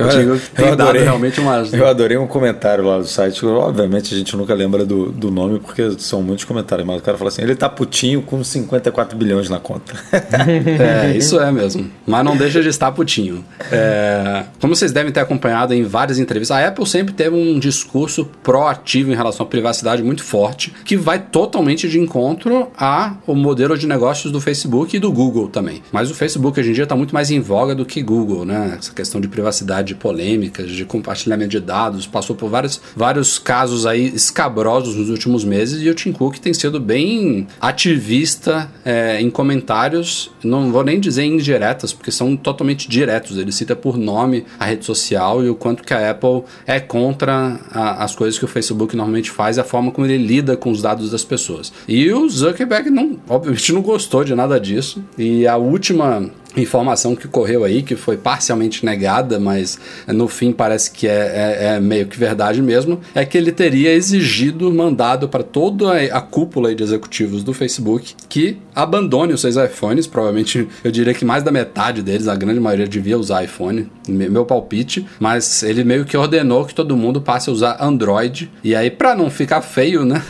O 0.00 0.08
Tim 0.08 0.26
Cook 0.26 0.42
tem 0.52 0.66
eu 0.66 0.72
adorei, 0.72 1.02
realmente 1.04 1.38
umas... 1.38 1.72
Eu 1.72 1.86
adorei 1.86 2.16
um 2.16 2.26
comentário 2.26 2.84
lá 2.84 2.98
do 2.98 3.06
site. 3.06 3.46
Obviamente 3.46 4.12
a 4.12 4.18
gente 4.18 4.36
nunca 4.36 4.52
lembra 4.52 4.84
do, 4.84 5.12
do 5.12 5.30
nome 5.30 5.60
porque 5.60 5.92
são 5.98 6.20
muitos 6.22 6.44
comentários, 6.44 6.84
mas 6.84 6.98
o 6.98 7.02
cara 7.04 7.16
fala 7.16 7.28
assim: 7.28 7.42
ele 7.42 7.52
está 7.52 7.68
putinho 7.68 8.20
com 8.20 8.42
54 8.42 9.16
bilhões 9.16 9.48
na 9.48 9.60
conta. 9.60 9.94
é, 10.12 11.16
isso 11.16 11.38
é 11.38 11.52
mesmo. 11.52 11.88
Mas 12.04 12.24
não 12.24 12.36
deixa 12.36 12.60
de 12.60 12.68
estar 12.68 12.90
putinho. 12.90 13.44
É, 13.70 14.44
como 14.60 14.74
vocês 14.74 14.90
devem 14.90 15.12
ter 15.12 15.20
acompanhado 15.20 15.72
em 15.72 15.84
várias 15.84 16.18
entrevistas, 16.18 16.56
a 16.56 16.66
Apple 16.66 16.84
sempre 16.84 17.14
teve 17.14 17.36
um 17.36 17.60
discurso 17.60 18.28
proativo 18.42 19.12
em 19.12 19.14
relação 19.14 19.46
à 19.46 19.48
privacidade 19.48 20.02
muito 20.02 20.24
forte, 20.24 20.74
que 20.84 20.95
que 20.96 21.02
vai 21.02 21.18
totalmente 21.18 21.88
de 21.88 22.00
encontro 22.00 22.68
ao 22.76 23.34
modelo 23.34 23.76
de 23.76 23.86
negócios 23.86 24.32
do 24.32 24.40
Facebook 24.40 24.96
e 24.96 24.98
do 24.98 25.12
Google 25.12 25.48
também. 25.48 25.82
Mas 25.92 26.10
o 26.10 26.14
Facebook 26.14 26.58
hoje 26.58 26.70
em 26.70 26.72
dia 26.72 26.84
está 26.84 26.96
muito 26.96 27.12
mais 27.12 27.30
em 27.30 27.38
voga 27.38 27.74
do 27.74 27.84
que 27.84 28.02
Google, 28.02 28.46
né? 28.46 28.76
Essa 28.78 28.92
questão 28.92 29.20
de 29.20 29.28
privacidade 29.28 29.94
polêmicas, 29.94 30.70
de 30.70 30.84
compartilhamento 30.86 31.50
de 31.50 31.60
dados, 31.60 32.06
passou 32.06 32.34
por 32.34 32.48
vários, 32.48 32.80
vários 32.96 33.38
casos 33.38 33.84
aí 33.84 34.06
escabrosos 34.14 34.96
nos 34.96 35.10
últimos 35.10 35.44
meses 35.44 35.82
e 35.82 35.90
o 35.90 35.94
Tim 35.94 36.12
Cook 36.12 36.38
tem 36.38 36.54
sido 36.54 36.80
bem 36.80 37.46
ativista 37.60 38.70
é, 38.84 39.20
em 39.20 39.28
comentários, 39.28 40.30
não 40.42 40.72
vou 40.72 40.82
nem 40.82 40.98
dizer 40.98 41.24
indiretas, 41.24 41.92
porque 41.92 42.10
são 42.10 42.36
totalmente 42.36 42.88
diretos. 42.88 43.36
Ele 43.36 43.52
cita 43.52 43.76
por 43.76 43.98
nome 43.98 44.46
a 44.58 44.64
rede 44.64 44.84
social 44.84 45.44
e 45.44 45.50
o 45.50 45.54
quanto 45.54 45.82
que 45.82 45.92
a 45.92 46.10
Apple 46.10 46.44
é 46.66 46.80
contra 46.80 47.60
a, 47.70 48.04
as 48.04 48.14
coisas 48.14 48.38
que 48.38 48.44
o 48.44 48.48
Facebook 48.48 48.96
normalmente 48.96 49.30
faz, 49.30 49.58
a 49.58 49.64
forma 49.64 49.90
como 49.90 50.06
ele 50.06 50.16
lida 50.16 50.56
com 50.56 50.70
os 50.70 50.85
dados 50.86 51.10
das 51.10 51.24
pessoas. 51.24 51.72
E 51.88 52.12
o 52.12 52.28
Zuckerberg 52.28 52.90
não, 52.90 53.18
obviamente 53.28 53.72
não 53.72 53.82
gostou 53.82 54.22
de 54.22 54.36
nada 54.36 54.60
disso. 54.60 55.02
E 55.18 55.44
a 55.44 55.56
última 55.56 56.30
informação 56.56 57.14
que 57.14 57.26
correu 57.28 57.64
aí, 57.64 57.82
que 57.82 57.96
foi 57.96 58.16
parcialmente 58.16 58.84
negada, 58.84 59.38
mas 59.38 59.78
no 60.06 60.28
fim 60.28 60.52
parece 60.52 60.90
que 60.90 61.06
é, 61.06 61.10
é, 61.10 61.64
é 61.74 61.80
meio 61.80 62.06
que 62.06 62.18
verdade 62.18 62.62
mesmo, 62.62 63.00
é 63.14 63.24
que 63.24 63.36
ele 63.36 63.52
teria 63.52 63.92
exigido, 63.92 64.72
mandado 64.72 65.28
para 65.28 65.42
toda 65.42 65.92
a 65.96 66.20
cúpula 66.20 66.74
de 66.74 66.82
executivos 66.82 67.42
do 67.42 67.52
Facebook 67.52 68.14
que 68.28 68.58
abandone 68.74 69.32
os 69.32 69.40
seus 69.40 69.56
iPhones. 69.56 70.06
Provavelmente 70.06 70.68
eu 70.84 70.90
diria 70.90 71.12
que 71.12 71.24
mais 71.24 71.42
da 71.42 71.50
metade 71.50 72.00
deles, 72.00 72.28
a 72.28 72.36
grande 72.36 72.60
maioria, 72.60 72.86
devia 72.86 73.18
usar 73.18 73.44
iPhone, 73.44 73.90
meu 74.08 74.44
palpite, 74.44 75.06
mas 75.18 75.62
ele 75.62 75.84
meio 75.84 76.04
que 76.04 76.16
ordenou 76.16 76.64
que 76.64 76.74
todo 76.74 76.96
mundo 76.96 77.20
passe 77.20 77.50
a 77.50 77.52
usar 77.52 77.76
Android. 77.80 78.50
E 78.62 78.74
aí, 78.74 78.90
para 78.90 79.14
não 79.14 79.28
ficar 79.28 79.60
feio, 79.60 80.04
né? 80.04 80.22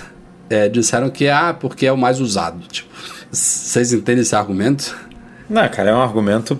É, 0.50 0.68
disseram 0.68 1.10
que 1.10 1.28
ah, 1.28 1.54
porque 1.58 1.86
é 1.86 1.92
o 1.92 1.96
mais 1.96 2.20
usado. 2.20 2.60
Tipo, 2.68 2.88
vocês 3.30 3.92
entendem 3.92 4.22
esse 4.22 4.34
argumento? 4.34 4.96
Não, 5.48 5.68
cara, 5.68 5.90
é 5.90 5.94
um 5.94 6.00
argumento 6.00 6.58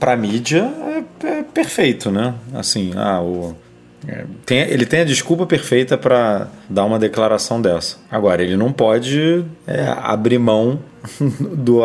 para 0.00 0.16
mídia 0.16 0.70
é, 1.22 1.26
é, 1.26 1.42
perfeito, 1.42 2.10
né? 2.10 2.34
Assim, 2.52 2.92
ah, 2.96 3.20
o, 3.22 3.56
é, 4.06 4.24
tem, 4.44 4.58
ele 4.60 4.86
tem 4.86 5.00
a 5.00 5.04
desculpa 5.04 5.46
perfeita 5.46 5.98
para 5.98 6.48
dar 6.68 6.84
uma 6.84 6.98
declaração 6.98 7.60
dessa. 7.60 7.96
Agora, 8.10 8.42
ele 8.42 8.56
não 8.56 8.72
pode 8.72 9.44
é, 9.66 9.94
abrir 10.00 10.38
mão 10.38 10.78
do, 11.40 11.80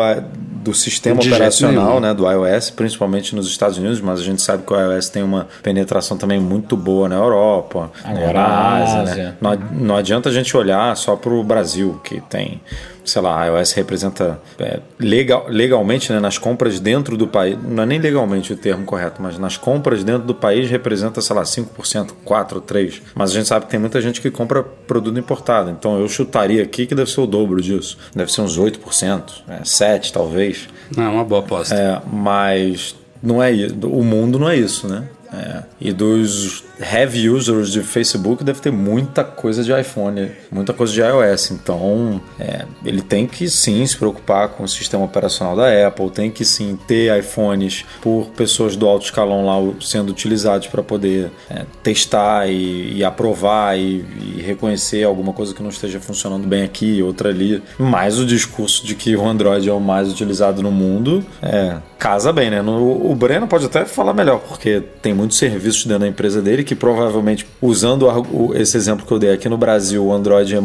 do 0.62 0.74
sistema 0.74 1.20
de 1.20 1.28
operacional 1.28 2.00
né, 2.00 2.14
do 2.14 2.30
iOS, 2.30 2.70
principalmente 2.70 3.34
nos 3.34 3.48
Estados 3.48 3.78
Unidos, 3.78 4.00
mas 4.00 4.20
a 4.20 4.22
gente 4.22 4.42
sabe 4.42 4.62
que 4.64 4.72
o 4.72 4.76
iOS 4.76 5.08
tem 5.08 5.22
uma 5.22 5.48
penetração 5.62 6.16
também 6.16 6.40
muito 6.40 6.76
boa 6.76 7.08
na 7.08 7.16
Europa, 7.16 7.90
Agora, 8.04 8.32
na 8.32 9.02
Ásia. 9.02 9.14
Né? 9.14 9.34
Não, 9.40 9.54
não 9.54 9.96
adianta 9.96 10.28
a 10.28 10.32
gente 10.32 10.56
olhar 10.56 10.96
só 10.96 11.16
para 11.16 11.32
o 11.32 11.42
Brasil, 11.42 12.00
que 12.04 12.20
tem 12.20 12.60
sei 13.04 13.20
lá, 13.20 13.42
a 13.42 13.46
iOS 13.46 13.72
representa 13.72 14.40
é, 14.58 14.80
legal, 14.98 15.46
legalmente 15.48 16.12
né, 16.12 16.20
nas 16.20 16.38
compras 16.38 16.78
dentro 16.78 17.16
do 17.16 17.26
país, 17.26 17.58
não 17.62 17.82
é 17.82 17.86
nem 17.86 17.98
legalmente 17.98 18.52
o 18.52 18.56
termo 18.56 18.84
correto, 18.84 19.20
mas 19.20 19.38
nas 19.38 19.56
compras 19.56 20.04
dentro 20.04 20.26
do 20.26 20.34
país 20.34 20.70
representa, 20.70 21.20
sei 21.20 21.34
lá, 21.34 21.42
5%, 21.42 22.10
4%, 22.24 22.62
3%. 22.62 23.02
Mas 23.14 23.30
a 23.30 23.34
gente 23.34 23.48
sabe 23.48 23.64
que 23.66 23.70
tem 23.70 23.80
muita 23.80 24.00
gente 24.00 24.20
que 24.20 24.30
compra 24.30 24.62
produto 24.62 25.18
importado, 25.18 25.70
então 25.70 25.98
eu 25.98 26.08
chutaria 26.08 26.62
aqui 26.62 26.86
que 26.86 26.94
deve 26.94 27.10
ser 27.10 27.20
o 27.20 27.26
dobro 27.26 27.60
disso. 27.60 27.98
Deve 28.14 28.32
ser 28.32 28.40
uns 28.40 28.58
8%, 28.58 29.11
é, 29.48 29.60
7% 29.62 30.10
talvez. 30.12 30.68
Não, 30.96 31.04
é 31.04 31.08
uma 31.08 31.24
boa 31.24 31.40
aposta. 31.40 31.74
É, 31.74 32.00
mas 32.12 32.94
não 33.22 33.42
é 33.42 33.52
o 33.84 34.02
mundo 34.02 34.38
não 34.38 34.48
é 34.48 34.56
isso, 34.56 34.88
né? 34.88 35.04
É, 35.32 35.62
e 35.80 35.92
dos 35.92 36.64
heavy 36.80 37.28
users 37.28 37.70
de 37.70 37.80
Facebook 37.80 38.44
deve 38.44 38.60
ter 38.60 38.70
muita 38.70 39.24
coisa 39.24 39.62
de 39.64 39.72
iPhone, 39.72 40.30
muita 40.50 40.72
coisa 40.72 40.92
de 40.92 41.00
iOS. 41.00 41.52
Então, 41.52 42.20
é, 42.38 42.66
ele 42.84 43.00
tem 43.00 43.26
que 43.26 43.48
sim 43.48 43.84
se 43.86 43.96
preocupar 43.96 44.48
com 44.48 44.64
o 44.64 44.68
sistema 44.68 45.04
operacional 45.04 45.56
da 45.56 45.86
Apple, 45.86 46.10
tem 46.10 46.30
que 46.30 46.44
sim 46.44 46.78
ter 46.86 47.16
iPhones 47.18 47.84
por 48.00 48.26
pessoas 48.36 48.76
do 48.76 48.86
alto 48.86 49.06
escalão 49.06 49.46
lá 49.46 49.74
sendo 49.80 50.10
utilizados 50.10 50.66
para 50.66 50.82
poder 50.82 51.30
é, 51.48 51.64
testar 51.82 52.48
e, 52.48 52.98
e 52.98 53.04
aprovar 53.04 53.78
e, 53.78 54.04
e, 54.36 54.42
reconhecer 54.42 55.04
alguma 55.04 55.32
coisa 55.32 55.54
que 55.54 55.62
não 55.62 55.70
esteja 55.70 56.00
funcionando 56.00 56.46
bem 56.46 56.62
aqui, 56.62 57.02
outra 57.02 57.30
ali. 57.30 57.62
Mas 57.78 58.18
o 58.18 58.26
discurso 58.26 58.84
de 58.86 58.94
que 58.94 59.16
o 59.16 59.26
Android 59.26 59.68
é 59.68 59.72
o 59.72 59.80
mais 59.80 60.10
utilizado 60.10 60.62
no 60.62 60.70
mundo 60.70 61.24
é, 61.40 61.76
casa 61.98 62.32
bem, 62.32 62.50
né? 62.50 62.60
No, 62.60 63.10
o 63.10 63.14
Breno 63.14 63.46
pode 63.46 63.66
até 63.66 63.84
falar 63.84 64.12
melhor, 64.12 64.40
porque 64.40 64.82
tem 65.00 65.14
muitos 65.22 65.38
serviços 65.38 65.86
dentro 65.86 66.00
da 66.00 66.08
empresa 66.08 66.42
dele 66.42 66.64
que 66.64 66.74
provavelmente, 66.74 67.46
usando 67.60 68.08
esse 68.54 68.76
exemplo 68.76 69.06
que 69.06 69.12
eu 69.12 69.18
dei 69.18 69.32
aqui 69.32 69.48
no 69.48 69.56
Brasil, 69.56 70.04
o 70.04 70.12
Android 70.12 70.56
é 70.56 70.60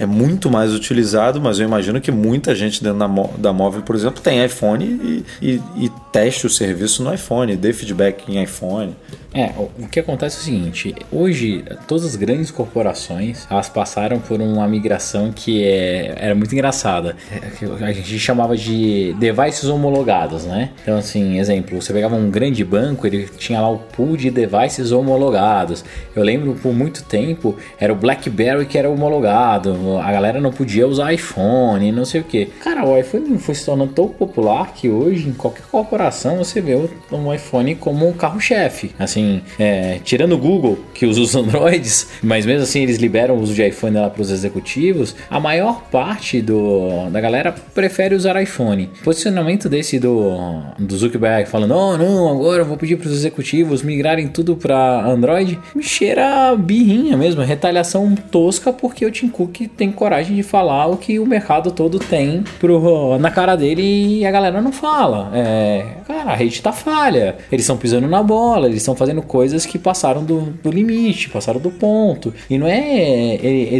é 0.00 0.06
muito 0.06 0.50
mais 0.50 0.72
utilizado, 0.72 1.42
mas 1.42 1.58
eu 1.58 1.66
imagino 1.66 2.00
que 2.00 2.10
muita 2.10 2.54
gente 2.54 2.82
dentro 2.82 2.98
da, 2.98 3.06
da 3.36 3.52
móvel, 3.52 3.82
por 3.82 3.94
exemplo, 3.94 4.22
tem 4.22 4.42
iPhone 4.42 4.82
e, 4.82 5.24
e, 5.42 5.62
e 5.76 5.92
teste 6.10 6.46
o 6.46 6.50
serviço 6.50 7.04
no 7.04 7.12
iPhone, 7.12 7.54
dê 7.54 7.70
feedback 7.74 8.24
em 8.26 8.42
iPhone. 8.42 8.96
É, 9.32 9.52
o 9.78 9.86
que 9.86 10.00
acontece 10.00 10.38
é 10.38 10.40
o 10.40 10.42
seguinte, 10.42 10.94
hoje 11.12 11.62
todas 11.86 12.04
as 12.04 12.16
grandes 12.16 12.50
corporações, 12.50 13.46
elas 13.48 13.68
passaram 13.68 14.18
por 14.18 14.40
uma 14.40 14.66
migração 14.66 15.30
que 15.30 15.62
é, 15.62 16.14
era 16.16 16.34
muito 16.34 16.52
engraçada. 16.52 17.14
É, 17.30 17.84
a 17.84 17.92
gente 17.92 18.18
chamava 18.18 18.56
de 18.56 19.14
devices 19.20 19.64
homologados, 19.64 20.46
né? 20.46 20.70
Então 20.82 20.96
assim, 20.96 21.38
exemplo, 21.38 21.80
você 21.80 21.92
pegava 21.92 22.16
um 22.16 22.30
grande 22.30 22.64
banco, 22.64 23.06
ele 23.06 23.28
tinha 23.38 23.60
lá 23.60 23.70
o 23.70 23.78
pool 23.92 24.16
de 24.16 24.30
devices 24.30 24.92
homologados. 24.92 25.84
Eu 26.14 26.22
lembro 26.22 26.54
por 26.54 26.72
muito 26.72 27.04
tempo, 27.04 27.56
era 27.78 27.92
o 27.92 27.96
BlackBerry 27.96 28.66
que 28.66 28.78
era 28.78 28.88
homologado, 28.88 29.98
a 29.98 30.12
galera 30.12 30.40
não 30.40 30.52
podia 30.52 30.86
usar 30.86 31.12
iPhone, 31.12 31.92
não 31.92 32.04
sei 32.04 32.20
o 32.20 32.24
que. 32.24 32.46
Cara, 32.60 32.84
o 32.84 32.96
iPhone 32.96 33.38
foi 33.38 33.54
se 33.54 33.64
tornando 33.64 33.92
tão 33.92 34.08
popular 34.08 34.72
que 34.74 34.88
hoje 34.88 35.28
em 35.28 35.32
qualquer 35.32 35.64
corporação 35.70 36.38
você 36.38 36.60
vê 36.60 36.74
o 36.74 37.34
iPhone 37.34 37.74
como 37.74 38.08
um 38.08 38.12
carro-chefe. 38.12 38.92
Assim, 38.98 39.42
é, 39.58 39.98
tirando 40.04 40.32
o 40.32 40.38
Google, 40.38 40.78
que 40.94 41.06
usa 41.06 41.20
os 41.20 41.34
Androids, 41.36 42.08
mas 42.22 42.46
mesmo 42.46 42.62
assim 42.62 42.82
eles 42.82 42.98
liberam 42.98 43.36
o 43.36 43.40
uso 43.40 43.54
de 43.54 43.66
iPhone 43.66 43.96
lá 43.96 44.10
para 44.10 44.22
os 44.22 44.30
executivos, 44.30 45.14
a 45.28 45.40
maior 45.40 45.82
parte 45.90 46.40
do, 46.40 47.08
da 47.10 47.20
galera 47.20 47.54
prefere 47.74 48.14
usar 48.14 48.40
iPhone. 48.40 48.90
Posicionamento 49.02 49.68
desse 49.68 49.98
do, 49.98 50.62
do 50.78 50.96
Zuckerberg 50.96 51.48
falando: 51.48 51.74
oh, 51.74 51.96
não, 51.96 52.28
agora 52.28 52.62
eu 52.62 52.66
vou 52.66 52.76
pedir 52.76 52.96
para 52.96 53.08
os 53.08 53.14
executivos 53.14 53.79
migrarem 53.82 54.28
tudo 54.28 54.56
para 54.56 55.04
Android, 55.04 55.58
me 55.74 55.82
cheira 55.82 56.54
birrinha 56.56 57.16
mesmo, 57.16 57.42
retaliação 57.42 58.14
tosca, 58.14 58.72
porque 58.72 59.04
o 59.04 59.10
Tim 59.10 59.28
Cook 59.28 59.68
tem 59.76 59.90
coragem 59.90 60.36
de 60.36 60.42
falar 60.42 60.86
o 60.86 60.96
que 60.96 61.18
o 61.18 61.26
mercado 61.26 61.70
todo 61.70 61.98
tem 61.98 62.44
pro, 62.58 63.18
na 63.18 63.30
cara 63.30 63.56
dele 63.56 63.82
e 64.20 64.26
a 64.26 64.30
galera 64.30 64.60
não 64.60 64.72
fala. 64.72 65.30
É, 65.34 65.84
cara, 66.06 66.32
a 66.32 66.34
rede 66.34 66.60
tá 66.62 66.72
falha, 66.72 67.36
eles 67.50 67.64
estão 67.64 67.76
pisando 67.76 68.08
na 68.08 68.22
bola, 68.22 68.66
eles 68.66 68.78
estão 68.78 68.94
fazendo 68.94 69.22
coisas 69.22 69.66
que 69.66 69.78
passaram 69.78 70.24
do, 70.24 70.40
do 70.62 70.70
limite, 70.70 71.30
passaram 71.30 71.60
do 71.60 71.70
ponto. 71.70 72.32
E 72.48 72.58
não 72.58 72.66
é, 72.66 73.34
é 73.34 73.76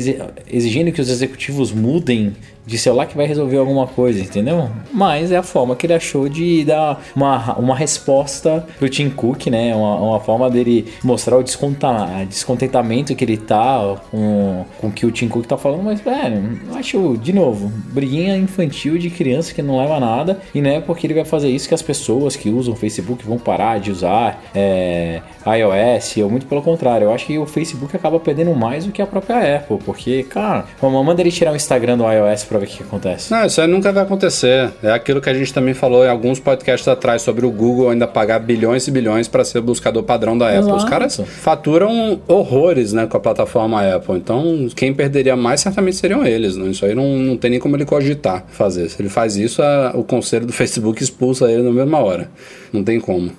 exigindo 0.50 0.92
que 0.92 1.00
os 1.00 1.08
executivos 1.08 1.72
mudem 1.72 2.32
de 2.70 2.78
celular 2.78 3.06
que 3.06 3.16
vai 3.16 3.26
resolver 3.26 3.56
alguma 3.56 3.84
coisa, 3.84 4.20
entendeu? 4.20 4.70
Mas 4.92 5.32
é 5.32 5.36
a 5.36 5.42
forma 5.42 5.74
que 5.74 5.86
ele 5.86 5.94
achou 5.94 6.28
de 6.28 6.64
dar 6.64 7.02
uma, 7.16 7.58
uma 7.58 7.74
resposta 7.74 8.64
pro 8.78 8.88
Tim 8.88 9.10
Cook, 9.10 9.48
né? 9.48 9.74
Uma, 9.74 9.96
uma 9.96 10.20
forma 10.20 10.48
dele 10.48 10.86
mostrar 11.02 11.36
o 11.36 11.42
descontentamento 11.42 13.12
que 13.16 13.24
ele 13.24 13.36
tá 13.36 13.96
com, 14.08 14.64
com 14.78 14.86
o 14.86 14.92
que 14.92 15.04
o 15.04 15.10
Tim 15.10 15.26
Cook 15.26 15.46
tá 15.46 15.58
falando, 15.58 15.82
mas, 15.82 16.00
velho, 16.00 16.60
acho, 16.76 17.16
de 17.16 17.32
novo, 17.32 17.72
briguinha 17.92 18.36
infantil 18.36 18.96
de 18.98 19.10
criança 19.10 19.52
que 19.52 19.62
não 19.62 19.78
leva 19.78 19.96
a 19.96 20.00
nada, 20.00 20.40
e 20.54 20.60
não 20.60 20.70
é 20.70 20.80
porque 20.80 21.08
ele 21.08 21.14
vai 21.14 21.24
fazer 21.24 21.48
isso 21.48 21.66
que 21.66 21.74
as 21.74 21.82
pessoas 21.82 22.36
que 22.36 22.50
usam 22.50 22.72
o 22.72 22.76
Facebook 22.76 23.26
vão 23.26 23.36
parar 23.36 23.80
de 23.80 23.90
usar 23.90 24.44
é, 24.54 25.20
iOS, 25.44 26.18
ou 26.18 26.30
muito 26.30 26.46
pelo 26.46 26.62
contrário, 26.62 27.06
eu 27.06 27.12
acho 27.12 27.26
que 27.26 27.36
o 27.36 27.46
Facebook 27.46 27.96
acaba 27.96 28.20
perdendo 28.20 28.54
mais 28.54 28.84
do 28.84 28.92
que 28.92 29.02
a 29.02 29.06
própria 29.06 29.56
Apple, 29.56 29.78
porque, 29.84 30.22
cara, 30.22 30.66
manda 30.80 31.20
ele 31.20 31.32
tirar 31.32 31.52
o 31.52 31.56
Instagram 31.56 31.98
do 31.98 32.04
iOS 32.08 32.44
pra 32.44 32.59
ver 32.60 32.66
o 32.66 32.68
que 32.68 32.82
acontece. 32.82 33.32
Não, 33.32 33.44
isso 33.44 33.60
aí 33.60 33.66
nunca 33.66 33.92
vai 33.92 34.02
acontecer. 34.02 34.70
É 34.82 34.92
aquilo 34.92 35.20
que 35.20 35.28
a 35.28 35.34
gente 35.34 35.52
também 35.52 35.74
falou 35.74 36.04
em 36.04 36.08
alguns 36.08 36.38
podcasts 36.38 36.86
atrás 36.86 37.22
sobre 37.22 37.44
o 37.46 37.50
Google 37.50 37.90
ainda 37.90 38.06
pagar 38.06 38.38
bilhões 38.38 38.86
e 38.86 38.90
bilhões 38.90 39.28
para 39.28 39.44
ser 39.44 39.58
o 39.58 39.62
buscador 39.62 40.02
padrão 40.02 40.36
da 40.36 40.48
Apple. 40.48 40.72
Os 40.72 40.84
caras 40.84 41.20
faturam 41.26 42.20
horrores, 42.28 42.92
né, 42.92 43.06
com 43.06 43.16
a 43.16 43.20
plataforma 43.20 43.82
Apple. 43.82 44.16
Então, 44.16 44.68
quem 44.74 44.94
perderia 44.94 45.36
mais 45.36 45.60
certamente 45.60 45.96
seriam 45.96 46.24
eles, 46.24 46.56
né? 46.56 46.68
Isso 46.68 46.84
aí 46.84 46.94
não, 46.94 47.18
não 47.18 47.36
tem 47.36 47.50
nem 47.50 47.60
como 47.60 47.76
ele 47.76 47.84
cogitar 47.84 48.44
fazer. 48.48 48.88
Se 48.88 49.00
ele 49.00 49.08
faz 49.08 49.36
isso, 49.36 49.62
a, 49.62 49.92
o 49.94 50.04
conselho 50.04 50.46
do 50.46 50.52
Facebook 50.54 51.02
expulsa 51.02 51.50
ele 51.50 51.62
na 51.62 51.72
mesma 51.72 51.98
hora. 51.98 52.30
Não 52.72 52.84
tem 52.84 53.00
como. 53.00 53.30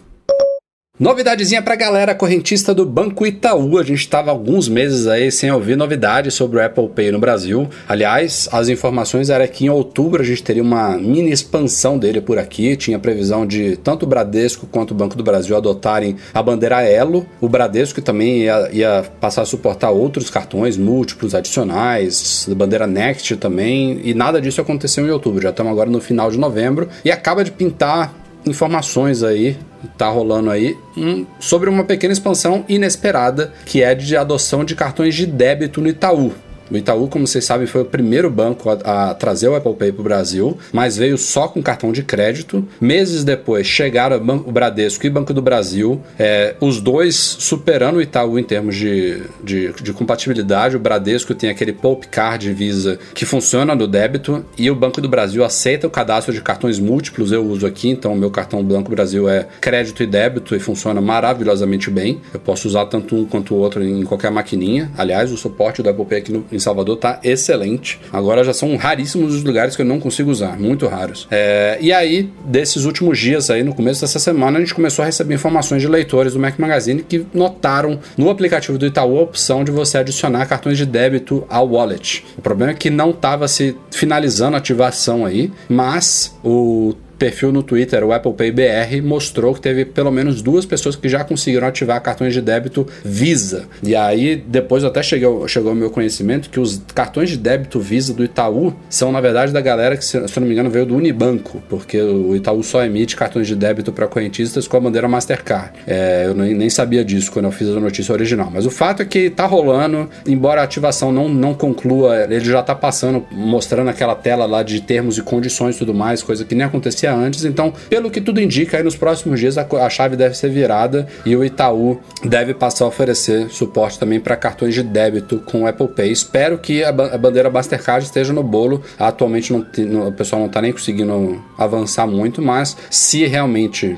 Novidadezinha 1.02 1.64
pra 1.64 1.76
galera 1.76 2.14
correntista 2.14 2.76
do 2.76 2.86
Banco 2.86 3.26
Itaú. 3.26 3.80
A 3.80 3.84
gente 3.84 4.02
estava 4.02 4.30
alguns 4.30 4.70
meses 4.70 5.08
aí 5.08 5.32
sem 5.32 5.52
ouvir 5.52 5.76
novidades 5.76 6.36
sobre 6.36 6.60
o 6.60 6.64
Apple 6.64 6.90
Pay 6.90 7.12
no 7.12 7.18
Brasil. 7.18 7.68
Aliás, 7.90 8.48
as 8.52 8.70
informações 8.70 9.32
eram 9.32 9.48
que 9.48 9.66
em 9.66 9.70
outubro 9.70 10.22
a 10.22 10.24
gente 10.24 10.44
teria 10.44 10.62
uma 10.62 10.96
mini 11.00 11.32
expansão 11.32 11.98
dele 11.98 12.22
por 12.22 12.38
aqui. 12.38 12.76
Tinha 12.76 13.00
previsão 13.00 13.48
de 13.48 13.78
tanto 13.78 14.04
o 14.04 14.08
Bradesco 14.08 14.68
quanto 14.68 14.92
o 14.92 14.94
Banco 14.94 15.16
do 15.16 15.24
Brasil 15.24 15.58
adotarem 15.58 16.18
a 16.32 16.44
bandeira 16.44 16.84
Elo. 16.84 17.26
O 17.42 17.50
Bradesco 17.50 18.00
também 18.00 18.44
ia, 18.44 18.70
ia 18.72 19.04
passar 19.20 19.42
a 19.42 19.46
suportar 19.46 19.90
outros 19.90 20.30
cartões 20.30 20.78
múltiplos 20.78 21.34
adicionais, 21.34 22.48
bandeira 22.56 22.86
Next 22.86 23.38
também. 23.38 24.00
E 24.04 24.14
nada 24.14 24.40
disso 24.40 24.62
aconteceu 24.62 25.04
em 25.08 25.10
outubro. 25.10 25.42
Já 25.42 25.50
estamos 25.50 25.72
agora 25.72 25.90
no 25.90 26.00
final 26.00 26.30
de 26.30 26.38
novembro. 26.38 26.88
E 27.04 27.10
acaba 27.10 27.44
de 27.44 27.50
pintar 27.50 28.22
informações 28.46 29.24
aí 29.24 29.58
tá 29.98 30.10
rolando 30.10 30.50
aí 30.50 30.78
um, 30.96 31.26
sobre 31.40 31.70
uma 31.70 31.84
pequena 31.84 32.14
expansão 32.14 32.64
inesperada 32.70 33.54
que 33.66 33.82
é 33.82 33.96
de 33.96 34.16
adoção 34.16 34.64
de 34.64 34.76
cartões 34.76 35.16
de 35.16 35.26
débito 35.26 35.82
no 35.82 35.88
Itaú. 35.88 36.34
O 36.72 36.78
Itaú, 36.78 37.10
como 37.10 37.28
vocês 37.28 37.44
sabem, 37.44 37.68
foi 37.68 37.82
o 37.82 37.86
primeiro 37.86 38.30
banco 38.30 38.70
a, 38.70 39.10
a 39.10 39.14
trazer 39.14 39.50
o 39.50 39.56
Apple 39.56 39.74
Pay 39.74 39.92
para 39.92 40.00
o 40.00 40.04
Brasil, 40.04 40.58
mas 40.72 40.96
veio 40.96 41.18
só 41.18 41.48
com 41.50 41.62
cartão 41.62 41.92
de 41.92 42.02
crédito. 42.02 42.66
Meses 42.80 43.26
depois 43.26 43.68
chegaram 43.68 44.16
o 44.46 44.52
Bradesco 44.52 45.06
e 45.06 45.10
o 45.10 45.12
Banco 45.12 45.34
do 45.34 45.42
Brasil, 45.42 46.02
é, 46.18 46.56
os 46.62 46.80
dois 46.80 47.16
superando 47.16 47.98
o 47.98 48.02
Itaú 48.02 48.40
em 48.40 48.44
termos 48.44 48.78
de, 48.78 49.22
de, 49.44 49.74
de 49.74 49.92
compatibilidade. 49.92 50.78
O 50.78 50.80
Bradesco 50.80 51.36
tem 51.36 51.50
aquele 51.50 51.74
Pulp 51.74 52.06
Card 52.06 52.54
Visa 52.54 52.98
que 53.14 53.26
funciona 53.26 53.76
no 53.76 53.86
débito 53.86 54.46
e 54.58 54.72
o 54.72 54.76
Banco 54.76 55.02
do 55.02 55.10
Brasil 55.10 55.44
aceita 55.44 55.88
o 55.88 55.90
cadastro 55.90 56.34
de 56.34 56.42
cartões 56.42 56.80
múltiplos. 56.80 57.34
Eu 57.34 57.46
uso 57.46 57.68
aqui, 57.68 57.90
então 57.90 58.14
o 58.14 58.18
meu 58.18 58.32
cartão 58.32 58.64
Banco 58.64 58.90
Brasil 58.92 59.28
é 59.28 59.46
crédito 59.60 60.04
e 60.04 60.08
débito 60.08 60.56
e 60.56 60.60
funciona 60.60 61.02
maravilhosamente 61.02 61.90
bem. 61.90 62.22
Eu 62.34 62.40
posso 62.40 62.66
usar 62.66 62.86
tanto 62.86 63.16
um 63.16 63.26
quanto 63.26 63.56
o 63.56 63.58
outro 63.58 63.84
em 63.84 64.04
qualquer 64.04 64.32
maquininha. 64.32 64.90
Aliás, 64.98 65.32
o 65.34 65.38
suporte 65.38 65.84
do 65.84 65.90
Apple 65.90 66.06
Pay 66.06 66.18
aqui 66.20 66.32
no, 66.32 66.46
em 66.50 66.60
Salvador 66.62 66.98
tá 66.98 67.20
excelente. 67.24 68.00
Agora 68.12 68.44
já 68.44 68.54
são 68.54 68.76
raríssimos 68.76 69.36
os 69.36 69.44
lugares 69.44 69.76
que 69.76 69.82
eu 69.82 69.86
não 69.86 70.00
consigo 70.00 70.30
usar, 70.30 70.60
muito 70.60 70.88
raros. 70.88 71.28
É, 71.30 71.78
e 71.82 71.92
aí, 71.92 72.30
desses 72.46 72.86
últimos 72.86 73.20
dias 73.20 73.50
aí, 73.50 73.64
no 73.64 73.74
começo 73.74 74.02
dessa 74.02 74.20
semana, 74.20 74.58
a 74.58 74.62
gente 74.62 74.74
começou 74.74 75.04
a 75.04 75.06
receber 75.06 75.36
informações 75.36 75.82
de 75.82 75.88
leitores 75.88 76.34
do 76.34 76.40
Mac 76.40 76.58
Magazine 76.58 77.04
que 77.04 77.26
notaram 77.34 78.00
no 78.18 78.30
aplicativo 78.30 78.78
do 78.78 78.86
Itaú 78.86 79.18
a 79.20 79.22
opção 79.22 79.64
de 79.64 79.72
você 79.72 79.98
adicionar 79.98 80.46
cartões 80.46 80.78
de 80.78 80.86
débito 80.86 81.46
ao 81.50 81.68
wallet. 81.68 82.24
O 82.38 82.42
problema 82.42 82.72
é 82.72 82.76
que 82.76 82.90
não 82.90 83.12
estava 83.12 83.48
se 83.48 83.76
finalizando 83.90 84.56
a 84.56 84.60
ativação 84.60 85.26
aí, 85.26 85.52
mas 85.70 86.36
o 86.44 86.94
perfil 87.22 87.52
no 87.52 87.62
Twitter, 87.62 88.04
o 88.04 88.12
Apple 88.12 88.34
Pay 88.34 88.52
BR, 88.52 89.00
mostrou 89.04 89.54
que 89.54 89.62
teve 89.62 89.86
pelo 89.86 90.10
menos 90.10 90.42
duas 90.42 90.66
pessoas 90.66 90.96
que 90.96 91.08
já 91.08 91.24
conseguiram 91.24 91.68
ativar 91.68 92.02
cartões 92.02 92.34
de 92.34 92.42
débito 92.42 92.88
Visa. 93.06 93.66
E 93.84 93.96
aí, 93.96 94.36
depois 94.36 94.84
até 94.84 95.04
chegou, 95.04 95.48
chegou 95.48 95.70
ao 95.70 95.76
meu 95.76 95.92
conhecimento 95.92 96.50
que 96.50 96.60
os 96.60 96.82
cartões 96.96 97.30
de 97.30 97.38
débito 97.38 97.80
Visa 97.80 98.12
do 98.12 98.24
Itaú 98.24 98.74
são, 98.90 99.12
na 99.12 99.22
verdade, 99.22 99.54
da 99.54 99.62
galera 99.62 99.96
que, 99.96 100.04
se, 100.04 100.28
se 100.28 100.40
não 100.40 100.48
me 100.48 100.54
engano, 100.54 100.72
veio 100.72 100.84
do 100.84 100.96
Unibanco, 100.96 101.62
porque 101.70 102.02
o 102.02 102.36
Itaú 102.36 102.64
só 102.64 102.84
emite 102.84 103.16
cartões 103.16 103.46
de 103.46 103.56
débito 103.56 103.92
para 103.92 104.08
correntistas 104.08 104.68
com 104.68 104.78
a 104.78 104.80
bandeira 104.80 105.08
Mastercard. 105.08 105.74
É, 105.86 106.24
eu 106.26 106.34
nem, 106.34 106.56
nem 106.56 106.72
sabia 106.72 107.06
disso 107.06 107.32
quando 107.32 107.46
eu 107.46 107.52
fiz 107.52 107.70
a 107.70 107.80
notícia 107.80 108.12
original. 108.14 108.50
Mas 108.52 108.66
o 108.66 108.72
fato 108.72 109.04
é 109.04 109.06
que 109.06 109.30
tá 109.30 109.46
rolando, 109.46 110.10
embora 110.26 110.62
a 110.62 110.64
ativação 110.64 111.12
não, 111.12 111.30
não 111.30 111.54
conclua, 111.54 112.24
ele 112.24 112.40
já 112.40 112.64
tá 112.64 112.74
passando, 112.74 113.24
mostrando 113.32 113.92
aquela 113.92 114.16
tela 114.16 114.48
lá 114.48 114.64
de 114.64 114.82
termos 114.82 115.20
e 115.20 115.22
condições 115.22 115.76
e 115.76 115.78
tudo 115.78 115.94
mais, 115.94 116.24
coisa 116.24 116.44
que 116.44 116.56
nem 116.56 116.66
acontecia 116.66 117.11
antes. 117.12 117.46
Então, 117.46 117.74
pelo 117.90 118.10
que 118.10 118.22
tudo 118.22 118.42
indica, 118.42 118.78
aí 118.78 118.84
nos 118.84 118.96
próximos 118.96 119.40
dias 119.40 119.58
a, 119.58 119.68
a 119.80 119.90
chave 119.90 120.16
deve 120.16 120.36
ser 120.36 120.50
virada 120.50 121.08
e 121.26 121.36
o 121.36 121.44
Itaú 121.44 122.00
deve 122.24 122.54
passar 122.54 122.86
a 122.86 122.88
oferecer 122.88 123.50
suporte 123.50 124.00
também 124.00 124.20
para 124.20 124.36
cartões 124.36 124.74
de 124.74 124.84
débito 124.84 125.40
com 125.40 125.64
o 125.64 125.68
Apple 125.68 125.88
Pay. 125.88 126.12
Espero 126.12 126.58
que 126.58 126.84
a, 126.84 126.90
a 126.90 127.18
bandeira 127.18 127.50
Mastercard 127.50 128.06
esteja 128.06 128.34
no 128.34 128.44
bolo. 128.44 128.82
Atualmente 128.98 129.52
não, 129.54 129.66
não, 129.78 130.08
o 130.08 130.14
pessoal 130.14 130.40
não 130.40 130.48
está 130.48 130.62
nem 130.62 130.72
conseguindo 130.72 131.44
avançar 131.58 132.08
muito, 132.08 132.42
mas 132.42 132.78
se 132.90 133.26
realmente 133.26 133.98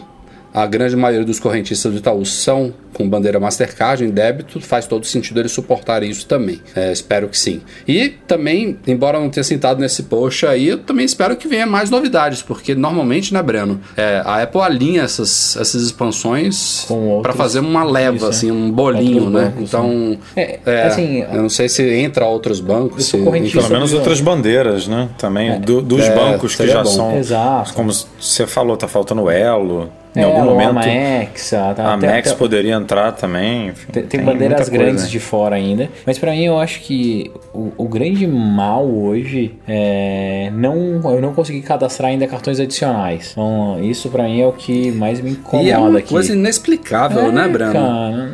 a 0.53 0.65
grande 0.65 0.95
maioria 0.95 1.25
dos 1.25 1.39
correntistas 1.39 1.91
do 1.91 1.97
Itaú 1.97 2.25
são 2.25 2.73
com 2.93 3.09
bandeira 3.09 3.39
Mastercard 3.39 4.03
em 4.05 4.09
débito, 4.09 4.61
faz 4.61 4.85
todo 4.85 5.05
sentido 5.05 5.39
ele 5.39 5.49
suportar 5.49 6.03
isso 6.03 6.27
também. 6.27 6.61
É, 6.75 6.91
espero 6.91 7.27
que 7.27 7.37
sim. 7.37 7.61
E 7.87 8.09
também, 8.27 8.77
embora 8.85 9.19
não 9.19 9.29
tenha 9.29 9.43
sentado 9.43 9.79
nesse 9.79 10.03
post 10.03 10.45
aí, 10.45 10.67
eu 10.67 10.77
também 10.77 11.03
espero 11.03 11.35
que 11.35 11.47
venha 11.47 11.65
mais 11.65 11.89
novidades, 11.89 12.43
porque 12.43 12.75
normalmente, 12.75 13.33
né, 13.33 13.41
Breno, 13.41 13.81
é, 13.97 14.21
a 14.23 14.43
Apple 14.43 14.61
alinha 14.61 15.01
essas, 15.01 15.57
essas 15.57 15.81
expansões 15.81 16.85
para 17.23 17.33
fazer 17.33 17.59
uma 17.59 17.83
leva, 17.83 18.17
isso, 18.17 18.25
assim, 18.27 18.51
um 18.51 18.71
bolinho, 18.71 19.29
né? 19.29 19.45
Bancos, 19.45 19.63
então, 19.63 19.89
né? 19.89 20.17
É, 20.35 20.59
é, 20.65 20.83
assim, 20.83 21.19
eu 21.21 21.41
não 21.41 21.49
sei 21.49 21.67
se 21.67 21.83
entra 21.95 22.25
outros 22.25 22.59
bancos. 22.59 23.05
Se, 23.05 23.17
pelo 23.17 23.69
menos 23.69 23.93
outras 23.93 24.21
bandeiras, 24.21 24.87
né? 24.87 25.09
Também, 25.17 25.53
é. 25.53 25.59
do, 25.59 25.81
dos 25.81 26.03
é, 26.03 26.15
bancos 26.15 26.55
que 26.55 26.67
já 26.67 26.83
bom. 26.83 26.89
são. 26.89 27.17
Exato. 27.17 27.73
Como 27.73 27.91
você 27.91 28.45
falou, 28.45 28.77
tá 28.77 28.87
faltando 28.87 29.29
Elo. 29.29 29.89
Em 30.15 30.21
é, 30.21 30.23
algum 30.23 30.45
momento. 30.45 30.69
A 30.69 30.73
Max, 30.73 31.49
tá, 31.49 31.59
a 31.59 31.93
até, 31.95 32.07
Max 32.07 32.27
até, 32.29 32.37
poderia 32.37 32.75
entrar 32.75 33.11
também. 33.13 33.69
Enfim, 33.69 33.91
tem, 33.91 34.03
tem, 34.03 34.21
bandeiras 34.21 34.69
grandes 34.69 35.09
de 35.09 35.19
fora 35.19 35.55
ainda. 35.55 35.89
Mas 36.05 36.19
para 36.19 36.31
mim 36.31 36.45
eu 36.45 36.59
acho 36.59 36.81
que 36.81 37.31
o, 37.53 37.71
o, 37.77 37.87
grande 37.87 38.27
mal 38.27 38.85
hoje 38.85 39.55
é 39.67 40.51
não 40.53 41.01
eu 41.11 41.21
não 41.21 41.33
consegui 41.33 41.61
cadastrar 41.61 42.11
ainda 42.11 42.27
cartões 42.27 42.59
adicionais. 42.59 43.31
Então 43.31 43.79
isso 43.83 44.09
para 44.09 44.23
mim 44.25 44.41
é 44.41 44.45
o 44.45 44.53
que 44.53 44.91
mais 44.91 45.19
me 45.19 45.31
incomoda 45.31 45.67
e 45.67 45.71
é 45.71 45.77
uma 45.77 45.99
aqui. 45.99 46.09
coisa 46.09 46.33
inexplicável, 46.33 47.31
né, 47.31 47.43
é, 47.43 47.47
né, 47.47 47.47
Brano? 47.47 47.73
Cara, 47.73 48.29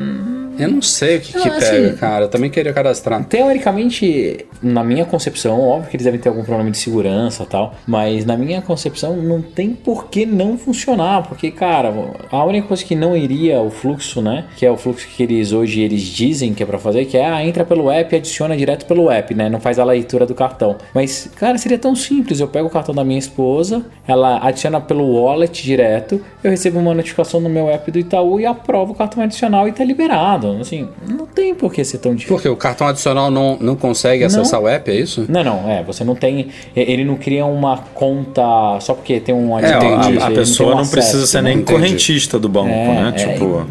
eu 0.60 0.70
não 0.70 0.82
sei 0.82 1.18
o 1.18 1.22
que, 1.22 1.36
não, 1.36 1.44
que 1.44 1.50
assim, 1.50 1.72
pega, 1.72 1.94
cara. 1.94 2.26
Eu 2.26 2.30
também 2.30 2.50
queria 2.50 2.74
cadastrar. 2.74 3.24
Teoricamente, 3.26 4.46
na 4.62 4.84
minha 4.84 5.06
concepção, 5.06 5.62
óbvio 5.62 5.90
que 5.90 5.96
eles 5.96 6.04
devem 6.04 6.20
ter 6.20 6.28
algum 6.28 6.44
problema 6.44 6.70
de 6.70 6.78
segurança 6.78 7.46
tal, 7.46 7.76
mas 7.88 8.26
na 8.26 8.36
minha 8.36 8.62
concepção 8.62 9.16
não 9.16 9.42
tem 9.42 9.74
por 9.74 10.10
que 10.10 10.26
não 10.26 10.58
funcionar, 10.58 11.24
porque, 11.24 11.50
cara, 11.50 11.94
a 12.30 12.44
única 12.44 12.68
coisa 12.68 12.84
que 12.84 12.96
não 12.96 13.16
iria 13.16 13.62
o 13.62 13.70
fluxo, 13.70 14.22
né, 14.22 14.46
que 14.58 14.66
é 14.66 14.72
o 14.72 14.76
fluxo 14.76 15.08
que 15.08 15.24
eles 15.24 15.54
hoje 15.54 15.82
eles 15.82 16.02
dizem 16.02 16.54
que 16.54 16.62
é 16.62 16.66
para 16.66 16.78
fazer, 16.78 17.06
que 17.06 17.18
é, 17.18 17.26
ah, 17.26 17.44
entra 17.44 17.64
pelo 17.64 17.90
app 17.90 18.14
e 18.14 18.18
adiciona 18.18 18.58
direto 18.58 18.86
pelo 18.86 19.10
app, 19.10 19.34
né, 19.34 19.50
não 19.50 19.60
faz 19.60 19.80
a 19.80 19.84
leitura 19.86 20.26
do 20.26 20.36
cartão. 20.36 20.76
Mas, 20.94 21.30
cara, 21.36 21.58
seria 21.58 21.78
tão 21.78 21.96
simples, 21.96 22.40
eu 22.40 22.48
pego 22.48 22.68
o 22.68 22.72
cartão 22.72 22.94
da 22.94 23.04
minha 23.04 23.20
esposa, 23.20 23.86
ela 24.06 24.46
adiciona 24.46 24.82
pelo 24.82 25.06
wallet 25.14 25.64
direto, 25.64 26.22
eu 26.44 26.52
recebo 26.52 26.80
uma 26.80 26.94
notificação 26.94 27.40
no 27.40 27.50
meu 27.50 27.70
app 27.70 27.90
do 27.90 28.00
Itaú 28.00 28.40
e 28.40 28.46
aprovo 28.46 28.92
o 28.92 28.96
cartão 28.96 29.24
adicional 29.24 29.68
e 29.68 29.72
tá 29.72 29.84
liberado 29.84 30.49
ponto. 30.52 30.62
Assim, 30.62 30.88
não 31.08 31.26
tem 31.26 31.54
por 31.56 31.72
que 31.74 31.84
ser 31.84 31.98
tão 32.00 32.14
difícil. 32.14 32.36
Porque 32.36 32.50
o 32.50 32.56
cartão 32.56 32.88
adicional 32.88 33.30
não, 33.32 33.58
não 33.60 33.76
consegue 33.76 34.24
acessar 34.24 34.60
o 34.60 34.68
app, 34.68 34.90
é 34.90 34.96
isso? 34.96 35.26
Não, 35.30 35.44
não, 35.44 35.70
é, 35.70 35.84
você 35.84 36.04
não 36.04 36.16
tem. 36.16 36.48
Ele 36.76 37.04
não 37.04 37.16
cria 37.16 37.46
uma 37.46 37.78
conta 37.94 38.80
só 38.82 38.94
porque 38.94 39.20
tem 39.20 39.34
um 39.34 39.58
É, 39.60 39.74
a, 39.74 40.28
a 40.28 40.32
pessoa 40.32 40.74
um 40.74 40.78
não 40.78 40.88
precisa 40.88 41.26
ser 41.26 41.42
né? 41.42 41.50
nem 41.50 41.60
Entendi. 41.60 41.80
correntista 41.80 42.40
do 42.40 42.50
banco, 42.50 42.70
É, 42.70 42.88
né? 43.04 43.14
é, 43.16 43.34
Tipo. 43.34 43.66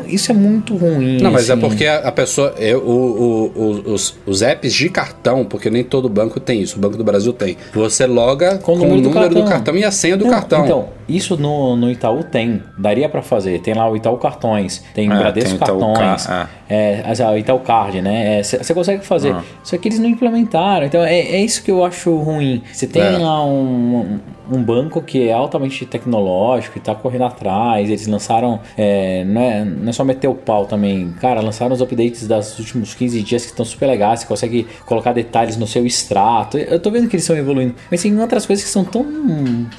Então, 0.00 0.04
isso 0.08 0.30
é 0.30 0.34
muito 0.34 0.76
ruim. 0.76 1.20
Não, 1.20 1.30
mas 1.30 1.48
é 1.48 1.52
assim. 1.52 1.60
porque 1.60 1.86
a, 1.86 2.10
pessoa. 2.12 2.54
é, 2.58 2.74
o- 2.76 2.80
o- 2.80 3.52
o- 3.54 3.92
os, 3.92 4.14
os 4.26 4.42
apps 4.42 4.72
de 4.72 4.88
cartão, 4.88 5.44
porque 5.44 5.70
nem 5.70 5.82
todo 5.84 6.08
banco 6.08 6.38
tem 6.40 6.60
isso, 6.60 6.76
o 6.76 6.80
Banco 6.80 6.96
do 6.96 7.04
Brasil 7.04 7.32
tem. 7.32 7.56
Você 7.74 8.06
loga 8.06 8.58
com, 8.58 8.72
o 8.74 8.76
número, 8.78 9.02
do, 9.34 9.44
cartão. 9.44 9.76
e 9.76 9.84
a 9.84 9.90
senha 9.90 10.16
do 10.16 10.24
Não, 10.24 10.30
cartão. 10.30 10.64
Então, 10.64 10.88
isso 11.08 11.36
no, 11.36 11.76
no 11.76 11.90
Itaú 11.90 12.22
tem. 12.24 12.62
Daria 12.78 13.08
pra 13.08 13.22
fazer. 13.22 13.60
Tem 13.60 13.74
lá 13.74 13.88
o 13.90 13.96
Itaú 13.96 14.16
Cartões, 14.18 14.82
tem 14.94 15.08
o 15.08 15.12
É, 15.12 15.18
Bradesco 15.18 15.50
tem 15.50 15.58
o 15.58 15.62
Itaú 15.62 15.92
Cartões, 15.94 16.26
Ca- 16.26 16.48
é, 16.72 17.02
as- 17.06 17.20
o 17.20 17.36
Itaú 17.36 17.58
Card, 17.60 18.00
né? 18.00 18.42
Você 18.42 18.72
consegue 18.74 19.04
fazer. 19.04 19.32
Ah. 19.32 19.42
Só 19.62 19.76
que 19.76 19.88
eles 19.88 19.98
não 19.98 20.08
implementaram. 20.08 20.86
Então, 20.86 21.02
é, 21.02 21.18
é 21.18 21.40
isso 21.40 21.62
que 21.62 21.70
eu 21.70 21.84
acho 21.84 22.14
ruim. 22.16 22.62
Você 22.72 22.86
tem 22.86 23.02
É. 23.02 23.10
lá 23.18 23.44
um, 23.44 24.18
um 24.50 24.62
banco 24.62 25.00
que 25.02 25.28
é 25.28 25.32
altamente 25.32 25.84
tecnológico 25.86 26.78
e 26.78 26.80
tá 26.80 26.94
correndo 26.94 27.24
atrás. 27.24 27.88
Eles 27.88 28.06
lançaram. 28.06 28.60
é, 28.76 29.24
não, 29.24 29.40
é, 29.40 29.64
não 29.64 29.88
é 29.88 29.92
só 29.92 30.04
meter 30.04 30.28
o 30.28 30.34
pau 30.34 30.66
também. 30.66 31.12
Cara, 31.20 31.40
lançaram 31.40 31.72
os 31.72 31.80
updates 31.80 32.26
dos 32.26 32.58
últimos 32.58 32.94
15 32.94 33.22
dias 33.22 33.42
que 33.44 33.50
estão 33.50 33.64
super 33.64 33.86
legais. 33.86 34.20
Você 34.20 34.26
consegue 34.26 34.66
colocar 34.86 35.12
detalhes 35.12 35.56
no 35.56 35.66
seu 35.66 35.84
extrato. 35.86 36.56
Eu 36.58 36.80
tô 36.80 36.90
vendo 36.90 37.08
que 37.08 37.16
eles 37.16 37.24
estão 37.24 37.36
evoluindo. 37.36 37.74
Mas 37.90 38.02
tem 38.02 38.18
outras 38.20 38.46
coisas 38.46 38.64
que 38.64 38.70
são 38.70 38.84
tão 38.84 39.04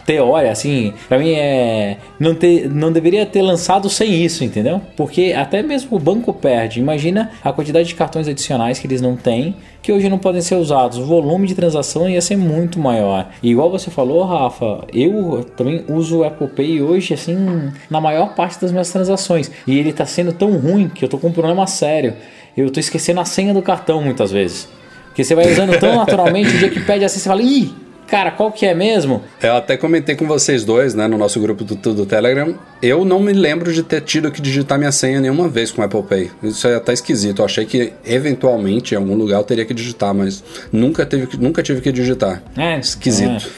teória, 0.05 0.51
assim. 0.51 0.93
Pra 1.07 1.17
mim 1.17 1.31
é. 1.31 1.97
Não, 2.19 2.35
ter, 2.35 2.69
não 2.69 2.91
deveria 2.91 3.25
ter 3.25 3.41
lançado 3.41 3.89
sem 3.89 4.23
isso, 4.23 4.43
entendeu? 4.43 4.81
Porque 4.95 5.33
até 5.35 5.61
mesmo 5.63 5.95
o 5.97 5.99
banco 5.99 6.33
perde. 6.33 6.81
Imagina 6.83 7.31
a 7.43 7.51
quantidade 7.51 7.87
de 7.87 7.95
cartões 7.95 8.27
adicionais 8.27 8.77
que 8.77 8.85
eles 8.85 9.01
não 9.01 9.15
têm. 9.15 9.55
Que 9.81 9.91
hoje 9.91 10.07
não 10.09 10.17
podem 10.17 10.41
ser 10.41 10.55
usados. 10.55 10.97
O 10.97 11.05
volume 11.05 11.47
de 11.47 11.55
transação 11.55 12.09
ia 12.09 12.21
ser 12.21 12.37
muito 12.37 12.79
maior. 12.79 13.29
E 13.41 13.51
igual 13.51 13.71
você 13.71 13.89
falou, 13.89 14.23
Rafa, 14.23 14.85
eu 14.93 15.45
também 15.57 15.83
uso 15.89 16.19
o 16.19 16.23
Apple 16.23 16.47
Pay 16.47 16.81
hoje, 16.81 17.13
assim, 17.13 17.71
na 17.89 17.99
maior 17.99 18.35
parte 18.35 18.61
das 18.61 18.71
minhas 18.71 18.91
transações. 18.91 19.51
E 19.65 19.77
ele 19.77 19.91
tá 19.91 20.05
sendo 20.05 20.31
tão 20.31 20.51
ruim 20.57 20.87
que 20.87 21.03
eu 21.03 21.09
tô 21.09 21.17
com 21.17 21.27
um 21.27 21.33
problema 21.33 21.65
sério. 21.67 22.13
Eu 22.55 22.69
tô 22.69 22.79
esquecendo 22.79 23.19
a 23.19 23.25
senha 23.25 23.53
do 23.53 23.61
cartão 23.61 24.01
muitas 24.01 24.31
vezes. 24.31 24.69
Porque 25.07 25.23
você 25.23 25.35
vai 25.35 25.51
usando 25.51 25.77
tão 25.79 25.95
naturalmente, 25.95 26.55
o 26.55 26.57
dia 26.57 26.69
que 26.69 26.79
pede 26.79 27.05
assim, 27.05 27.19
você 27.19 27.29
fala, 27.29 27.41
ih, 27.41 27.71
cara, 28.07 28.31
qual 28.31 28.51
que 28.51 28.65
é 28.65 28.73
mesmo? 28.73 29.21
Eu 29.41 29.55
até 29.55 29.77
comentei 29.77 30.15
com 30.15 30.27
vocês 30.27 30.63
dois, 30.63 30.93
né, 30.93 31.07
no 31.07 31.17
nosso 31.17 31.39
grupo 31.39 31.63
do, 31.63 31.75
do 31.75 32.05
Telegram. 32.05 32.55
Eu 32.81 33.05
não 33.05 33.19
me 33.19 33.31
lembro 33.33 33.71
de 33.71 33.81
ter 33.83 34.01
tido 34.01 34.31
que 34.31 34.41
digitar 34.41 34.77
minha 34.77 34.91
senha 34.91 35.19
nenhuma 35.21 35.47
vez 35.47 35.71
com 35.71 35.81
o 35.81 35.85
Apple 35.85 36.03
Pay. 36.03 36.31
Isso 36.43 36.67
é 36.67 36.75
até 36.75 36.93
esquisito. 36.93 37.39
Eu 37.39 37.45
achei 37.45 37.65
que 37.65 37.93
eventualmente 38.05 38.93
em 38.93 38.97
algum 38.97 39.15
lugar 39.15 39.37
eu 39.37 39.43
teria 39.43 39.65
que 39.65 39.73
digitar, 39.73 40.13
mas 40.13 40.43
nunca, 40.71 41.05
teve, 41.05 41.37
nunca 41.37 41.63
tive 41.63 41.81
que 41.81 41.91
digitar. 41.91 42.41
É, 42.57 42.77
Esquisito. 42.79 43.49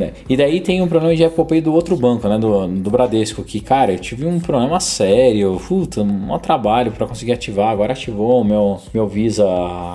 é. 0.00 0.12
E 0.28 0.36
daí 0.36 0.60
tem 0.60 0.80
um 0.80 0.86
problema 0.88 1.14
de 1.14 1.24
Apple 1.24 1.44
Pay 1.44 1.60
do 1.60 1.72
outro 1.72 1.96
banco, 1.96 2.28
né? 2.28 2.38
Do, 2.38 2.66
do 2.68 2.90
Bradesco, 2.90 3.42
que, 3.42 3.60
cara, 3.60 3.92
eu 3.92 3.98
tive 3.98 4.24
um 4.26 4.38
problema 4.38 4.78
sério. 4.80 5.60
Puta, 5.66 6.02
um 6.02 6.04
maior 6.06 6.38
trabalho 6.38 6.92
pra 6.92 7.06
conseguir 7.06 7.32
ativar. 7.32 7.70
Agora 7.70 7.92
ativou 7.92 8.40
o 8.40 8.44
meu, 8.44 8.80
meu 8.94 9.06
Visa 9.08 9.44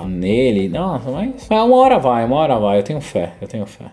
nele. 0.08 0.70
Mas, 0.70 1.47
mas 1.49 1.66
uma 1.66 1.78
hora 1.78 1.97
vai, 1.99 2.26
uma 2.26 2.36
hora 2.36 2.58
vai. 2.60 2.80
Eu 2.80 2.84
tenho 2.84 2.99
fé, 3.01 3.34
eu 3.41 3.47
tenho 3.47 3.66
fé. 3.66 3.86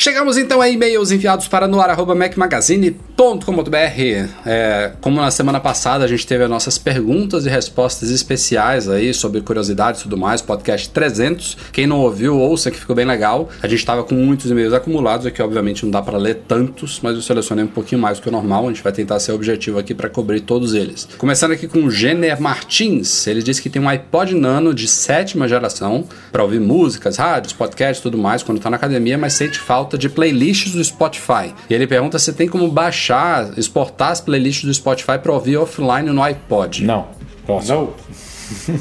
Chegamos 0.00 0.38
então 0.38 0.60
a 0.60 0.68
e-mails 0.68 1.10
enviados 1.10 1.48
para 1.48 1.66
noar.macmagazine.com.br. 1.66 4.28
É, 4.46 4.92
como 5.00 5.20
na 5.20 5.28
semana 5.32 5.58
passada 5.58 6.04
a 6.04 6.06
gente 6.06 6.24
teve 6.24 6.44
as 6.44 6.48
nossas 6.48 6.78
perguntas 6.78 7.44
e 7.44 7.48
respostas 7.48 8.08
especiais 8.10 8.88
aí 8.88 9.12
sobre 9.12 9.40
curiosidades 9.40 10.00
e 10.00 10.04
tudo 10.04 10.16
mais, 10.16 10.40
podcast 10.40 10.88
300. 10.90 11.56
Quem 11.72 11.88
não 11.88 11.98
ouviu, 11.98 12.38
ouça 12.38 12.70
que 12.70 12.78
ficou 12.78 12.94
bem 12.94 13.04
legal. 13.04 13.48
A 13.60 13.66
gente 13.66 13.80
estava 13.80 14.04
com 14.04 14.14
muitos 14.14 14.48
e-mails 14.48 14.72
acumulados 14.72 15.26
aqui, 15.26 15.42
obviamente 15.42 15.84
não 15.84 15.90
dá 15.90 16.00
para 16.00 16.16
ler 16.16 16.42
tantos, 16.46 17.00
mas 17.02 17.16
eu 17.16 17.22
selecionei 17.22 17.64
um 17.64 17.68
pouquinho 17.68 18.00
mais 18.00 18.18
do 18.18 18.22
que 18.22 18.28
o 18.28 18.32
normal. 18.32 18.66
A 18.66 18.68
gente 18.68 18.84
vai 18.84 18.92
tentar 18.92 19.18
ser 19.18 19.32
objetivo 19.32 19.80
aqui 19.80 19.96
para 19.96 20.08
cobrir 20.08 20.42
todos 20.42 20.74
eles. 20.74 21.08
Começando 21.18 21.50
aqui 21.50 21.66
com 21.66 21.80
o 21.80 21.90
Jenner 21.90 22.40
Martins. 22.40 23.26
Ele 23.26 23.42
disse 23.42 23.60
que 23.60 23.68
tem 23.68 23.82
um 23.82 23.88
iPod 23.88 24.32
Nano 24.36 24.72
de 24.72 24.86
sétima 24.86 25.48
geração 25.48 26.04
para 26.30 26.44
ouvir 26.44 26.60
músicas, 26.60 27.16
rádios, 27.16 27.52
podcasts 27.52 27.98
e 27.98 28.02
tudo 28.04 28.16
mais 28.16 28.44
quando 28.44 28.60
tá 28.60 28.70
na 28.70 28.76
academia, 28.76 29.18
mas 29.18 29.32
sente 29.32 29.58
falta 29.58 29.87
de 29.96 30.08
playlists 30.08 30.72
do 30.72 30.84
Spotify. 30.84 31.54
E 31.70 31.74
ele 31.74 31.86
pergunta 31.86 32.18
se 32.18 32.32
tem 32.32 32.48
como 32.48 32.68
baixar, 32.68 33.56
exportar 33.56 34.10
as 34.10 34.20
playlists 34.20 34.64
do 34.64 34.74
Spotify 34.74 35.18
para 35.22 35.32
ouvir 35.32 35.56
offline 35.56 36.10
no 36.10 36.22
iPod. 36.22 36.84
Não. 36.84 37.06
Próximo. 37.46 37.94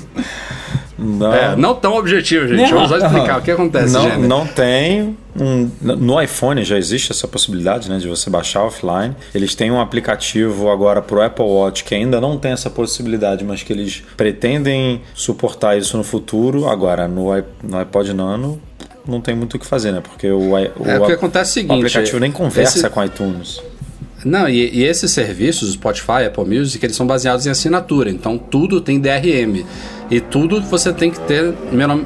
Não, 0.97 1.31
É, 1.33 1.55
não 1.55 1.75
tão 1.75 1.95
objetivo, 1.95 2.47
gente. 2.47 2.61
Não. 2.71 2.87
Vamos 2.87 2.89
só 2.89 2.97
explicar 2.97 3.37
o 3.39 3.41
que 3.43 3.51
acontece, 3.51 3.93
não, 3.93 4.01
Jenner. 4.01 4.27
não 4.27 4.47
tem. 4.47 5.15
um- 5.39 5.69
no 5.79 6.19
iPhone 6.19 6.63
já 6.63 6.75
existe 6.77 7.11
essa 7.11 7.27
possibilidade 7.27 7.87
né, 7.87 7.99
de 7.99 8.07
você 8.07 8.27
baixar 8.31 8.63
offline. 8.63 9.15
Eles 9.35 9.53
têm 9.53 9.69
um 9.69 9.79
aplicativo 9.79 10.71
agora 10.71 10.99
para 10.99 11.15
o 11.17 11.21
Apple 11.21 11.45
Watch 11.45 11.83
que 11.83 11.93
ainda 11.93 12.19
não 12.19 12.39
tem 12.39 12.51
essa 12.51 12.71
possibilidade, 12.71 13.43
mas 13.45 13.61
que 13.61 13.71
eles 13.71 14.03
pretendem 14.15 15.01
suportar 15.13 15.77
isso 15.77 15.95
no 15.95 16.03
futuro. 16.03 16.67
Agora, 16.67 17.07
no, 17.07 17.25
no 17.61 17.77
iPod 17.77 18.13
Nano, 18.13 18.59
não 19.07 19.21
tem 19.21 19.35
muito 19.35 19.55
o 19.55 19.59
que 19.59 19.65
fazer, 19.65 19.91
né? 19.91 20.01
Porque 20.01 20.29
o, 20.29 20.57
i- 20.57 20.65
É, 20.65 20.99
o, 20.99 21.03
o 21.03 21.05
que 21.07 21.13
acontece 21.13 21.49
é 21.49 21.51
o 21.51 21.53
seguinte, 21.53 21.71
o 21.71 21.77
aplicativo 21.87 22.19
nem 22.19 22.31
conversa 22.31 22.77
esse- 22.79 22.89
com 22.89 23.03
iTunes. 23.03 23.61
Não, 24.25 24.49
e, 24.49 24.79
e 24.79 24.83
esses 24.83 25.11
serviços, 25.11 25.73
Spotify, 25.73 26.25
Apple 26.27 26.45
Music, 26.45 26.83
eles 26.85 26.95
são 26.95 27.05
baseados 27.05 27.45
em 27.45 27.49
assinatura. 27.49 28.09
Então 28.09 28.37
tudo 28.37 28.81
tem 28.81 28.99
DRM. 28.99 29.63
E 30.09 30.21
tudo 30.21 30.61
você 30.61 30.93
tem 30.93 31.11
que 31.11 31.19
ter 31.19 31.53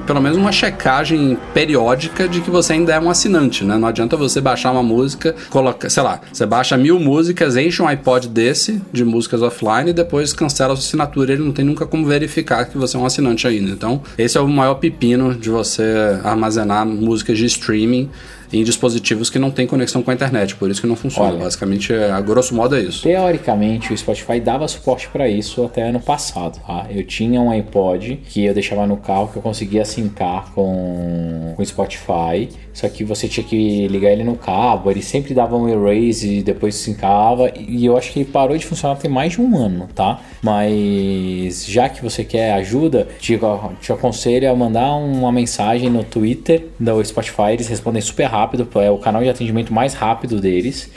pelo 0.07 0.21
menos 0.21 0.35
uma 0.35 0.51
checagem 0.51 1.37
periódica 1.53 2.27
de 2.27 2.41
que 2.41 2.49
você 2.49 2.73
ainda 2.73 2.93
é 2.93 2.99
um 2.99 3.09
assinante, 3.11 3.63
né? 3.63 3.77
Não 3.77 3.87
adianta 3.87 4.17
você 4.17 4.41
baixar 4.41 4.71
uma 4.71 4.81
música, 4.81 5.35
coloca, 5.51 5.87
sei 5.87 6.01
lá, 6.01 6.19
você 6.33 6.45
baixa 6.45 6.75
mil 6.75 6.99
músicas, 6.99 7.55
enche 7.55 7.79
um 7.79 7.87
iPod 7.87 8.27
desse 8.27 8.81
de 8.91 9.05
músicas 9.05 9.43
offline 9.43 9.91
e 9.91 9.93
depois 9.93 10.33
cancela 10.33 10.73
a 10.73 10.75
sua 10.75 10.83
assinatura. 10.83 11.33
Ele 11.33 11.43
não 11.43 11.51
tem 11.51 11.63
nunca 11.63 11.85
como 11.85 12.07
verificar 12.07 12.65
que 12.65 12.75
você 12.75 12.97
é 12.97 12.99
um 12.99 13.05
assinante 13.05 13.45
ainda. 13.47 13.69
Então, 13.69 14.01
esse 14.17 14.35
é 14.35 14.41
o 14.41 14.47
maior 14.47 14.75
pepino 14.75 15.35
de 15.35 15.51
você 15.51 15.83
armazenar 16.23 16.85
músicas 16.87 17.37
de 17.37 17.45
streaming 17.45 18.09
em 18.51 18.63
dispositivos 18.63 19.29
que 19.29 19.39
não 19.39 19.51
têm 19.51 19.67
conexão 19.67 20.01
com 20.01 20.11
a 20.11 20.13
internet, 20.13 20.55
por 20.55 20.69
isso 20.69 20.81
que 20.81 20.87
não 20.87 20.95
funciona. 20.95 21.29
Olha. 21.29 21.43
Basicamente, 21.43 21.93
é, 21.93 22.11
a 22.11 22.21
grosso 22.21 22.55
modo 22.55 22.75
é 22.75 22.81
isso. 22.81 23.03
Teoricamente, 23.03 23.93
o 23.93 23.97
Spotify 23.97 24.39
dava 24.39 24.67
suporte 24.67 25.07
para 25.09 25.27
isso 25.27 25.63
até 25.63 25.83
ano 25.83 25.99
passado. 25.99 26.59
Tá? 26.65 26.87
Eu 26.89 27.03
tinha 27.05 27.39
um 27.39 27.51
iPod 27.51 28.19
que 28.25 28.45
eu 28.45 28.53
deixava 28.53 28.85
no 28.85 28.97
carro 28.97 29.29
que 29.29 29.37
eu 29.37 29.41
conseguia 29.41 29.85
sincar 29.85 30.51
com 30.53 31.51
com 31.55 31.61
o 31.61 31.65
Spotify. 31.65 32.49
Só 32.73 32.87
que 32.87 33.03
você 33.03 33.27
tinha 33.27 33.45
que 33.45 33.87
ligar 33.87 34.11
ele 34.11 34.23
no 34.23 34.35
cabo, 34.35 34.89
ele 34.89 35.01
sempre 35.01 35.33
dava 35.33 35.57
um 35.57 35.67
erase 35.67 36.37
e 36.37 36.43
depois 36.43 36.75
sincava. 36.75 37.51
E 37.55 37.85
eu 37.85 37.97
acho 37.97 38.11
que 38.11 38.19
ele 38.19 38.29
parou 38.29 38.57
de 38.57 38.65
funcionar 38.65 38.95
tem 38.95 39.11
mais 39.11 39.33
de 39.33 39.41
um 39.41 39.57
ano, 39.57 39.89
tá? 39.93 40.21
Mas 40.41 41.65
já 41.65 41.89
que 41.89 42.01
você 42.01 42.23
quer 42.23 42.53
ajuda, 42.53 43.07
te, 43.19 43.39
te 43.81 43.91
aconselho 43.91 44.49
a 44.49 44.55
mandar 44.55 44.95
uma 44.95 45.31
mensagem 45.31 45.89
no 45.89 46.03
Twitter 46.03 46.67
do 46.79 47.03
Spotify. 47.03 47.51
Eles 47.53 47.67
respondem 47.67 48.01
super 48.01 48.25
rápido, 48.25 48.40
é 48.83 48.89
o 48.91 48.97
canal 48.97 49.21
de 49.23 49.29
atendimento 49.29 49.73
mais 49.73 49.93
rápido 49.93 50.39
deles 50.39 50.89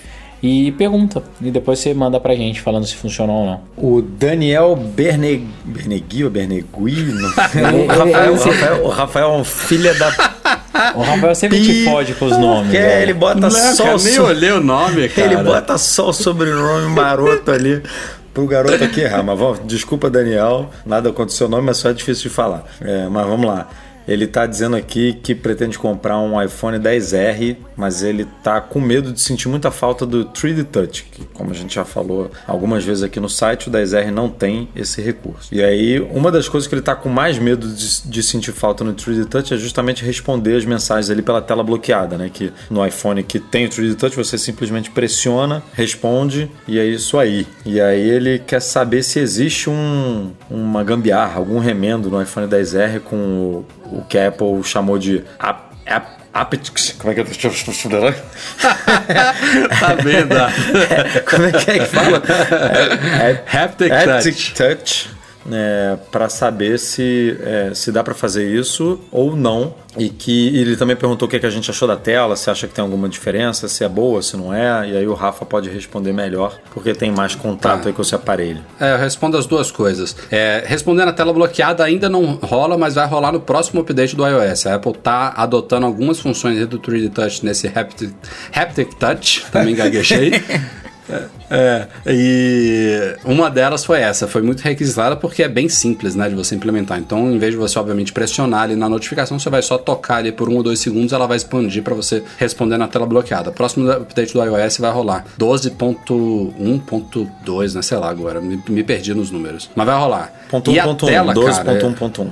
e 0.43 0.73
pergunta. 0.73 1.23
E 1.41 1.51
depois 1.51 1.79
você 1.79 1.95
manda 1.95 2.21
pra 2.21 2.35
gente 2.35 2.61
falando 2.61 2.87
se 2.87 2.95
funcionou 2.95 3.37
ou 3.37 3.47
não. 3.47 3.61
O 3.77 4.03
Daniel 4.03 4.77
Berne... 4.77 5.49
Bernegui 5.65 6.25
ou 6.25 6.31
Bernegui? 6.31 6.67
Não- 7.03 7.31
Ele- 7.69 7.85
o, 7.85 7.87
Rafael, 7.87 8.25
ele- 8.25 8.31
o, 8.31 8.37
Rafael, 8.45 8.85
o 8.85 8.89
Rafael 8.89 9.29
é 9.29 9.37
um 9.39 9.45
filho 9.45 9.99
da... 9.99 10.35
O 10.97 11.01
Rafael 11.03 11.35
sempre 11.35 11.63
te 11.63 11.85
fode 11.85 12.15
com 12.15 12.27
os 12.27 12.37
nomes. 12.37 12.75
É, 12.75 12.81
velho. 12.83 13.03
ele 13.03 13.15
bota 13.15 13.41
Não, 13.41 13.51
só 13.51 13.85
cara, 13.85 13.97
o 13.97 14.03
nem 14.03 14.13
so- 14.13 14.25
olhei 14.25 14.51
o 14.53 14.61
nome, 14.61 15.09
cara. 15.11 15.33
Ele 15.33 15.43
bota 15.43 15.79
só 15.79 16.09
o 16.09 16.13
sobrenome 16.13 16.89
maroto 16.89 17.51
ali 17.51 17.81
pro 18.35 18.47
garoto 18.47 18.83
aqui 18.83 19.01
errar. 19.01 19.23
Mas 19.23 19.39
vamos, 19.39 19.61
desculpa, 19.65 20.11
Daniel, 20.11 20.69
nada 20.85 21.09
aconteceu 21.11 21.47
o 21.47 21.51
nome, 21.51 21.63
mas 21.67 21.77
só 21.79 21.89
é 21.91 21.93
difícil 21.95 22.25
de 22.29 22.35
falar. 22.35 22.65
É, 22.83 23.09
mas 23.09 23.25
vamos 23.27 23.47
lá. 23.47 23.69
Ele 24.07 24.27
tá 24.27 24.47
dizendo 24.47 24.77
aqui 24.77 25.19
que 25.23 25.35
pretende 25.35 25.79
comprar 25.79 26.19
um 26.19 26.41
iPhone 26.43 26.79
10R, 26.79 27.57
mas 27.77 28.03
ele 28.03 28.27
tá 28.43 28.61
com 28.61 28.81
medo 28.81 29.13
de 29.13 29.21
sentir 29.21 29.49
muita 29.49 29.71
falta 29.71 30.07
do 30.07 30.27
3D 30.27 30.65
Touch, 30.65 31.05
que 31.11 31.25
como 31.27 31.51
a 31.51 31.55
gente 31.55 31.75
já 31.75 31.85
falou 31.85 32.31
algumas 32.47 32.85
vezes 32.85 33.03
aqui 33.03 33.19
no 33.19 33.29
site, 33.29 33.69
o 33.69 33.73
10R 33.73 34.11
não 34.11 34.29
tem 34.29 34.69
esse 34.75 35.01
recurso. 35.01 35.49
E 35.53 35.63
aí, 35.63 36.01
uma 36.01 36.31
das 36.31 36.49
coisas 36.49 36.69
que 36.69 36.75
ele 36.75 36.83
tá 36.83 36.95
com 36.95 37.09
mais 37.09 37.39
medo 37.39 37.69
de, 37.69 38.03
de 38.03 38.23
sentir 38.23 38.53
falta 38.53 38.85
no 38.85 38.95
3D 38.95 39.27
Touch 39.27 39.55
é 39.55 39.57
justamente 39.57 40.05
responder 40.05 40.57
as 40.57 40.65
mensagens 40.65 41.11
ali 41.11 41.23
pela 41.23 41.41
tela 41.41 41.63
bloqueada, 41.63 42.17
né? 42.17 42.31
Que 42.33 42.53
no 42.71 42.85
iPhone 42.87 43.23
que 43.23 43.39
tem 43.39 43.67
o 43.67 43.69
3D 43.69 43.97
Touch, 43.97 44.17
você 44.17 44.37
simplesmente 44.39 44.91
pressiona, 44.91 45.63
responde 45.73 46.51
e 46.69 46.79
é 46.79 46.85
isso 46.85 47.19
aí. 47.19 47.47
E 47.65 47.81
aí 47.81 48.09
ele 48.09 48.39
quer 48.39 48.61
saber 48.61 49.03
se 49.03 49.19
existe 49.19 49.71
um, 49.71 50.33
uma 50.51 50.83
gambiarra, 50.85 51.37
algum 51.37 51.59
remendo 51.59 52.11
no 52.11 52.21
iPhone 52.21 52.47
10R 52.47 53.01
com 53.01 53.17
o, 53.17 53.67
o 53.99 54.05
que 54.05 54.19
a 54.19 54.29
Apple 54.29 54.63
chamou 54.65 54.99
de 54.99 55.25
ap, 55.39 55.73
ap, 55.87 56.07
aptX. 56.33 56.93
Como 56.99 57.13
é 57.13 57.15
que 57.15 57.21
é? 57.21 58.15
Tá 59.81 59.95
vendo? 59.95 60.35
Como 61.31 61.45
é 61.45 61.53
que 61.53 61.71
é 61.71 61.79
que 61.79 61.87
fala? 61.87 62.23
É, 63.23 63.31
é, 63.31 63.45
Haptic 63.59 63.93
Haptic 63.93 64.55
Touch. 64.55 65.11
É, 65.53 65.97
para 66.11 66.29
saber 66.29 66.79
se, 66.79 67.37
é, 67.43 67.71
se 67.75 67.93
dá 67.93 68.03
para 68.03 68.15
fazer 68.15 68.49
isso 68.49 68.99
ou 69.13 69.37
não. 69.37 69.75
E 69.97 70.09
que 70.09 70.49
ele 70.59 70.77
também 70.77 70.97
perguntou 70.97 71.29
o 71.29 71.31
que, 71.31 71.37
é 71.37 71.39
que 71.39 71.47
a 71.47 71.51
gente 71.51 71.71
achou 71.71 71.87
da 71.87 71.97
tela, 71.97 72.35
se 72.35 72.51
acha 72.51 72.67
que 72.67 72.75
tem 72.75 72.83
alguma 72.83 73.09
diferença, 73.09 73.69
se 73.69 73.85
é 73.85 73.89
boa, 73.89 74.21
se 74.23 74.37
não 74.37 74.53
é. 74.53 74.89
E 74.89 74.97
aí 74.97 75.07
o 75.07 75.15
Rafa 75.15 75.45
pode 75.47 75.71
responder 75.71 76.13
melhor, 76.13 76.59
porque 76.73 76.93
tem 76.95 77.13
mais 77.13 77.37
contato 77.37 77.83
Tá. 77.83 77.89
aí 77.91 77.93
com 77.93 78.03
esse 78.03 78.13
aparelho. 78.15 78.61
É, 78.81 78.95
eu 78.95 78.99
respondo 78.99 79.37
as 79.37 79.47
duas 79.47 79.71
coisas. 79.71 80.17
É, 80.33 80.65
respondendo 80.67 81.09
a 81.11 81.13
tela 81.13 81.33
bloqueada 81.33 81.85
ainda 81.85 82.09
não 82.09 82.25
rola, 82.43 82.77
mas 82.77 82.97
vai 82.97 83.07
rolar 83.07 83.31
no 83.31 83.41
próximo 83.41 83.83
update 83.83 84.17
do 84.17 84.27
iOS. 84.27 84.67
A 84.67 84.75
Apple 84.75 84.95
tá 84.95 85.33
adotando 85.37 85.87
algumas 85.87 86.19
funções 86.19 86.67
do 86.67 86.81
3D 86.81 87.13
Touch 87.13 87.45
nesse 87.45 87.69
Haptic, 87.69 88.11
Haptic 88.53 88.95
Touch, 88.95 89.47
também 89.53 89.77
gaguejei. 89.77 90.33
É, 91.51 91.87
e 92.07 93.17
uma 93.25 93.51
delas 93.51 93.85
foi 93.85 94.01
essa, 94.01 94.27
foi 94.27 94.41
muito 94.41 94.63
requisitada 94.63 95.15
porque 95.17 95.43
é 95.43 95.49
bem 95.49 95.69
simples, 95.69 96.15
né, 96.15 96.29
de 96.29 96.35
você 96.35 96.55
implementar. 96.55 96.99
Então, 96.99 97.31
em 97.31 97.39
vez 97.39 97.53
de 97.53 97.59
você, 97.59 97.79
obviamente, 97.79 98.11
pressionar 98.13 98.63
ali 98.63 98.75
na 98.77 98.89
notificação, 98.89 99.39
você 99.39 99.51
vai 99.51 99.61
só 99.61 99.77
tocar 99.77 100.17
ali 100.17 100.33
por 100.33 100.49
um 100.49 100.57
ou 100.57 100.63
dois 100.63 100.79
segundos, 100.79 101.13
ela 101.13 101.27
vai 101.27 101.37
expandir 101.37 101.83
para 101.83 101.95
você 101.95 102.23
responder 102.39 102.79
na 102.79 102.89
tela 102.89 103.05
bloqueada. 103.07 103.53
Próximo 103.53 103.91
update 103.91 104.33
do 104.33 104.43
iOS 104.43 104.79
vai 104.79 104.93
rolar 104.93 105.25
12.1.2, 105.39 107.75
né, 107.75 107.83
sei 107.83 107.99
lá 107.99 108.09
agora, 108.09 108.41
me, 108.41 108.63
me 108.69 108.83
perdi 108.83 109.13
nos 109.15 109.31
números. 109.31 109.69
Mas 109.75 109.87
vai 109.87 109.99
rolar. 109.99 110.33
Ponto 110.51 110.71
E 110.71 110.79
a 110.79 110.87
1.1, 110.87 111.07
tela, 111.07 111.35
cara, 111.35 111.73
é- 111.73 111.79
12.1.1. 111.81 112.29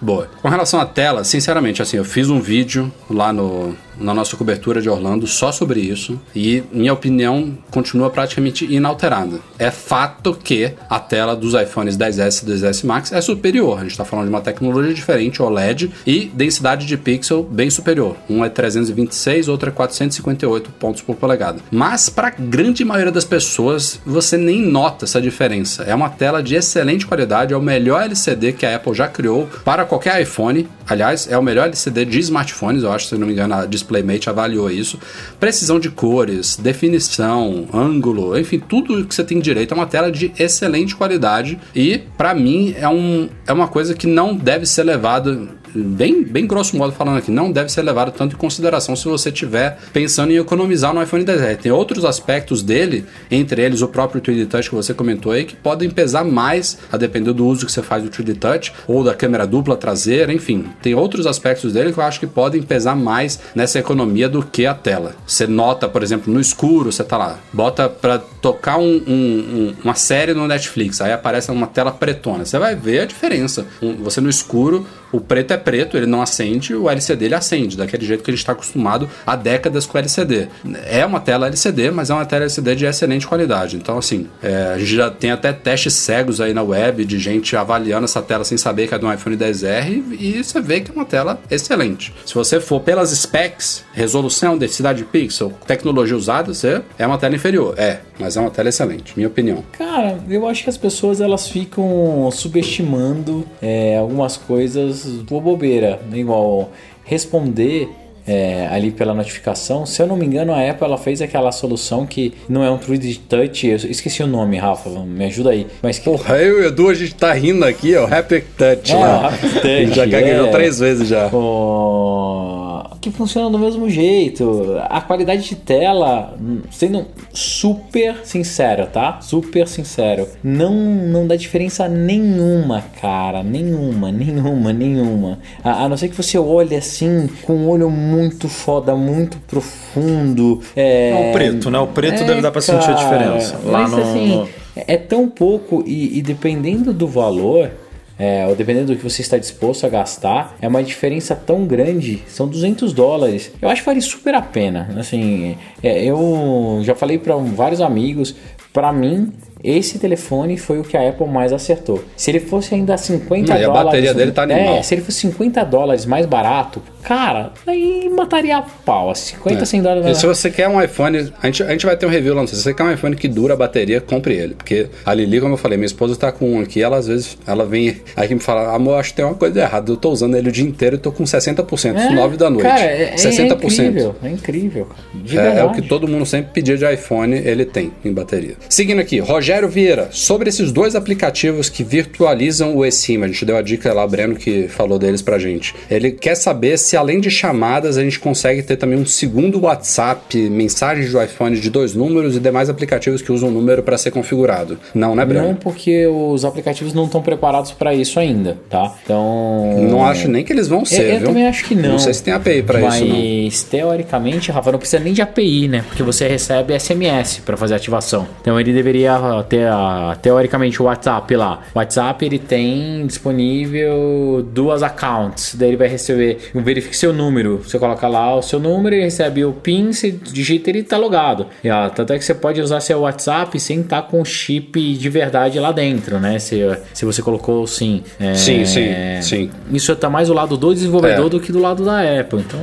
Boa. 0.00 0.30
Com 0.40 0.48
relação 0.48 0.80
à 0.80 0.86
tela, 0.86 1.24
sinceramente, 1.24 1.82
assim, 1.82 1.98
eu 1.98 2.04
fiz 2.06 2.30
um 2.30 2.40
vídeo 2.40 2.90
lá 3.10 3.34
no, 3.34 3.76
na 4.00 4.14
nossa 4.14 4.36
cobertura 4.36 4.80
de 4.80 4.88
Orlando 4.88 5.26
só 5.26 5.52
sobre 5.52 5.80
isso 5.80 6.20
e 6.34 6.62
minha 6.72 6.92
opinião 6.92 7.56
continua 7.70 8.10
praticamente 8.10 8.64
inalterada. 8.64 9.40
É 9.58 9.70
fato 9.70 10.34
que 10.34 10.72
a 10.88 10.98
tela 10.98 11.36
dos 11.36 11.54
iPhones 11.54 11.96
10S 11.96 12.42
e 12.42 12.46
10S 12.46 12.84
Max 12.84 13.12
é 13.12 13.20
superior. 13.20 13.78
A 13.78 13.82
gente 13.82 13.92
está 13.92 14.04
falando 14.04 14.26
de 14.26 14.30
uma 14.30 14.40
tecnologia 14.40 14.94
diferente, 14.94 15.42
OLED, 15.42 15.90
e 16.06 16.30
densidade 16.32 16.86
de 16.86 16.96
pixel 16.96 17.42
bem 17.42 17.70
superior. 17.70 18.16
Um 18.28 18.44
é 18.44 18.48
326, 18.48 19.48
outro 19.48 19.68
é 19.68 19.72
458 19.72 20.70
pontos 20.72 21.02
por 21.02 21.16
polegada. 21.16 21.60
Mas 21.70 22.08
para 22.08 22.28
a 22.28 22.30
grande 22.30 22.84
maioria 22.84 23.12
das 23.12 23.24
pessoas, 23.24 24.00
você 24.04 24.36
nem 24.36 24.62
nota 24.62 25.04
essa 25.04 25.20
diferença. 25.20 25.82
É 25.84 25.94
uma 25.94 26.08
tela 26.08 26.42
de 26.42 26.54
excelente 26.54 27.06
qualidade, 27.06 27.54
é 27.54 27.56
o 27.56 27.62
melhor 27.62 28.02
LCD 28.02 28.52
que 28.52 28.66
a 28.66 28.76
Apple 28.76 28.94
já 28.94 29.08
criou 29.08 29.48
para 29.64 29.84
qualquer 29.84 30.20
iPhone. 30.20 30.68
Aliás, 30.90 31.28
é 31.30 31.38
o 31.38 31.42
melhor 31.42 31.68
LCD 31.68 32.04
de 32.04 32.18
smartphones, 32.18 32.82
eu 32.82 32.90
acho, 32.90 33.06
se 33.06 33.16
não 33.16 33.24
me 33.24 33.32
engano, 33.32 33.54
a 33.54 33.64
DisplayMate 33.64 34.28
avaliou 34.28 34.68
isso. 34.68 34.98
Precisão 35.38 35.78
de 35.78 35.88
cores, 35.88 36.56
definição, 36.56 37.68
ângulo, 37.72 38.36
enfim, 38.36 38.58
tudo 38.58 39.06
que 39.06 39.14
você 39.14 39.22
tem 39.22 39.38
direito 39.38 39.72
é 39.72 39.76
uma 39.76 39.86
tela 39.86 40.10
de 40.10 40.32
excelente 40.36 40.96
qualidade 40.96 41.60
e, 41.76 41.98
para 42.18 42.34
mim, 42.34 42.74
é, 42.76 42.88
um, 42.88 43.28
é 43.46 43.52
uma 43.52 43.68
coisa 43.68 43.94
que 43.94 44.08
não 44.08 44.34
deve 44.34 44.66
ser 44.66 44.82
levado 44.82 45.48
bem, 45.74 46.22
bem 46.22 46.46
grosso 46.46 46.76
modo 46.76 46.92
falando 46.92 47.18
aqui, 47.18 47.30
não 47.30 47.50
deve 47.50 47.70
ser 47.70 47.82
levado 47.82 48.12
tanto 48.12 48.34
em 48.34 48.38
consideração 48.38 48.94
se 48.96 49.04
você 49.06 49.28
estiver 49.30 49.78
pensando 49.92 50.32
em 50.32 50.36
economizar 50.36 50.92
no 50.94 51.02
iPhone 51.02 51.24
10R. 51.24 51.56
Tem 51.58 51.72
outros 51.72 52.04
aspectos 52.04 52.62
dele, 52.62 53.04
entre 53.30 53.62
eles 53.62 53.82
o 53.82 53.88
próprio 53.88 54.20
3D 54.20 54.46
Touch 54.46 54.68
que 54.68 54.74
você 54.74 54.92
comentou 54.94 55.32
aí, 55.32 55.44
que 55.44 55.56
podem 55.56 55.88
pesar 55.90 56.24
mais 56.24 56.78
a 56.90 56.96
depender 56.96 57.32
do 57.32 57.46
uso 57.46 57.66
que 57.66 57.72
você 57.72 57.82
faz 57.82 58.02
do 58.02 58.10
3D 58.10 58.36
Touch 58.38 58.72
ou 58.86 59.02
da 59.04 59.14
câmera 59.14 59.46
dupla 59.46 59.76
traseira, 59.76 60.32
enfim. 60.32 60.66
Tem 60.82 60.94
outros 60.94 61.26
aspectos 61.26 61.72
dele 61.72 61.92
que 61.92 61.98
eu 61.98 62.04
acho 62.04 62.20
que 62.20 62.26
podem 62.26 62.62
pesar 62.62 62.94
mais 62.96 63.38
nessa 63.54 63.78
economia 63.78 64.28
do 64.28 64.42
que 64.42 64.66
a 64.66 64.74
tela. 64.74 65.14
Você 65.26 65.46
nota, 65.46 65.88
por 65.88 66.02
exemplo, 66.02 66.32
no 66.32 66.40
escuro, 66.40 66.90
você 66.92 67.04
tá 67.04 67.16
lá, 67.16 67.38
bota 67.52 67.88
pra 67.88 68.18
tocar 68.18 68.78
um- 68.78 69.02
um- 69.06 69.10
um- 69.10 69.74
uma 69.84 69.94
série 69.94 70.34
no 70.34 70.46
Netflix, 70.48 71.00
aí 71.00 71.12
aparece 71.12 71.50
uma 71.50 71.66
tela 71.66 71.90
pretona. 71.92 72.44
Você 72.44 72.58
vai 72.58 72.74
ver 72.74 73.00
a 73.00 73.04
diferença. 73.04 73.66
Você 74.02 74.20
no 74.20 74.28
escuro, 74.30 74.86
o 75.12 75.20
preto 75.20 75.52
é 75.52 75.56
preto, 75.56 75.96
ele 75.96 76.06
não 76.06 76.22
acende, 76.22 76.74
o 76.74 76.88
LCD 76.88 77.26
ele 77.26 77.34
acende, 77.34 77.76
daquele 77.76 78.04
jeito 78.04 78.22
que 78.22 78.30
a 78.30 78.34
gente 78.34 78.40
está 78.40 78.52
acostumado 78.52 79.08
há 79.26 79.36
décadas 79.36 79.86
com 79.86 79.98
LCD. 79.98 80.48
É 80.86 81.04
uma 81.04 81.20
tela 81.20 81.46
LCD, 81.46 81.90
mas 81.90 82.10
é 82.10 82.14
uma 82.14 82.24
tela 82.24 82.44
LCD 82.44 82.74
de 82.76 82.86
excelente 82.86 83.26
qualidade. 83.26 83.76
Então, 83.76 83.98
assim, 83.98 84.28
é, 84.42 84.72
a 84.74 84.78
gente 84.78 84.94
já 84.94 85.10
tem 85.10 85.30
até 85.30 85.52
testes 85.52 85.94
cegos 85.94 86.40
aí 86.40 86.54
na 86.54 86.62
web 86.62 87.04
de 87.04 87.18
gente 87.18 87.56
avaliando 87.56 88.04
essa 88.04 88.22
tela 88.22 88.44
sem 88.44 88.56
saber 88.56 88.88
que 88.88 88.94
é 88.94 88.98
do 88.98 89.12
iPhone 89.12 89.36
10R 89.36 90.02
e 90.18 90.42
você 90.42 90.60
vê 90.60 90.80
que 90.80 90.90
é 90.90 90.94
uma 90.94 91.04
tela 91.04 91.40
excelente. 91.50 92.12
Se 92.24 92.34
você 92.34 92.60
for 92.60 92.80
pelas 92.80 93.10
specs, 93.10 93.84
resolução, 93.92 94.56
densidade 94.56 94.98
de 94.98 95.04
pixel, 95.04 95.52
tecnologia 95.66 96.16
usada, 96.16 96.52
você 96.54 96.82
é 96.98 97.06
uma 97.06 97.18
tela 97.18 97.34
inferior. 97.34 97.74
É, 97.76 98.00
mas 98.18 98.36
é 98.36 98.40
uma 98.40 98.50
tela 98.50 98.68
excelente, 98.68 99.12
minha 99.16 99.28
opinião. 99.28 99.64
Cara, 99.72 100.18
eu 100.28 100.46
acho 100.46 100.64
que 100.64 100.70
as 100.70 100.76
pessoas 100.76 101.20
elas 101.20 101.48
ficam 101.48 102.28
subestimando 102.32 103.46
é, 103.60 103.96
algumas 103.98 104.36
coisas 104.36 104.99
por 105.26 105.42
bobeira. 105.42 106.00
Igual 106.12 106.68
responder 107.06 107.88
é, 108.26 108.68
ali 108.70 108.90
pela 108.90 109.14
notificação. 109.14 109.84
Se 109.86 110.02
eu 110.02 110.06
não 110.06 110.16
me 110.16 110.26
engano, 110.26 110.52
a 110.52 110.68
Apple 110.68 110.84
ela 110.86 110.98
fez 110.98 111.20
aquela 111.22 111.50
solução 111.52 112.06
que 112.06 112.32
não 112.48 112.62
é 112.62 112.70
um 112.70 112.78
3D 112.78 113.18
Touch. 113.28 113.66
Eu 113.66 113.76
esqueci 113.76 114.22
o 114.22 114.26
nome, 114.26 114.56
Rafa, 114.58 114.88
me 114.90 115.24
ajuda 115.26 115.50
aí. 115.50 115.66
Mas 115.82 115.98
que 115.98 116.04
Porra, 116.04 116.36
eu 116.38 116.58
e 116.60 116.64
o 116.64 116.66
Edu, 116.68 116.88
a 116.88 116.94
gente 116.94 117.14
tá 117.14 117.32
rindo 117.32 117.64
aqui, 117.64 117.96
ó, 117.96 118.04
Happy 118.06 118.40
Touch 118.56 118.92
É, 118.92 118.96
lá. 118.96 119.22
o 119.22 119.26
Happy 119.26 119.48
Touch, 119.54 119.66
A 119.66 119.80
gente 119.84 119.96
já 119.96 120.06
gaguejou 120.06 120.46
é. 120.46 120.50
três 120.50 120.78
vezes 120.78 121.08
já. 121.08 121.28
Ó, 121.32 122.84
que 123.00 123.10
funciona 123.10 123.48
do 123.50 123.58
mesmo 123.58 123.88
jeito. 123.88 124.76
A 124.88 125.00
qualidade 125.00 125.42
de 125.42 125.54
tela, 125.56 126.34
hum, 126.40 126.60
sendo 126.70 127.06
super 127.32 128.16
sincero, 128.24 128.86
tá? 128.86 129.20
Super 129.22 129.66
sincero. 129.66 130.28
Não, 130.42 130.74
não 130.74 131.26
dá 131.26 131.36
diferença 131.36 131.88
nenhuma, 131.88 132.84
cara. 133.00 133.42
Nenhuma, 133.42 134.10
nenhuma, 134.12 134.72
nenhuma. 134.72 135.38
A, 135.64 135.84
a 135.84 135.88
não 135.88 135.96
ser 135.96 136.08
que 136.08 136.16
você 136.16 136.38
olhe 136.38 136.74
assim, 136.76 137.28
com 137.42 137.54
um 137.54 137.68
olho 137.68 137.88
muito 137.90 138.09
foda, 138.48 138.94
muito 138.94 139.38
profundo. 139.46 140.60
É, 140.76 141.10
É 141.10 141.30
o 141.30 141.32
preto, 141.32 141.70
né? 141.70 141.78
O 141.78 141.86
preto 141.86 142.22
é, 142.22 142.26
deve 142.26 142.40
dar 142.40 142.50
pra 142.50 142.60
sentir 142.60 142.90
a 142.90 142.94
cara, 142.94 143.18
diferença. 143.18 143.58
Lá 143.64 143.82
mas 143.82 143.90
no- 143.92 144.00
assim, 144.02 144.36
no- 144.36 144.48
é 144.86 144.96
tão 144.96 145.28
pouco 145.28 145.82
e, 145.86 146.18
e 146.18 146.22
dependendo 146.22 146.92
do 146.92 147.06
valor, 147.06 147.70
é, 148.18 148.46
ou 148.46 148.54
dependendo 148.54 148.92
do 148.92 148.96
que 148.96 149.02
você 149.02 149.22
está 149.22 149.38
disposto 149.38 149.84
a 149.86 149.88
gastar, 149.88 150.56
é 150.60 150.68
uma 150.68 150.82
diferença 150.82 151.34
tão 151.34 151.66
grande. 151.66 152.22
São 152.28 152.46
200 152.46 152.92
dólares. 152.92 153.50
Eu 153.60 153.68
acho 153.68 153.82
que 153.82 153.86
vale 153.86 154.00
super 154.00 154.34
a 154.34 154.42
pena. 154.42 154.94
Assim, 154.98 155.56
é, 155.82 156.04
eu 156.04 156.80
já 156.82 156.94
falei 156.94 157.18
para 157.18 157.34
vários 157.36 157.80
amigos. 157.80 158.34
Para 158.72 158.92
mim, 158.92 159.32
esse 159.62 159.98
telefone 159.98 160.56
foi 160.56 160.78
o 160.78 160.82
que 160.82 160.96
a 160.96 161.08
Apple 161.08 161.26
mais 161.28 161.52
acertou. 161.52 162.02
Se 162.16 162.30
ele 162.30 162.40
fosse 162.40 162.74
ainda 162.74 162.96
50 162.96 163.52
Não, 163.52 163.60
e 163.60 163.64
a 163.64 163.66
dólares. 163.66 163.84
bateria 163.86 164.14
dele 164.14 164.32
tá 164.32 164.42
animal. 164.42 164.76
É, 164.76 164.82
se 164.82 164.94
ele 164.94 165.02
fosse 165.02 165.18
50 165.20 165.64
dólares 165.64 166.06
mais 166.06 166.26
barato, 166.26 166.82
cara, 167.02 167.52
aí 167.66 168.08
mataria 168.14 168.56
a 168.58 168.62
pau. 168.62 169.14
50, 169.14 169.64
100 169.66 169.82
dólares 169.82 170.02
E 170.02 170.06
mais 170.06 170.18
se 170.18 170.26
você 170.26 170.50
quer 170.50 170.68
um 170.68 170.80
iPhone, 170.82 171.32
a 171.42 171.46
gente, 171.46 171.62
a 171.62 171.70
gente 171.70 171.86
vai 171.86 171.96
ter 171.96 172.06
um 172.06 172.08
review 172.08 172.34
lá, 172.34 172.46
se 172.46 172.56
você 172.56 172.72
quer 172.72 172.84
um 172.84 172.92
iPhone 172.92 173.14
que 173.16 173.28
dura 173.28 173.54
a 173.54 173.56
bateria, 173.56 174.00
compre 174.00 174.34
ele. 174.34 174.54
Porque 174.54 174.86
a 175.04 175.12
Lili, 175.12 175.40
como 175.40 175.54
eu 175.54 175.58
falei, 175.58 175.76
minha 175.76 175.86
esposa 175.86 176.16
tá 176.16 176.32
com 176.32 176.52
um 176.54 176.60
aqui, 176.60 176.82
ela 176.82 176.96
às 176.96 177.06
vezes, 177.06 177.36
ela 177.46 177.64
vem 177.66 178.00
aqui 178.16 178.34
me 178.34 178.40
fala, 178.40 178.74
amor, 178.74 178.98
acho 178.98 179.10
que 179.10 179.16
tem 179.16 179.24
uma 179.24 179.34
coisa 179.34 179.60
errada, 179.60 179.90
eu 179.92 179.96
tô 179.96 180.10
usando 180.10 180.36
ele 180.36 180.48
o 180.48 180.52
dia 180.52 180.64
inteiro 180.64 180.96
e 180.96 180.98
tô 180.98 181.12
com 181.12 181.24
60%, 181.24 181.96
É, 181.96 182.10
9 182.14 182.36
da 182.36 182.48
noite. 182.48 182.62
Cara, 182.62 182.80
é, 182.80 183.02
é 183.12 183.14
60%. 183.14 183.64
incrível, 183.64 184.14
é 184.22 184.28
incrível, 184.30 184.86
cara. 184.86 185.00
De 185.22 185.38
É, 185.38 185.58
é 185.58 185.64
o 185.64 185.72
que 185.72 185.82
todo 185.82 186.06
mundo 186.08 186.24
sempre 186.24 186.52
pedia 186.52 186.76
de 186.78 186.90
iPhone, 186.92 187.34
ele 187.36 187.64
tem 187.64 187.92
em 188.04 188.12
bateria. 188.12 188.54
Seguindo 188.68 189.00
aqui, 189.00 189.18
Rogério 189.18 189.49
Vieira, 189.68 190.08
sobre 190.12 190.48
esses 190.48 190.70
dois 190.72 190.94
aplicativos 190.94 191.68
que 191.68 191.82
virtualizam 191.82 192.76
o 192.76 192.84
eSIM, 192.84 193.22
a 193.22 193.26
gente 193.26 193.44
deu 193.44 193.56
a 193.56 193.62
dica 193.62 193.92
lá, 193.92 194.04
o 194.04 194.08
Breno 194.08 194.36
que 194.36 194.68
falou 194.68 194.98
deles 194.98 195.22
pra 195.22 195.38
gente. 195.38 195.74
Ele 195.90 196.12
quer 196.12 196.34
saber 196.34 196.78
se 196.78 196.96
além 196.96 197.20
de 197.20 197.30
chamadas 197.30 197.98
a 197.98 198.02
gente 198.02 198.18
consegue 198.18 198.62
ter 198.62 198.76
também 198.76 198.98
um 198.98 199.06
segundo 199.06 199.60
WhatsApp, 199.62 200.36
mensagens 200.48 201.12
do 201.12 201.20
iPhone 201.22 201.58
de 201.58 201.68
dois 201.70 201.94
números 201.94 202.36
e 202.36 202.40
demais 202.40 202.68
aplicativos 202.70 203.20
que 203.22 203.32
usam 203.32 203.48
o 203.48 203.52
número 203.52 203.82
para 203.82 203.98
ser 203.98 204.10
configurado. 204.10 204.78
Não, 204.94 205.14
né, 205.14 205.24
Breno? 205.24 205.48
Não 205.48 205.54
porque 205.54 206.06
os 206.06 206.44
aplicativos 206.44 206.92
não 206.94 207.04
estão 207.06 207.22
preparados 207.22 207.72
para 207.72 207.94
isso 207.94 208.18
ainda, 208.20 208.58
tá? 208.68 208.94
Então. 209.02 209.76
Não, 209.88 210.04
acho 210.04 210.28
nem 210.28 210.44
que 210.44 210.52
eles 210.52 210.68
vão 210.68 210.80
Eu, 210.80 210.86
ser, 210.86 211.10
eu 211.14 211.18
viu? 211.18 211.26
também 211.28 211.46
acho 211.46 211.64
que 211.64 211.74
não. 211.74 211.90
Não 211.92 211.98
sei 211.98 212.14
se 212.14 212.22
tem 212.22 212.32
API 212.34 212.62
pra 212.62 212.78
Mas, 212.80 213.00
isso, 213.00 213.64
não. 213.64 213.70
teoricamente, 213.70 214.50
Rafa, 214.52 214.72
não 214.72 214.78
precisa 214.78 215.02
nem 215.02 215.12
de 215.12 215.22
API, 215.22 215.68
né? 215.68 215.84
Porque 215.88 216.02
você 216.02 216.28
recebe 216.28 216.78
SMS 216.78 217.38
para 217.44 217.56
fazer 217.56 217.74
ativação. 217.74 218.26
Então 218.40 218.58
ele 218.58 218.72
deveria 218.72 219.39
ter, 219.42 219.66
a, 219.68 220.16
teoricamente, 220.20 220.80
o 220.82 220.86
WhatsApp 220.86 221.34
lá. 221.36 221.60
O 221.74 221.78
WhatsApp 221.78 222.24
ele 222.24 222.38
tem 222.38 223.06
disponível 223.06 224.46
duas 224.52 224.82
accounts. 224.82 225.54
Daí 225.54 225.68
ele 225.70 225.76
vai 225.76 225.88
receber, 225.88 226.38
verifique 226.54 226.96
seu 226.96 227.12
número. 227.12 227.58
Você 227.64 227.78
coloca 227.78 228.06
lá 228.08 228.36
o 228.36 228.42
seu 228.42 228.58
número 228.58 228.94
e 228.94 229.00
recebe 229.00 229.44
o 229.44 229.52
PIN, 229.52 229.92
você 229.92 230.10
digita 230.10 230.70
ele 230.70 230.82
tá 230.82 230.96
logado. 230.96 231.46
E, 231.62 231.70
ó, 231.70 231.88
tanto 231.88 232.12
é 232.12 232.18
que 232.18 232.24
você 232.24 232.34
pode 232.34 232.60
usar 232.60 232.80
seu 232.80 233.00
WhatsApp 233.00 233.58
sem 233.58 233.80
estar 233.80 234.02
com 234.02 234.20
o 234.20 234.24
chip 234.24 234.94
de 234.94 235.08
verdade 235.08 235.58
lá 235.58 235.72
dentro, 235.72 236.18
né? 236.18 236.38
Se, 236.38 236.60
se 236.92 237.04
você 237.04 237.22
colocou 237.22 237.66
sim. 237.66 238.02
É, 238.18 238.34
Sim, 238.34 238.64
sim, 238.64 238.88
sim. 239.22 239.50
Isso 239.72 239.94
tá 239.96 240.08
mais 240.10 240.28
do 240.28 240.34
lado 240.34 240.56
do 240.56 240.72
desenvolvedor 240.74 241.26
É. 241.26 241.28
do 241.30 241.40
que 241.40 241.52
do 241.52 241.58
lado 241.60 241.84
da 241.84 242.00
Apple. 242.20 242.40
Então, 242.40 242.60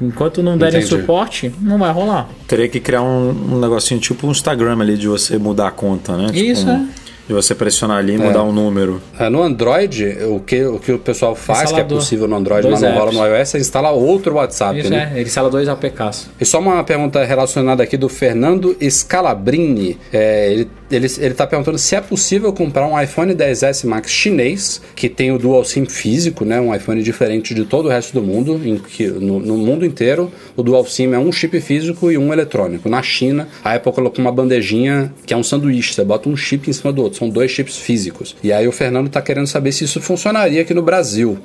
enquanto 0.00 0.42
não 0.42 0.56
derem 0.56 0.80
Entendi. 0.80 0.86
suporte, 1.00 1.52
não 1.60 1.78
vai 1.78 1.92
rolar. 1.92 2.28
Teria 2.46 2.68
que 2.68 2.80
criar 2.80 3.02
um, 3.02 3.30
um 3.54 3.60
negocinho 3.60 4.00
tipo 4.00 4.26
um 4.26 4.30
Instagram 4.30 4.80
ali 4.80 4.96
de 4.96 5.06
você 5.08 5.38
mudar 5.38 5.68
a 5.68 5.70
conta, 5.70 6.16
né? 6.16 6.19
Tipo 6.26 6.38
Isso, 6.38 6.66
um- 6.68 6.70
é. 6.70 7.09
De 7.30 7.34
você 7.34 7.54
pressionar 7.54 7.98
ali 7.98 8.14
e 8.14 8.18
mudar 8.18 8.42
um 8.42 8.50
número. 8.50 9.00
É, 9.16 9.28
no 9.28 9.40
Android, 9.40 10.04
o 10.28 10.40
que, 10.40 10.64
o 10.64 10.80
que 10.80 10.90
o 10.90 10.98
pessoal 10.98 11.36
faz, 11.36 11.70
que 11.70 11.78
é 11.78 11.84
possível 11.84 12.26
no 12.26 12.34
Android, 12.34 12.62
Dois 12.62 12.80
mas 12.80 12.82
não 12.82 12.98
rola 12.98 13.12
no 13.12 13.24
iOS, 13.24 13.54
é 13.54 13.58
instalar 13.58 13.92
outro 13.92 14.34
WhatsApp, 14.34 14.80
Isso 14.80 14.90
né? 14.90 15.12
é, 15.14 15.20
ele 15.20 15.28
instala 15.28 15.48
dois 15.48 15.68
APKs. 15.68 16.28
E 16.40 16.44
só 16.44 16.58
uma 16.58 16.82
pergunta 16.82 17.22
relacionada 17.24 17.84
aqui 17.84 17.96
do 17.96 18.08
Fernando 18.08 18.76
Scalabrini. 18.82 19.96
É, 20.12 20.52
ele, 20.52 20.70
ele, 20.90 21.06
ele 21.20 21.34
tá 21.34 21.46
perguntando 21.46 21.78
se 21.78 21.94
é 21.94 22.00
possível 22.00 22.52
comprar 22.52 22.84
um 22.88 23.00
iPhone 23.00 23.32
10S 23.32 23.86
Max 23.86 24.10
chinês, 24.10 24.82
que 24.96 25.08
tem 25.08 25.30
o 25.30 25.38
Dual 25.38 25.64
SIM 25.64 25.86
físico, 25.86 26.44
né? 26.44 26.60
Um 26.60 26.74
iPhone 26.74 27.00
diferente 27.00 27.54
de 27.54 27.64
todo 27.64 27.86
o 27.86 27.88
resto 27.88 28.12
do 28.12 28.22
mundo, 28.24 28.60
em 28.64 28.76
que 28.76 29.06
no, 29.06 29.38
no 29.38 29.56
mundo 29.56 29.86
inteiro 29.86 30.32
o 30.56 30.64
Dual 30.64 30.84
SIM 30.84 31.12
é 31.14 31.18
um 31.20 31.30
chip 31.30 31.60
físico 31.60 32.10
e 32.10 32.18
um 32.18 32.32
eletrônico. 32.32 32.88
Na 32.88 33.04
China, 33.04 33.46
a 33.62 33.74
Apple 33.74 33.92
colocou 33.92 34.20
uma 34.20 34.32
bandejinha 34.32 35.14
que 35.24 35.32
é 35.32 35.36
um 35.36 35.44
sanduíche, 35.44 35.94
você 35.94 36.02
bota 36.02 36.28
um 36.28 36.36
chip 36.36 36.68
em 36.68 36.72
cima 36.72 36.92
do 36.92 37.04
outro, 37.04 37.19
são 37.20 37.28
dois 37.28 37.50
chips 37.50 37.76
físicos. 37.76 38.34
E 38.42 38.52
aí 38.52 38.66
o 38.66 38.72
Fernando 38.72 39.08
tá 39.08 39.22
querendo 39.22 39.46
saber 39.46 39.72
se 39.72 39.84
isso 39.84 40.00
funcionaria 40.00 40.62
aqui 40.62 40.74
no 40.74 40.82
Brasil 40.82 41.38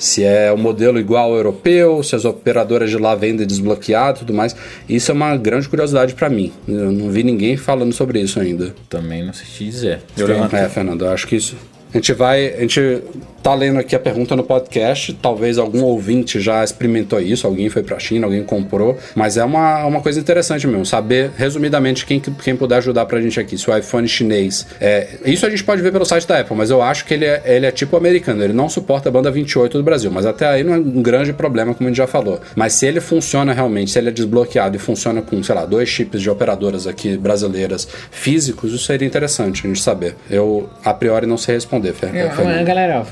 se 0.00 0.24
é 0.24 0.50
o 0.50 0.56
modelo 0.56 0.98
igual 0.98 1.30
ao 1.30 1.36
europeu, 1.36 2.02
se 2.02 2.16
as 2.16 2.24
operadoras 2.24 2.88
de 2.88 2.96
lá 2.96 3.14
vendem 3.14 3.46
desbloqueado 3.46 4.16
e 4.16 4.20
tudo 4.20 4.32
mais. 4.32 4.56
Isso 4.88 5.10
é 5.10 5.14
uma 5.14 5.36
grande 5.36 5.68
curiosidade 5.68 6.14
para 6.14 6.30
mim. 6.30 6.50
Eu 6.66 6.90
não 6.90 7.10
vi 7.10 7.22
ninguém 7.22 7.56
falando 7.58 7.92
sobre 7.92 8.18
isso 8.18 8.40
ainda. 8.40 8.74
Também 8.88 9.24
não 9.24 9.34
sei 9.34 9.46
te 9.46 9.64
dizer. 9.64 10.00
Eu. 10.16 10.26
É, 10.30 10.68
Fernando, 10.70 11.04
eu 11.04 11.10
acho 11.10 11.26
que 11.26 11.36
isso. 11.36 11.54
A 11.92 11.96
gente 11.96 12.12
vai. 12.12 12.54
A 12.54 12.60
gente 12.60 13.02
tá 13.42 13.54
lendo 13.54 13.78
aqui 13.78 13.96
a 13.96 13.98
pergunta 13.98 14.36
no 14.36 14.42
podcast. 14.42 15.12
Talvez 15.14 15.58
algum 15.58 15.82
ouvinte 15.82 16.40
já 16.40 16.62
experimentou 16.62 17.20
isso, 17.20 17.46
alguém 17.46 17.68
foi 17.68 17.82
pra 17.82 17.98
China, 17.98 18.26
alguém 18.26 18.44
comprou. 18.44 18.96
Mas 19.14 19.36
é 19.36 19.44
uma, 19.44 19.84
uma 19.86 20.00
coisa 20.00 20.20
interessante 20.20 20.66
mesmo. 20.66 20.84
Saber, 20.86 21.30
resumidamente, 21.36 22.06
quem, 22.06 22.20
quem 22.20 22.56
puder 22.56 22.76
ajudar 22.76 23.06
pra 23.06 23.20
gente 23.20 23.38
aqui. 23.40 23.56
Se 23.56 23.68
o 23.70 23.76
iPhone 23.76 24.06
chinês. 24.06 24.66
É, 24.80 25.08
isso 25.24 25.46
a 25.46 25.50
gente 25.50 25.64
pode 25.64 25.82
ver 25.82 25.92
pelo 25.92 26.04
site 26.04 26.26
da 26.26 26.40
Apple, 26.40 26.56
mas 26.56 26.70
eu 26.70 26.82
acho 26.82 27.04
que 27.04 27.14
ele 27.14 27.24
é, 27.24 27.42
ele 27.46 27.66
é 27.66 27.70
tipo 27.70 27.96
americano. 27.96 28.42
Ele 28.42 28.52
não 28.52 28.68
suporta 28.68 29.08
a 29.08 29.12
banda 29.12 29.30
28 29.30 29.78
do 29.78 29.84
Brasil. 29.84 30.10
Mas 30.10 30.26
até 30.26 30.46
aí 30.46 30.62
não 30.62 30.74
é 30.74 30.78
um 30.78 31.02
grande 31.02 31.32
problema, 31.32 31.74
como 31.74 31.88
a 31.88 31.90
gente 31.90 31.98
já 31.98 32.06
falou. 32.06 32.40
Mas 32.54 32.74
se 32.74 32.86
ele 32.86 33.00
funciona 33.00 33.52
realmente, 33.52 33.90
se 33.90 33.98
ele 33.98 34.08
é 34.08 34.12
desbloqueado 34.12 34.76
e 34.76 34.78
funciona 34.78 35.22
com, 35.22 35.42
sei 35.42 35.54
lá, 35.54 35.64
dois 35.64 35.88
chips 35.88 36.20
de 36.20 36.30
operadoras 36.30 36.86
aqui 36.86 37.16
brasileiras 37.16 37.88
físicos, 38.10 38.72
isso 38.72 38.84
seria 38.84 39.06
interessante 39.06 39.62
a 39.64 39.68
gente 39.68 39.80
saber. 39.80 40.14
Eu, 40.30 40.68
a 40.84 40.92
priori, 40.92 41.26
não 41.26 41.36
sei 41.36 41.54
responder, 41.54 41.79
Fer. 41.92 42.14
É, 42.14 42.64
galera, 42.64 43.04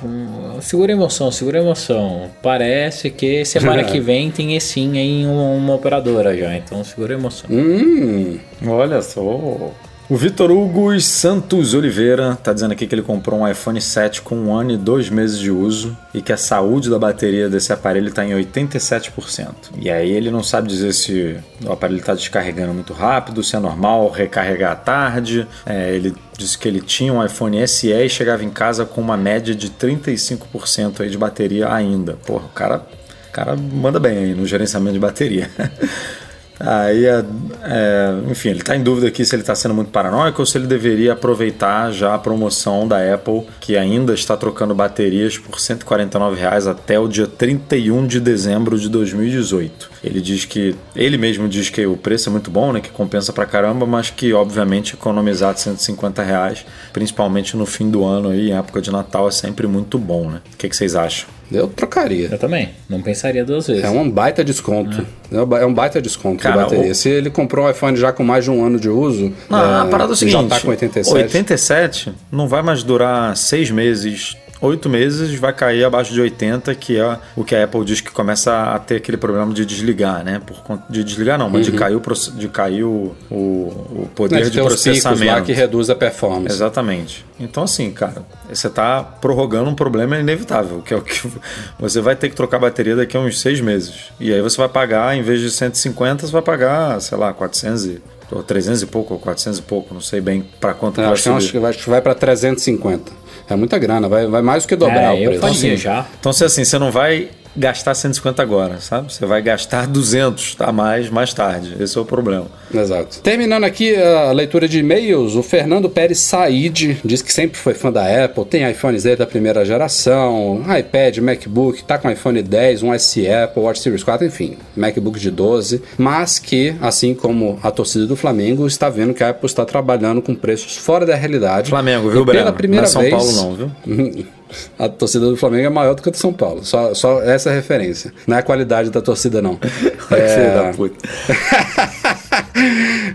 segura 0.60 0.92
a 0.92 0.94
emoção, 0.96 1.30
segura 1.30 1.58
a 1.58 1.62
emoção. 1.62 2.30
Parece 2.42 3.10
que 3.10 3.44
semana 3.44 3.84
que 3.84 4.00
vem 4.00 4.30
tem 4.30 4.58
sim 4.60 4.96
em 4.96 5.26
uma, 5.26 5.50
uma 5.50 5.74
operadora 5.74 6.36
já, 6.36 6.54
então 6.56 6.82
segura 6.84 7.14
a 7.14 7.18
emoção. 7.18 7.50
Hum, 7.50 8.38
Olha 8.66 9.02
só. 9.02 9.72
O 10.10 10.16
Vitor 10.16 10.50
Hugo 10.50 10.98
Santos 11.02 11.74
Oliveira 11.74 12.34
tá 12.42 12.54
dizendo 12.54 12.72
aqui 12.72 12.86
que 12.86 12.94
ele 12.94 13.02
comprou 13.02 13.40
um 13.40 13.46
iPhone 13.46 13.78
7 13.78 14.22
com 14.22 14.36
um 14.36 14.56
ano 14.56 14.70
e 14.70 14.76
dois 14.78 15.10
meses 15.10 15.38
de 15.38 15.50
uso 15.50 15.94
e 16.14 16.22
que 16.22 16.32
a 16.32 16.36
saúde 16.38 16.88
da 16.88 16.98
bateria 16.98 17.46
desse 17.50 17.74
aparelho 17.74 18.08
está 18.08 18.24
em 18.24 18.30
87%. 18.30 19.48
E 19.78 19.90
aí 19.90 20.10
ele 20.10 20.30
não 20.30 20.42
sabe 20.42 20.66
dizer 20.66 20.94
se 20.94 21.36
o 21.62 21.70
aparelho 21.70 22.00
está 22.00 22.14
descarregando 22.14 22.72
muito 22.72 22.94
rápido, 22.94 23.44
se 23.44 23.54
é 23.54 23.58
normal 23.58 24.08
recarregar 24.08 24.72
à 24.72 24.76
tarde. 24.76 25.46
É, 25.66 25.94
ele 25.94 26.14
disse 26.38 26.56
que 26.56 26.66
ele 26.66 26.80
tinha 26.80 27.12
um 27.12 27.22
iPhone 27.22 27.68
SE 27.68 27.92
e 27.92 28.08
chegava 28.08 28.42
em 28.42 28.50
casa 28.50 28.86
com 28.86 29.02
uma 29.02 29.16
média 29.16 29.54
de 29.54 29.68
35% 29.68 31.02
aí 31.02 31.10
de 31.10 31.18
bateria 31.18 31.70
ainda. 31.70 32.14
Porra, 32.14 32.46
o 32.46 32.52
cara, 32.54 32.86
o 33.28 33.30
cara 33.30 33.54
manda 33.56 34.00
bem 34.00 34.16
aí 34.16 34.34
no 34.34 34.46
gerenciamento 34.46 34.94
de 34.94 35.00
bateria. 35.00 35.50
Aí, 36.60 37.06
é, 37.06 37.24
é, 37.62 38.30
enfim, 38.30 38.50
ele 38.50 38.60
está 38.60 38.74
em 38.74 38.82
dúvida 38.82 39.06
aqui 39.06 39.24
se 39.24 39.34
ele 39.34 39.42
está 39.42 39.54
sendo 39.54 39.74
muito 39.74 39.90
paranoico 39.90 40.42
ou 40.42 40.46
se 40.46 40.58
ele 40.58 40.66
deveria 40.66 41.12
aproveitar 41.12 41.92
já 41.92 42.14
a 42.14 42.18
promoção 42.18 42.86
da 42.86 43.14
Apple, 43.14 43.42
que 43.60 43.76
ainda 43.76 44.12
está 44.12 44.36
trocando 44.36 44.74
baterias 44.74 45.38
por 45.38 45.60
149 45.60 46.40
reais 46.40 46.66
até 46.66 46.98
o 46.98 47.06
dia 47.06 47.26
31 47.26 48.06
de 48.06 48.20
dezembro 48.20 48.78
de 48.78 48.88
2018. 48.88 49.90
Ele 50.02 50.20
diz 50.20 50.44
que, 50.44 50.74
ele 50.94 51.16
mesmo 51.18 51.48
diz 51.48 51.70
que 51.70 51.84
o 51.86 51.96
preço 51.96 52.28
é 52.28 52.32
muito 52.32 52.50
bom, 52.50 52.72
né, 52.72 52.80
que 52.80 52.90
compensa 52.90 53.32
pra 53.32 53.44
caramba, 53.46 53.84
mas 53.86 54.10
que 54.10 54.32
obviamente 54.32 54.94
economizar 54.94 55.52
de 55.54 55.60
150 55.60 56.22
reais, 56.22 56.64
principalmente 56.92 57.56
no 57.56 57.66
fim 57.66 57.90
do 57.90 58.04
ano 58.04 58.30
aí, 58.30 58.50
em 58.50 58.54
época 58.56 58.80
de 58.80 58.90
Natal, 58.90 59.28
é 59.28 59.30
sempre 59.30 59.66
muito 59.66 59.98
bom, 59.98 60.30
né? 60.30 60.40
O 60.52 60.56
que, 60.56 60.68
que 60.68 60.76
vocês 60.76 60.94
acham? 60.94 61.28
eu 61.50 61.66
trocaria. 61.66 62.28
Eu 62.30 62.38
também, 62.38 62.70
não 62.90 63.00
pensaria 63.00 63.42
duas 63.42 63.66
vezes. 63.66 63.82
É 63.82 63.88
um 63.88 64.10
baita 64.10 64.44
desconto. 64.44 65.06
É 65.32 65.40
um 65.40 65.56
é 65.56 65.64
um 65.66 65.72
baita 65.72 66.00
desconto 66.00 66.42
Cara, 66.42 66.56
de 66.56 66.62
bateria. 66.64 66.92
o- 66.92 66.94
Se 66.94 67.08
ele 67.08 67.30
comprou 67.30 67.66
um 67.66 67.70
iPhone 67.70 67.96
já 67.96 68.12
com 68.12 68.22
mais 68.22 68.44
de 68.44 68.50
um 68.50 68.62
ano 68.62 68.78
de 68.78 68.90
uso, 68.90 69.32
Não, 69.48 69.58
é, 69.58 69.80
a 69.80 69.84
parada 69.86 70.12
é 70.12 70.14
o 70.14 70.16
seguinte: 70.16 70.32
já 70.34 70.46
tá 70.46 70.60
com 70.60 70.68
87. 70.68 71.16
87 71.16 72.12
não 72.30 72.46
vai 72.48 72.62
mais 72.62 72.82
durar 72.82 73.34
seis 73.36 73.70
meses. 73.70 74.36
Oito 74.60 74.88
meses 74.88 75.32
vai 75.38 75.52
cair 75.52 75.84
abaixo 75.84 76.12
de 76.12 76.20
80, 76.20 76.74
que 76.74 76.98
é 76.98 77.16
o 77.36 77.44
que 77.44 77.54
a 77.54 77.64
Apple 77.64 77.84
diz 77.84 78.00
que 78.00 78.10
começa 78.10 78.74
a 78.74 78.78
ter 78.78 78.96
aquele 78.96 79.16
problema 79.16 79.52
de 79.54 79.64
desligar, 79.64 80.24
né? 80.24 80.40
Por 80.44 80.62
conta 80.62 80.84
de 80.90 81.04
desligar 81.04 81.38
não, 81.38 81.48
mas 81.48 81.64
de 81.66 81.72
cair 81.72 81.94
o, 81.96 82.02
de 82.34 82.48
cair 82.48 82.82
o, 82.84 83.14
o, 83.30 83.34
o 83.34 84.10
poder 84.14 84.44
Né, 84.44 84.50
de 84.50 84.60
os 84.60 84.66
processamento. 84.66 85.24
lá 85.26 85.40
que 85.42 85.52
reduz 85.52 85.88
a 85.90 85.94
performance. 85.94 86.54
Exatamente. 86.54 87.24
Então, 87.38 87.62
assim, 87.62 87.90
cara, 87.92 88.22
você 88.52 88.66
está 88.66 89.02
prorrogando 89.02 89.70
um 89.70 89.74
problema 89.74 90.18
inevitável, 90.18 90.82
que 90.82 90.92
é 90.92 90.96
o 90.96 91.02
que 91.02 91.28
você 91.78 92.00
vai 92.00 92.16
ter 92.16 92.28
que 92.28 92.34
trocar 92.34 92.56
a 92.56 92.60
bateria 92.60 92.96
daqui 92.96 93.16
a 93.16 93.20
uns 93.20 93.40
seis 93.40 93.60
meses. 93.60 94.10
E 94.18 94.32
aí 94.32 94.42
você 94.42 94.56
vai 94.56 94.68
pagar, 94.68 95.16
em 95.16 95.22
vez 95.22 95.40
de 95.40 95.50
150, 95.50 96.26
você 96.26 96.32
vai 96.32 96.42
pagar, 96.42 97.00
sei 97.00 97.16
lá, 97.16 97.32
400 97.32 97.84
e, 97.86 98.02
ou 98.30 98.42
300 98.42 98.82
e 98.82 98.86
pouco, 98.86 99.14
ou 99.14 99.20
400 99.20 99.58
e 99.58 99.62
pouco, 99.62 99.94
não 99.94 100.00
sei 100.00 100.20
bem 100.20 100.44
para 100.60 100.74
quanto 100.74 100.96
que 100.96 101.00
vai 101.02 101.12
acho, 101.12 101.22
subir. 101.22 101.50
que 101.60 101.66
acho 101.66 101.78
que 101.84 101.90
vai 101.90 102.00
pra 102.02 102.14
350. 102.14 103.12
É 103.50 103.56
muita 103.56 103.78
grana, 103.78 104.08
vai, 104.08 104.26
vai 104.26 104.42
mais 104.42 104.64
do 104.64 104.68
que 104.68 104.76
dobrar 104.76 105.02
é, 105.02 105.12
o 105.14 105.18
eu 105.18 105.30
preço. 105.30 105.40
faria 105.40 105.56
Assim, 105.56 105.76
já. 105.76 106.06
Então, 106.20 106.32
se 106.32 106.44
assim, 106.44 106.64
você 106.64 106.78
não 106.78 106.90
vai 106.92 107.28
gastar 107.58 107.94
150 107.94 108.42
agora, 108.42 108.80
sabe? 108.80 109.12
Você 109.12 109.26
vai 109.26 109.42
gastar 109.42 109.86
200 109.86 110.56
a 110.60 110.72
mais 110.72 111.10
mais 111.10 111.32
tarde. 111.34 111.76
Esse 111.80 111.98
é 111.98 112.00
o 112.00 112.04
problema. 112.04 112.46
Exato. 112.72 113.20
Terminando 113.20 113.64
aqui 113.64 113.94
a 113.96 114.30
leitura 114.32 114.68
de 114.68 114.78
e-mails, 114.78 115.34
o 115.34 115.42
Fernando 115.42 115.88
Pérez 115.88 116.18
Said 116.20 116.98
diz 117.04 117.22
que 117.22 117.32
sempre 117.32 117.58
foi 117.58 117.74
fã 117.74 117.90
da 117.90 118.24
Apple, 118.24 118.44
tem 118.44 118.68
iPhones 118.70 119.02
desde 119.02 119.22
a 119.22 119.26
primeira 119.26 119.64
geração, 119.64 120.62
iPad, 120.78 121.18
MacBook, 121.18 121.82
tá 121.84 121.98
com 121.98 122.10
iPhone 122.10 122.42
10, 122.42 122.82
um 122.82 122.98
SE, 122.98 123.28
Apple 123.28 123.62
Watch 123.62 123.80
Series 123.80 124.02
4, 124.02 124.26
enfim, 124.26 124.56
MacBook 124.76 125.18
de 125.18 125.30
12, 125.30 125.82
mas 125.96 126.38
que, 126.38 126.74
assim 126.80 127.14
como 127.14 127.58
a 127.62 127.70
torcida 127.70 128.06
do 128.06 128.16
Flamengo, 128.16 128.66
está 128.66 128.88
vendo 128.88 129.14
que 129.14 129.24
a 129.24 129.30
Apple 129.30 129.46
está 129.46 129.64
trabalhando 129.64 130.20
com 130.22 130.34
preços 130.34 130.76
fora 130.76 131.04
da 131.06 131.14
realidade. 131.14 131.70
Flamengo, 131.70 132.10
viu, 132.10 132.22
E 132.22 132.26
pela 132.26 132.42
Breno? 132.42 132.52
primeira 132.52 132.82
não 132.82 132.88
é 132.88 132.92
São 132.92 133.02
vez, 133.02 133.14
Paulo 133.14 133.32
não, 133.32 133.54
viu? 133.54 134.26
A 134.78 134.88
torcida 134.88 135.26
do 135.26 135.36
Flamengo 135.36 135.66
é 135.66 135.70
maior 135.70 135.94
do 135.94 136.02
que 136.02 136.08
a 136.08 136.12
do 136.12 136.18
São 136.18 136.32
Paulo. 136.32 136.64
Só, 136.64 136.94
só 136.94 137.22
essa 137.22 137.50
é 137.50 137.54
referência. 137.54 138.12
Não 138.26 138.36
é 138.36 138.40
a 138.40 138.42
qualidade 138.42 138.90
da 138.90 139.00
torcida, 139.00 139.42
não. 139.42 139.58
É, 140.10 140.54
da 140.54 140.72
puta. 140.72 140.96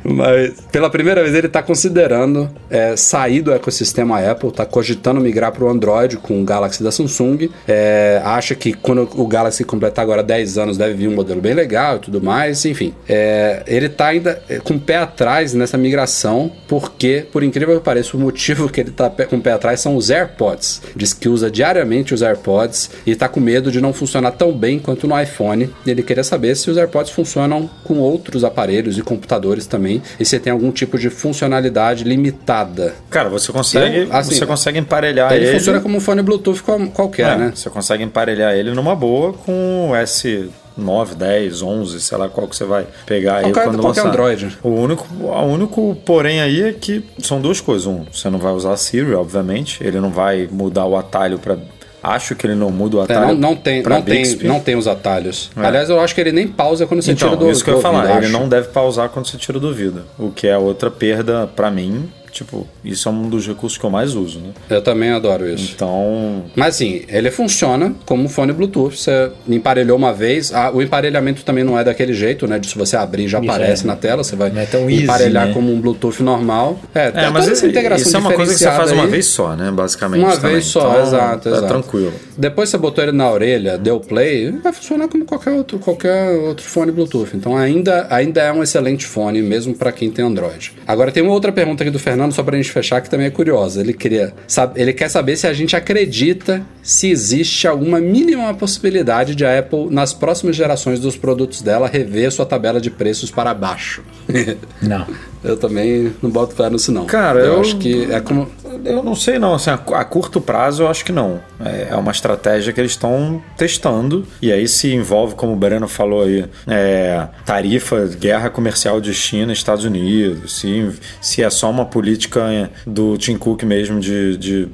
Mas 0.04 0.54
pela 0.72 0.90
primeira 0.90 1.22
vez 1.24 1.34
ele 1.34 1.48
está 1.48 1.62
considerando 1.62 2.50
é, 2.70 2.96
sair 2.96 3.42
do 3.42 3.52
ecossistema 3.52 4.20
Apple, 4.20 4.50
está 4.50 4.66
cogitando 4.66 5.22
migrar 5.22 5.52
para 5.52 5.64
o 5.64 5.70
Android 5.70 6.18
com 6.18 6.42
o 6.42 6.44
Galaxy 6.44 6.84
da 6.84 6.92
Samsung. 6.92 7.50
É, 7.68 8.22
acha 8.24 8.56
que 8.56 8.74
quando 8.74 9.08
o 9.16 9.28
Galaxy 9.28 9.64
completar 9.64 10.04
agora 10.04 10.24
10 10.24 10.58
anos 10.58 10.78
deve 10.78 10.94
vir 10.94 11.08
um 11.08 11.16
modelo 11.16 11.42
bem 11.42 11.54
legal 11.54 11.98
e 11.98 12.00
tudo 12.00 12.22
mais. 12.22 12.66
Enfim, 12.66 12.94
é, 13.08 13.64
ele 13.68 13.88
está 13.88 14.08
ainda 14.08 14.42
é, 14.50 14.60
com 14.60 14.76
o 14.76 14.80
pé 14.80 14.98
atrás 14.98 15.54
nessa 15.54 15.78
migração, 15.78 16.52
porque, 16.68 17.26
por 17.32 17.44
incrível 17.44 17.78
que 17.78 17.84
pareça, 17.84 18.16
o 18.18 18.20
motivo 18.20 18.70
que 18.70 18.82
ele 18.82 18.90
está 18.90 19.10
com 19.10 19.38
o 19.38 19.42
pé 19.42 19.54
atrás 19.54 19.80
são 19.80 19.96
os 19.96 20.10
AirPods. 20.10 20.82
Diz 20.96 21.14
que 21.14 21.30
usa 21.30 21.50
diariamente 21.50 22.14
os 22.14 22.22
AirPods 22.22 22.92
e 23.06 23.12
está 23.12 23.28
com 23.28 23.40
medo 23.40 23.72
de 23.72 23.82
não 23.82 23.94
funcionar 23.94 24.32
tão 24.32 24.52
bem 24.52 24.80
quanto 24.80 25.08
no 25.08 25.20
iPhone. 25.20 25.70
Ele 25.86 26.04
queria 26.04 26.24
saber 26.24 26.56
se 26.56 26.70
os 26.70 26.78
AirPods 26.78 27.12
funcionam 27.12 27.70
com 27.84 28.00
outros 28.00 28.44
aparelhos 28.44 28.98
e 28.98 29.02
computadores 29.02 29.68
também, 29.68 29.93
e 30.20 30.26
se 30.26 30.40
tem 30.40 30.52
algum 30.54 30.72
tipo 30.72 30.98
de 30.98 31.10
funcionalidade 31.10 32.04
limitada. 32.04 32.94
Cara, 33.10 33.30
você 33.30 33.52
consegue, 33.52 33.98
Eu, 34.10 34.14
assim, 34.16 34.36
você 34.36 34.46
consegue 34.46 34.80
emparelhar 34.80 35.32
ele, 35.34 35.46
ele. 35.46 35.58
funciona 35.60 35.80
como 35.80 35.98
um 35.98 36.00
fone 36.00 36.22
Bluetooth 36.22 36.62
qual- 36.64 36.88
qualquer, 36.88 37.34
É, 37.34 37.38
né? 37.38 37.52
Você 37.56 37.70
consegue 37.70 38.04
emparelhar 38.04 38.54
ele 38.54 38.72
numa 38.74 38.96
boa 38.96 39.34
com 39.34 39.90
o 39.92 39.94
S9, 39.96 41.16
10, 41.16 41.62
11, 41.62 42.02
sei 42.02 42.18
lá 42.18 42.28
qual 42.30 42.48
que 42.48 42.56
você 42.56 42.66
vai 42.66 42.86
pegar 43.06 43.38
aí 43.38 43.52
quando 43.52 43.80
qualquer 43.80 44.02
lançar. 44.02 44.08
Android. 44.08 44.58
O 44.64 44.70
único, 44.70 45.08
o 45.22 45.42
único 45.46 45.96
porém 46.06 46.42
aí 46.42 46.64
é 46.64 46.74
que 46.74 47.04
são 47.20 47.40
duas 47.42 47.60
coisas. 47.62 47.86
Um, 47.88 48.06
você 48.12 48.30
não 48.30 48.40
vai 48.40 48.54
usar 48.54 48.74
a 48.74 48.78
Siri, 48.78 49.14
obviamente. 49.14 49.84
Ele 49.84 50.00
não 50.00 50.10
vai 50.10 50.48
mudar 50.52 50.86
o 50.86 50.96
atalho 50.98 51.38
para 51.40 51.58
Acho 52.04 52.36
que 52.36 52.46
ele 52.46 52.56
não 52.56 52.70
muda 52.70 52.98
o 52.98 53.00
É, 53.00 53.04
atalho. 53.06 53.28
não, 53.28 53.34
não 53.36 53.56
tem, 53.56 53.82
não, 53.82 54.02
tem, 54.02 54.36
não 54.44 54.60
tem 54.60 54.76
os 54.76 54.88
atalhos. 54.90 55.50
É. 55.56 55.66
Aliás, 55.66 55.90
eu 55.90 56.02
acho 56.02 56.14
que 56.14 56.20
ele 56.20 56.34
nem 56.34 56.48
pausa 56.48 56.86
quando 56.86 57.02
você 57.02 57.14
Então, 57.14 57.30
tira 57.30 57.40
do 57.40 57.50
isso 57.50 57.64
que 57.64 57.70
eu 57.70 57.76
ia 57.78 57.82
falar. 57.82 58.00
ouvido, 58.02 58.18
Ele 58.18 58.26
acho. 58.26 58.34
não 58.34 58.50
deve 58.50 58.68
pausar 58.68 59.08
quando 59.08 59.26
você 59.28 59.38
tira 59.38 59.58
do 59.58 59.68
ouvido. 59.68 60.04
O 60.20 60.30
que 60.30 60.46
é 60.48 60.58
outra 60.58 60.92
perda 60.92 61.48
pra 61.56 61.72
mim 61.72 62.10
tipo, 62.34 62.68
isso 62.84 63.08
é 63.08 63.12
um 63.12 63.30
dos 63.30 63.48
recursos 63.48 63.78
que 63.78 63.84
eu 63.86 63.90
mais 63.90 64.16
uso, 64.16 64.40
né? 64.40 64.50
Eu 64.70 64.82
também 64.82 65.12
adoro 65.12 65.48
isso. 65.48 65.72
Então, 65.76 66.44
Mas 66.56 66.76
assim, 66.76 67.04
ele 67.08 67.30
funciona 67.32 67.94
como 68.06 68.24
um 68.24 68.28
fone 68.30 68.52
Bluetooth. 68.52 68.98
Você 68.98 69.32
emparelhou 69.48 69.98
uma 69.98 70.12
vez. 70.14 70.54
Ah, 70.54 70.72
o 70.74 70.82
emparelhamento 70.82 71.44
também 71.46 71.64
não 71.64 71.78
é 71.80 71.84
daquele 71.84 72.14
jeito, 72.14 72.48
né? 72.48 72.58
De 72.60 72.68
se 72.68 72.78
você 72.78 72.98
abrir 72.98 73.28
já 73.28 73.40
Isso 73.40 73.50
aparece 73.50 73.84
é. 73.84 73.88
na 73.88 73.96
tela. 73.96 74.24
Você 74.24 74.36
vai 74.36 74.50
Não 74.50 74.62
é 74.62 74.66
tão 74.66 74.90
easy, 74.90 75.04
emparelhar 75.04 75.48
né? 75.48 75.54
como 75.54 75.72
um 75.72 75.80
Bluetooth 75.80 76.22
normal. 76.24 76.80
É, 76.94 77.12
tem 77.12 77.24
é, 77.24 77.30
mas 77.30 77.44
toda 77.46 77.56
essa 77.58 77.68
integração 77.68 78.08
isso 78.08 78.16
é 78.16 78.20
uma 78.20 78.34
coisa 78.34 78.52
que 78.54 78.58
você 78.60 78.66
faz 78.66 78.74
diferenciada 78.78 78.94
uma 79.02 79.04
aí. 79.06 79.12
vez 79.12 79.26
só, 79.26 79.56
né? 79.56 79.72
Basicamente. 79.72 80.24
Uma 80.24 80.36
também. 80.36 80.52
vez 80.54 80.66
só, 80.66 80.90
Então, 80.90 81.02
exato, 81.04 81.50
é 81.50 81.52
exato. 81.52 81.68
tranquilo. 81.68 82.14
Depois 82.38 82.70
você 82.70 82.78
botou 82.78 83.04
ele 83.04 83.12
na 83.14 83.30
orelha, 83.30 83.78
deu 83.78 84.00
play, 84.00 84.52
vai 84.52 84.74
funcionar 84.74 85.08
como 85.08 85.26
qualquer 85.26 85.52
outro, 85.52 85.78
qualquer 85.80 86.30
outro 86.40 86.66
fone 86.66 86.92
Bluetooth. 86.92 87.36
Então 87.36 87.56
ainda, 87.56 88.08
ainda 88.10 88.42
é 88.42 88.52
um 88.52 88.64
excelente 88.64 89.06
fone, 89.06 89.42
mesmo 89.42 89.76
para 89.76 89.92
quem 89.92 90.10
tem 90.10 90.26
Android. 90.26 90.74
Agora 90.88 91.12
tem 91.12 91.22
uma 91.22 91.34
outra 91.34 91.52
pergunta 91.52 91.84
aqui 91.84 91.92
do 91.92 92.00
Fernando, 92.00 92.23
só 92.32 92.44
pra 92.44 92.56
gente 92.58 92.72
fechar, 92.72 93.02
que 93.02 93.10
também 93.10 93.28
é 93.28 93.30
curiosa. 93.30 93.82
Ele, 93.82 93.94
queria, 93.94 94.34
sab- 94.48 94.78
ele 94.78 94.94
quer 94.94 95.10
saber 95.10 95.36
se 95.38 95.46
a 95.48 95.54
gente 95.54 95.76
acredita 95.76 96.62
se 96.82 97.10
existe 97.10 97.68
alguma 97.68 98.00
mínima 98.00 98.54
possibilidade 98.54 99.36
de 99.36 99.46
a 99.46 99.58
Apple, 99.60 99.88
nas 99.90 100.14
próximas 100.14 100.56
gerações 100.56 101.00
dos 101.00 101.16
produtos 101.16 101.62
dela, 101.62 101.88
rever 101.88 102.32
sua 102.32 102.46
tabela 102.46 102.80
de 102.82 102.90
preços 102.92 103.32
para 103.32 103.54
baixo. 103.54 104.04
Não. 104.82 105.06
eu 105.44 105.58
também 105.58 106.14
não 106.22 106.30
boto 106.30 106.56
fé 106.56 106.70
nisso, 106.70 106.92
não. 106.92 107.06
Cara, 107.06 107.40
eu 107.40 107.54
eu- 107.56 107.62
acho 107.62 107.78
que 107.78 108.10
é 108.12 108.20
como. 108.22 108.50
Eu 108.86 109.04
não 109.04 109.14
sei 109.16 109.38
não, 109.38 109.54
assim, 109.54 109.70
a, 109.70 109.74
a 109.76 110.04
curto 110.04 110.42
prazo 110.42 110.84
eu 110.84 110.88
acho 110.88 111.06
que 111.06 111.12
não. 111.12 111.40
É, 111.64 111.90
é 111.92 111.96
uma 111.96 112.12
estratégia 112.12 112.74
que 112.74 112.82
eles 112.82 112.92
estão 112.92 113.42
testando 113.58 114.26
e 114.42 114.52
aí 114.52 114.68
se 114.68 114.92
envolve, 114.94 115.36
como 115.36 115.54
o 115.54 115.56
Breno 115.56 115.88
falou 115.88 116.24
aí, 116.24 116.46
é, 116.68 117.28
tarifa, 117.46 118.08
guerra 118.20 118.50
comercial 118.50 119.00
de 119.00 119.14
China 119.14 119.52
e 119.52 119.56
Estados 119.56 119.86
Unidos, 119.86 120.54
se, 120.60 120.90
se 121.22 121.44
é 121.44 121.50
só 121.50 121.70
uma 121.70 121.86
política 121.86 122.13
é, 122.52 122.70
do 122.86 123.18
Tim 123.18 123.38
Cook 123.38 123.64
mesmo 123.64 124.00
de, 124.00 124.38
de, 124.38 124.68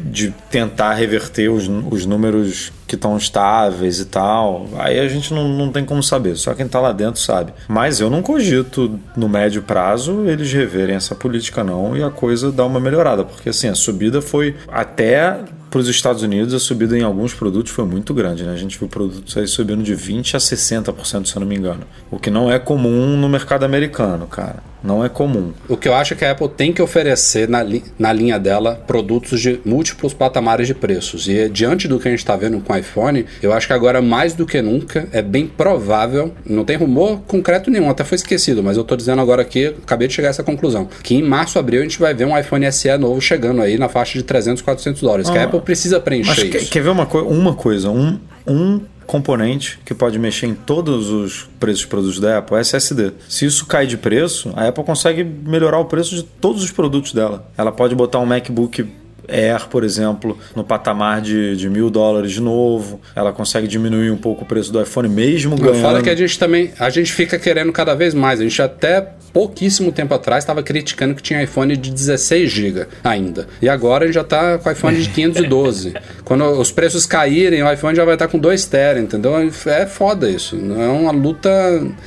de 0.00 0.34
tentar 0.50 0.94
reverter 0.94 1.50
os, 1.50 1.68
os 1.90 2.06
números 2.06 2.72
que 2.86 2.94
estão 2.94 3.16
estáveis 3.16 3.98
e 4.00 4.04
tal. 4.06 4.66
Aí 4.78 4.98
a 4.98 5.08
gente 5.08 5.32
não, 5.32 5.48
não 5.48 5.70
tem 5.72 5.84
como 5.84 6.02
saber, 6.02 6.36
só 6.36 6.54
quem 6.54 6.68
tá 6.68 6.80
lá 6.80 6.92
dentro 6.92 7.20
sabe. 7.20 7.52
Mas 7.68 8.00
eu 8.00 8.10
não 8.10 8.22
cogito 8.22 8.98
no 9.16 9.28
médio 9.28 9.62
prazo 9.62 10.24
eles 10.26 10.52
reverem 10.52 10.96
essa 10.96 11.14
política 11.14 11.62
não 11.64 11.96
e 11.96 12.02
a 12.02 12.10
coisa 12.10 12.50
dar 12.52 12.64
uma 12.66 12.80
melhorada, 12.80 13.24
porque 13.24 13.48
assim, 13.48 13.68
a 13.68 13.74
subida 13.74 14.20
foi 14.22 14.54
até 14.68 15.38
para 15.70 15.80
os 15.80 15.88
Estados 15.88 16.22
Unidos, 16.22 16.54
a 16.54 16.60
subida 16.60 16.96
em 16.96 17.02
alguns 17.02 17.34
produtos 17.34 17.72
foi 17.72 17.84
muito 17.84 18.14
grande, 18.14 18.44
né? 18.44 18.52
A 18.52 18.56
gente 18.56 18.78
viu 18.78 18.86
produtos 18.86 19.36
aí 19.36 19.46
subindo 19.48 19.82
de 19.82 19.92
20 19.92 20.36
a 20.36 20.38
60%, 20.38 21.26
se 21.26 21.34
eu 21.36 21.40
não 21.40 21.46
me 21.48 21.56
engano. 21.56 21.80
O 22.12 22.18
que 22.18 22.30
não 22.30 22.50
é 22.50 22.60
comum 22.60 23.16
no 23.16 23.28
mercado 23.28 23.64
americano, 23.64 24.26
cara. 24.28 24.56
Não 24.84 25.02
é 25.02 25.08
comum. 25.08 25.52
O 25.66 25.78
que 25.78 25.88
eu 25.88 25.94
acho 25.94 26.12
é 26.12 26.16
que 26.16 26.24
a 26.26 26.30
Apple 26.32 26.48
tem 26.50 26.70
que 26.70 26.82
oferecer 26.82 27.48
na, 27.48 27.62
li- 27.62 27.82
na 27.98 28.12
linha 28.12 28.38
dela 28.38 28.74
produtos 28.86 29.40
de 29.40 29.58
múltiplos 29.64 30.12
patamares 30.12 30.66
de 30.66 30.74
preços. 30.74 31.26
E 31.26 31.48
diante 31.48 31.88
do 31.88 31.98
que 31.98 32.06
a 32.06 32.10
gente 32.10 32.20
está 32.20 32.36
vendo 32.36 32.60
com 32.60 32.72
o 32.74 32.78
iPhone, 32.78 33.24
eu 33.42 33.52
acho 33.52 33.66
que 33.66 33.72
agora 33.72 34.02
mais 34.02 34.34
do 34.34 34.44
que 34.46 34.60
nunca 34.60 35.08
é 35.12 35.22
bem 35.22 35.46
provável, 35.46 36.32
não 36.48 36.64
tem 36.64 36.76
rumor 36.76 37.20
concreto 37.26 37.70
nenhum, 37.70 37.88
até 37.90 38.04
foi 38.04 38.16
esquecido, 38.16 38.62
mas 38.62 38.76
eu 38.76 38.82
estou 38.82 38.96
dizendo 38.96 39.20
agora 39.20 39.42
aqui, 39.42 39.66
acabei 39.66 40.08
de 40.08 40.14
chegar 40.14 40.28
a 40.28 40.30
essa 40.30 40.42
conclusão, 40.42 40.88
que 41.02 41.14
em 41.14 41.22
março, 41.22 41.58
abril 41.58 41.80
a 41.80 41.82
gente 41.84 41.98
vai 41.98 42.14
ver 42.14 42.26
um 42.26 42.38
iPhone 42.38 42.70
SE 42.72 42.96
novo 42.98 43.20
chegando 43.20 43.62
aí 43.62 43.78
na 43.78 43.88
faixa 43.88 44.18
de 44.18 44.24
300, 44.24 44.62
400 44.62 45.00
dólares, 45.02 45.30
que 45.30 45.38
a 45.38 45.42
Ah, 45.42 45.44
Apple 45.44 45.60
precisa 45.60 46.00
preencher 46.00 46.28
Mas 46.30 46.50
quer, 46.50 46.62
isso. 46.62 46.70
quer 46.70 46.82
ver 46.82 46.90
uma, 46.90 47.06
coi 47.06 47.22
uma 47.22 47.54
coisa? 47.54 47.90
Um, 47.90 48.18
um 48.46 48.80
componente 49.06 49.78
que 49.84 49.92
pode 49.94 50.18
mexer 50.18 50.46
em 50.46 50.54
todos 50.54 51.10
os 51.10 51.48
preços 51.60 51.80
de 51.80 51.86
produtos 51.88 52.18
da 52.18 52.38
Apple 52.38 52.56
é 52.56 52.60
SSD. 52.60 53.12
Se 53.28 53.44
isso 53.44 53.66
cai 53.66 53.86
de 53.86 53.96
preço, 53.98 54.50
a 54.56 54.66
Apple 54.68 54.82
consegue 54.82 55.22
melhorar 55.22 55.78
o 55.78 55.84
preço 55.84 56.14
de 56.14 56.22
todos 56.22 56.64
os 56.64 56.70
produtos 56.70 57.12
dela. 57.12 57.46
Ela 57.56 57.70
pode 57.70 57.94
botar 57.94 58.18
um 58.20 58.26
MacBook 58.26 58.86
Air, 59.28 59.68
por 59.68 59.84
exemplo, 59.84 60.38
no 60.54 60.64
patamar 60.64 61.20
de, 61.20 61.56
de 61.56 61.68
mil 61.68 61.90
dólares 61.90 62.32
de 62.32 62.40
novo. 62.40 63.00
Ela 63.14 63.32
consegue 63.32 63.66
diminuir 63.66 64.10
um 64.10 64.16
pouco 64.16 64.44
o 64.44 64.46
preço 64.46 64.72
do 64.72 64.80
iPhone, 64.80 65.08
mesmo 65.08 65.54
Eu 65.54 65.58
ganhando. 65.58 65.82
falo 65.82 66.02
que 66.02 66.10
a 66.10 66.16
gente 66.16 66.38
também, 66.38 66.72
a 66.78 66.90
gente 66.90 67.12
fica 67.12 67.38
querendo 67.38 67.72
cada 67.72 67.94
vez 67.94 68.14
mais. 68.14 68.40
A 68.40 68.42
gente 68.42 68.60
até 68.60 69.08
pouquíssimo 69.32 69.90
tempo 69.90 70.14
atrás 70.14 70.44
estava 70.44 70.62
criticando 70.62 71.14
que 71.14 71.22
tinha 71.22 71.42
iPhone 71.42 71.76
de 71.76 71.90
16 71.90 72.50
GB 72.50 72.86
ainda. 73.02 73.48
E 73.60 73.68
agora 73.68 74.04
a 74.04 74.06
gente 74.06 74.14
já 74.14 74.20
está 74.20 74.58
com 74.58 74.70
iPhone 74.70 74.96
de 74.96 75.08
512. 75.08 75.94
Quando 76.24 76.44
os 76.44 76.70
preços 76.70 77.04
caírem, 77.04 77.62
o 77.62 77.72
iPhone 77.72 77.96
já 77.96 78.04
vai 78.04 78.14
estar 78.14 78.28
com 78.28 78.38
2 78.38 78.64
TB, 78.66 79.00
entendeu? 79.00 79.32
É 79.66 79.86
foda 79.86 80.30
isso. 80.30 80.56
É 80.56 80.86
uma 80.88 81.10
luta 81.10 81.50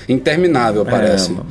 interminável, 0.07 0.85
parece. 0.85 1.31
mano. 1.31 1.45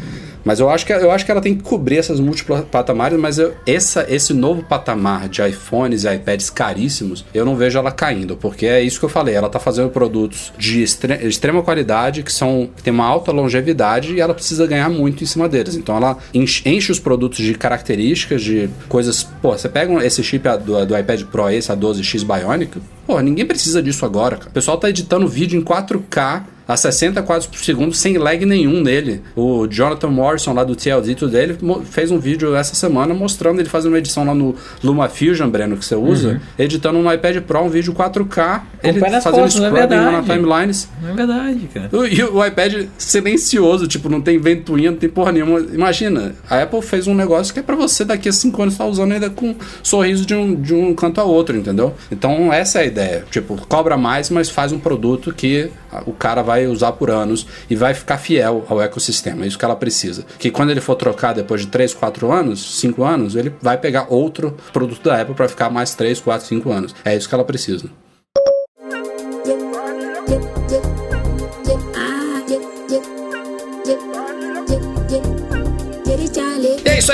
Mas 0.47 0.61
eu 0.61 0.71
acho, 0.71 0.87
que, 0.87 0.93
eu 0.93 1.11
acho 1.11 1.25
que 1.25 1.31
ela 1.33 1.41
tem 1.41 1.57
que 1.57 1.63
cobrir 1.65 1.99
essas 1.99 2.21
múltiplas 2.21 2.65
patamares, 2.71 3.19
mas 3.19 3.37
eu- 3.37 3.53
essa, 3.67 4.07
esse 4.09 4.33
novo 4.33 4.63
patamar 4.63 5.29
de 5.29 5.43
iPhones 5.43 6.05
e 6.05 6.15
iPads 6.15 6.51
caríssimos, 6.51 7.25
eu 7.35 7.45
não 7.45 7.57
vejo 7.57 7.77
ela 7.77 7.91
caindo, 7.91 8.37
porque 8.37 8.65
é 8.65 8.81
isso 8.81 9.01
que 9.01 9.05
eu 9.05 9.09
falei, 9.09 9.35
ela 9.35 9.49
tá 9.49 9.59
fazendo 9.59 9.91
produtos 9.91 10.53
de 10.57 10.83
extre- 10.85 11.27
extrema 11.27 11.65
qualidade, 11.65 12.23
que 12.23 12.33
são 12.33 12.71
que 12.77 12.83
tem 12.83 12.93
uma 12.93 13.05
alta 13.05 13.33
longevidade 13.33 14.15
e 14.15 14.21
ela 14.21 14.33
precisa 14.33 14.67
ganhar 14.69 14.89
muito 14.89 15.25
em 15.25 15.27
cima 15.27 15.49
deles. 15.49 15.75
Então 15.75 15.97
ela 15.97 16.17
enche, 16.33 16.93
os 16.93 17.01
produtos 17.01 17.39
de 17.39 17.53
características, 17.55 18.41
de 18.41 18.71
coisas. 18.89 19.25
Pô, 19.43 19.51
você 19.59 19.69
pega 19.69 19.93
esse 20.07 20.23
chip 20.23 20.47
do, 20.65 20.87
do 20.87 20.97
iPad 20.97 21.23
Pro, 21.25 21.51
esse 21.51 21.73
A12X 21.73 22.23
Bionic, 22.25 22.79
pô, 23.05 23.19
ninguém 23.21 23.45
precisa 23.45 23.83
disso 23.83 24.05
agora, 24.05 24.37
cara. 24.37 24.51
O 24.51 24.53
pessoal 24.53 24.77
tá 24.79 24.89
editando 24.89 25.27
vídeo 25.27 25.59
em 25.61 25.65
4K 25.65 26.43
a 26.69 26.77
60 26.77 27.23
quadros 27.23 27.47
por 27.47 27.59
segundo 27.59 27.95
sem 27.95 28.17
lag 28.19 28.45
nenhum 28.45 28.81
nele. 28.83 29.23
O 29.37 29.67
Jonathan 29.69 30.09
Morrison 30.09 30.53
lá 30.53 30.65
do 30.65 30.75
TLD 30.75 31.15
dele 31.29 31.57
mo- 31.63 31.83
fez 31.85 32.11
um 32.11 32.19
vídeo 32.19 32.55
essa 32.57 32.75
semana 32.75 33.15
mostrando 33.15 33.61
ele 33.61 33.69
fazendo 33.69 33.93
uma 33.93 33.99
edição 33.99 34.25
lá 34.25 34.35
no 34.35 34.55
LumaFusion, 34.83 35.49
Breno, 35.49 35.77
que 35.77 35.85
você 35.85 35.95
usa, 35.95 36.41
editando 36.59 36.99
no 36.99 37.13
iPad 37.13 37.37
Pro 37.43 37.61
um 37.63 37.69
vídeo 37.69 37.93
4K, 37.95 38.63
ele 38.83 38.99
fazendo 39.01 39.23
fotos, 39.23 39.57
é 39.61 39.69
scrubbing 39.71 39.95
lá 39.97 40.11
na 40.13 40.23
timelines. 40.23 40.89
Não 41.03 41.11
é 41.11 41.13
verdade, 41.15 41.69
cara. 41.73 41.91
E 42.11 42.23
o 42.25 42.45
iPad 42.45 42.87
silencioso, 42.99 43.87
tipo, 43.87 44.09
não 44.09 44.21
tem 44.21 44.39
ventoinha, 44.39 44.91
não 44.91 44.99
tem 44.99 45.09
porra 45.09 45.33
nenhuma. 45.33 45.61
Imagina, 45.61 46.35
a 46.49 46.63
Apple 46.63 46.83
fez 46.83 47.07
um 47.07 47.15
negócio 47.15 47.53
que 47.55 47.61
é 47.61 47.63
pra 47.63 47.77
você 47.77 48.05
daqui 48.05 48.29
a 48.29 48.33
5 48.33 48.61
anos 48.63 48.75
estar 48.75 48.87
usando 48.87 49.13
ainda 49.13 49.31
com 49.31 49.55
sorriso 49.83 50.27
de 50.27 50.35
um, 50.35 50.55
de 50.55 50.75
um 50.75 50.95
canto 50.95 51.21
a 51.21 51.25
outro, 51.25 51.57
entendeu? 51.57 51.95
Então 52.11 52.53
essa 52.53 52.79
é 52.81 52.83
a 52.83 52.87
ideia. 52.87 53.25
Tipo, 53.31 53.57
cobra 53.69 53.97
mais, 53.97 54.31
mas 54.31 54.51
faz 54.51 54.73
um 54.73 54.79
produto 54.79 55.33
que 55.33 55.71
o 56.07 56.13
cara 56.13 56.43
vai 56.43 56.56
usar 56.65 56.93
por 56.93 57.11
anos 57.11 57.47
e 57.69 57.75
vai 57.75 57.93
ficar 57.93 58.19
fiel 58.19 58.65
ao 58.69 58.81
ecossistema. 58.81 59.45
É 59.45 59.49
isso 59.49 59.59
que 59.59 59.65
ela 59.65 59.75
precisa. 59.75 60.25
Que 60.39 60.51
quando 60.51 60.71
ele 60.71 60.81
for 60.81 60.95
trocar 60.95 61.35
depois 61.35 61.63
de 61.63 61.67
3, 61.67 61.93
4 61.93 62.31
anos, 62.31 62.79
5 62.79 63.03
anos, 63.03 63.35
ele 63.35 63.53
vai 63.61 63.77
pegar 63.77 64.07
outro 64.09 64.57
produto 64.73 65.03
da 65.03 65.21
Apple 65.21 65.35
pra 65.35 65.49
ficar 65.49 65.69
mais 65.69 65.95
3, 65.95 66.21
4, 66.21 66.47
5 66.47 66.71
anos. 66.71 66.95
É 67.05 67.17
isso 67.17 67.29
que 67.29 67.35
ela 67.35 67.45
precisa. 67.45 67.91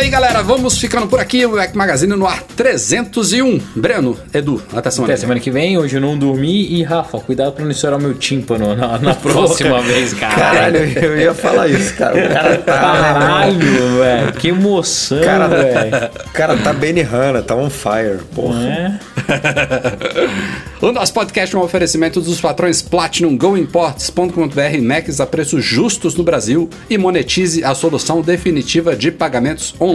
Aí, 0.03 0.11
galera. 0.11 0.43
Vamos 0.43 0.79
ficando 0.79 1.07
por 1.07 1.21
aqui. 1.21 1.47
O 1.47 1.55
Mac 1.55 1.75
Magazine 1.75 2.15
no 2.17 2.27
ar 2.27 2.43
301. 2.57 3.61
Breno, 3.77 4.19
Edu, 4.35 4.61
até 4.73 4.91
semana. 4.91 5.13
Até 5.13 5.21
semana 5.21 5.41
que 5.41 5.51
vem, 5.51 5.79
hoje 5.79 5.97
eu 5.97 6.01
não 6.01 6.19
dormi 6.19 6.67
e 6.73 6.83
Rafa, 6.83 7.19
cuidado 7.21 7.53
pra 7.53 7.65
não 7.65 7.71
estourar 7.71 8.01
meu 8.01 8.15
tímpano 8.15 8.75
na, 8.75 8.99
na 8.99 9.15
próxima 9.23 9.81
vez, 9.81 10.13
cara. 10.13 10.35
Caralho, 10.35 10.79
eu 10.99 11.19
ia 11.19 11.35
falar 11.35 11.69
isso, 11.69 11.95
cara. 11.95 12.17
O 12.17 12.29
cara 12.33 12.59
tá. 12.59 12.81
Caralho, 12.81 13.99
velho. 13.99 14.33
Que 14.33 14.49
emoção, 14.49 15.21
Cara, 15.21 15.47
velho. 15.47 16.11
o 16.27 16.31
cara 16.33 16.57
tá 16.57 16.73
Benny 16.73 17.03
Hanna, 17.03 17.43
tá 17.43 17.55
on 17.55 17.71
fire. 17.71 18.19
Porra. 18.35 18.61
É? 18.65 18.99
O 20.83 20.91
nosso 20.91 21.15
podcast 21.15 21.55
é 21.55 21.59
um 21.61 21.63
oferecimento 21.63 22.21
dos 22.21 22.41
patrões 22.41 22.83
Platinum 22.83 23.37
GoImports.com.br 23.37 24.83
Macs 24.83 25.21
a 25.21 25.27
preços 25.27 25.65
justos 25.65 26.17
no 26.17 26.25
Brasil 26.25 26.69
e 26.91 26.99
monetize 26.99 27.63
a 27.63 27.73
solução 27.73 28.21
definitiva 28.21 28.97
de 28.97 29.13
pagamentos 29.13 29.77
online. 29.81 29.92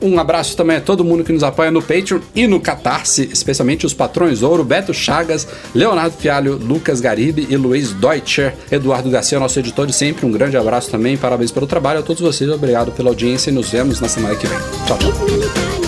Um 0.00 0.18
abraço 0.18 0.56
também 0.56 0.76
a 0.76 0.80
todo 0.80 1.04
mundo 1.04 1.24
que 1.24 1.32
nos 1.32 1.42
apoia 1.42 1.70
no 1.70 1.82
Patreon 1.82 2.20
e 2.34 2.46
no 2.46 2.60
Catarse, 2.60 3.28
especialmente 3.32 3.86
os 3.86 3.94
patrões 3.94 4.42
Ouro, 4.42 4.64
Beto 4.64 4.92
Chagas, 4.94 5.46
Leonardo 5.74 6.16
Fialho, 6.16 6.56
Lucas 6.56 7.00
Garibe 7.00 7.46
e 7.48 7.56
Luiz 7.56 7.92
Deutscher. 7.92 8.54
Eduardo 8.70 9.10
Garcia, 9.10 9.38
nosso 9.38 9.58
editor 9.58 9.86
de 9.86 9.92
sempre, 9.92 10.26
um 10.26 10.32
grande 10.32 10.56
abraço 10.56 10.90
também, 10.90 11.16
parabéns 11.16 11.50
pelo 11.50 11.66
trabalho 11.66 12.00
a 12.00 12.02
todos 12.02 12.22
vocês, 12.22 12.50
obrigado 12.50 12.92
pela 12.92 13.10
audiência 13.10 13.50
e 13.50 13.52
nos 13.52 13.70
vemos 13.70 14.00
na 14.00 14.08
semana 14.08 14.34
que 14.34 14.46
vem. 14.46 14.58
Tchau, 14.86 14.98
tchau. 14.98 15.79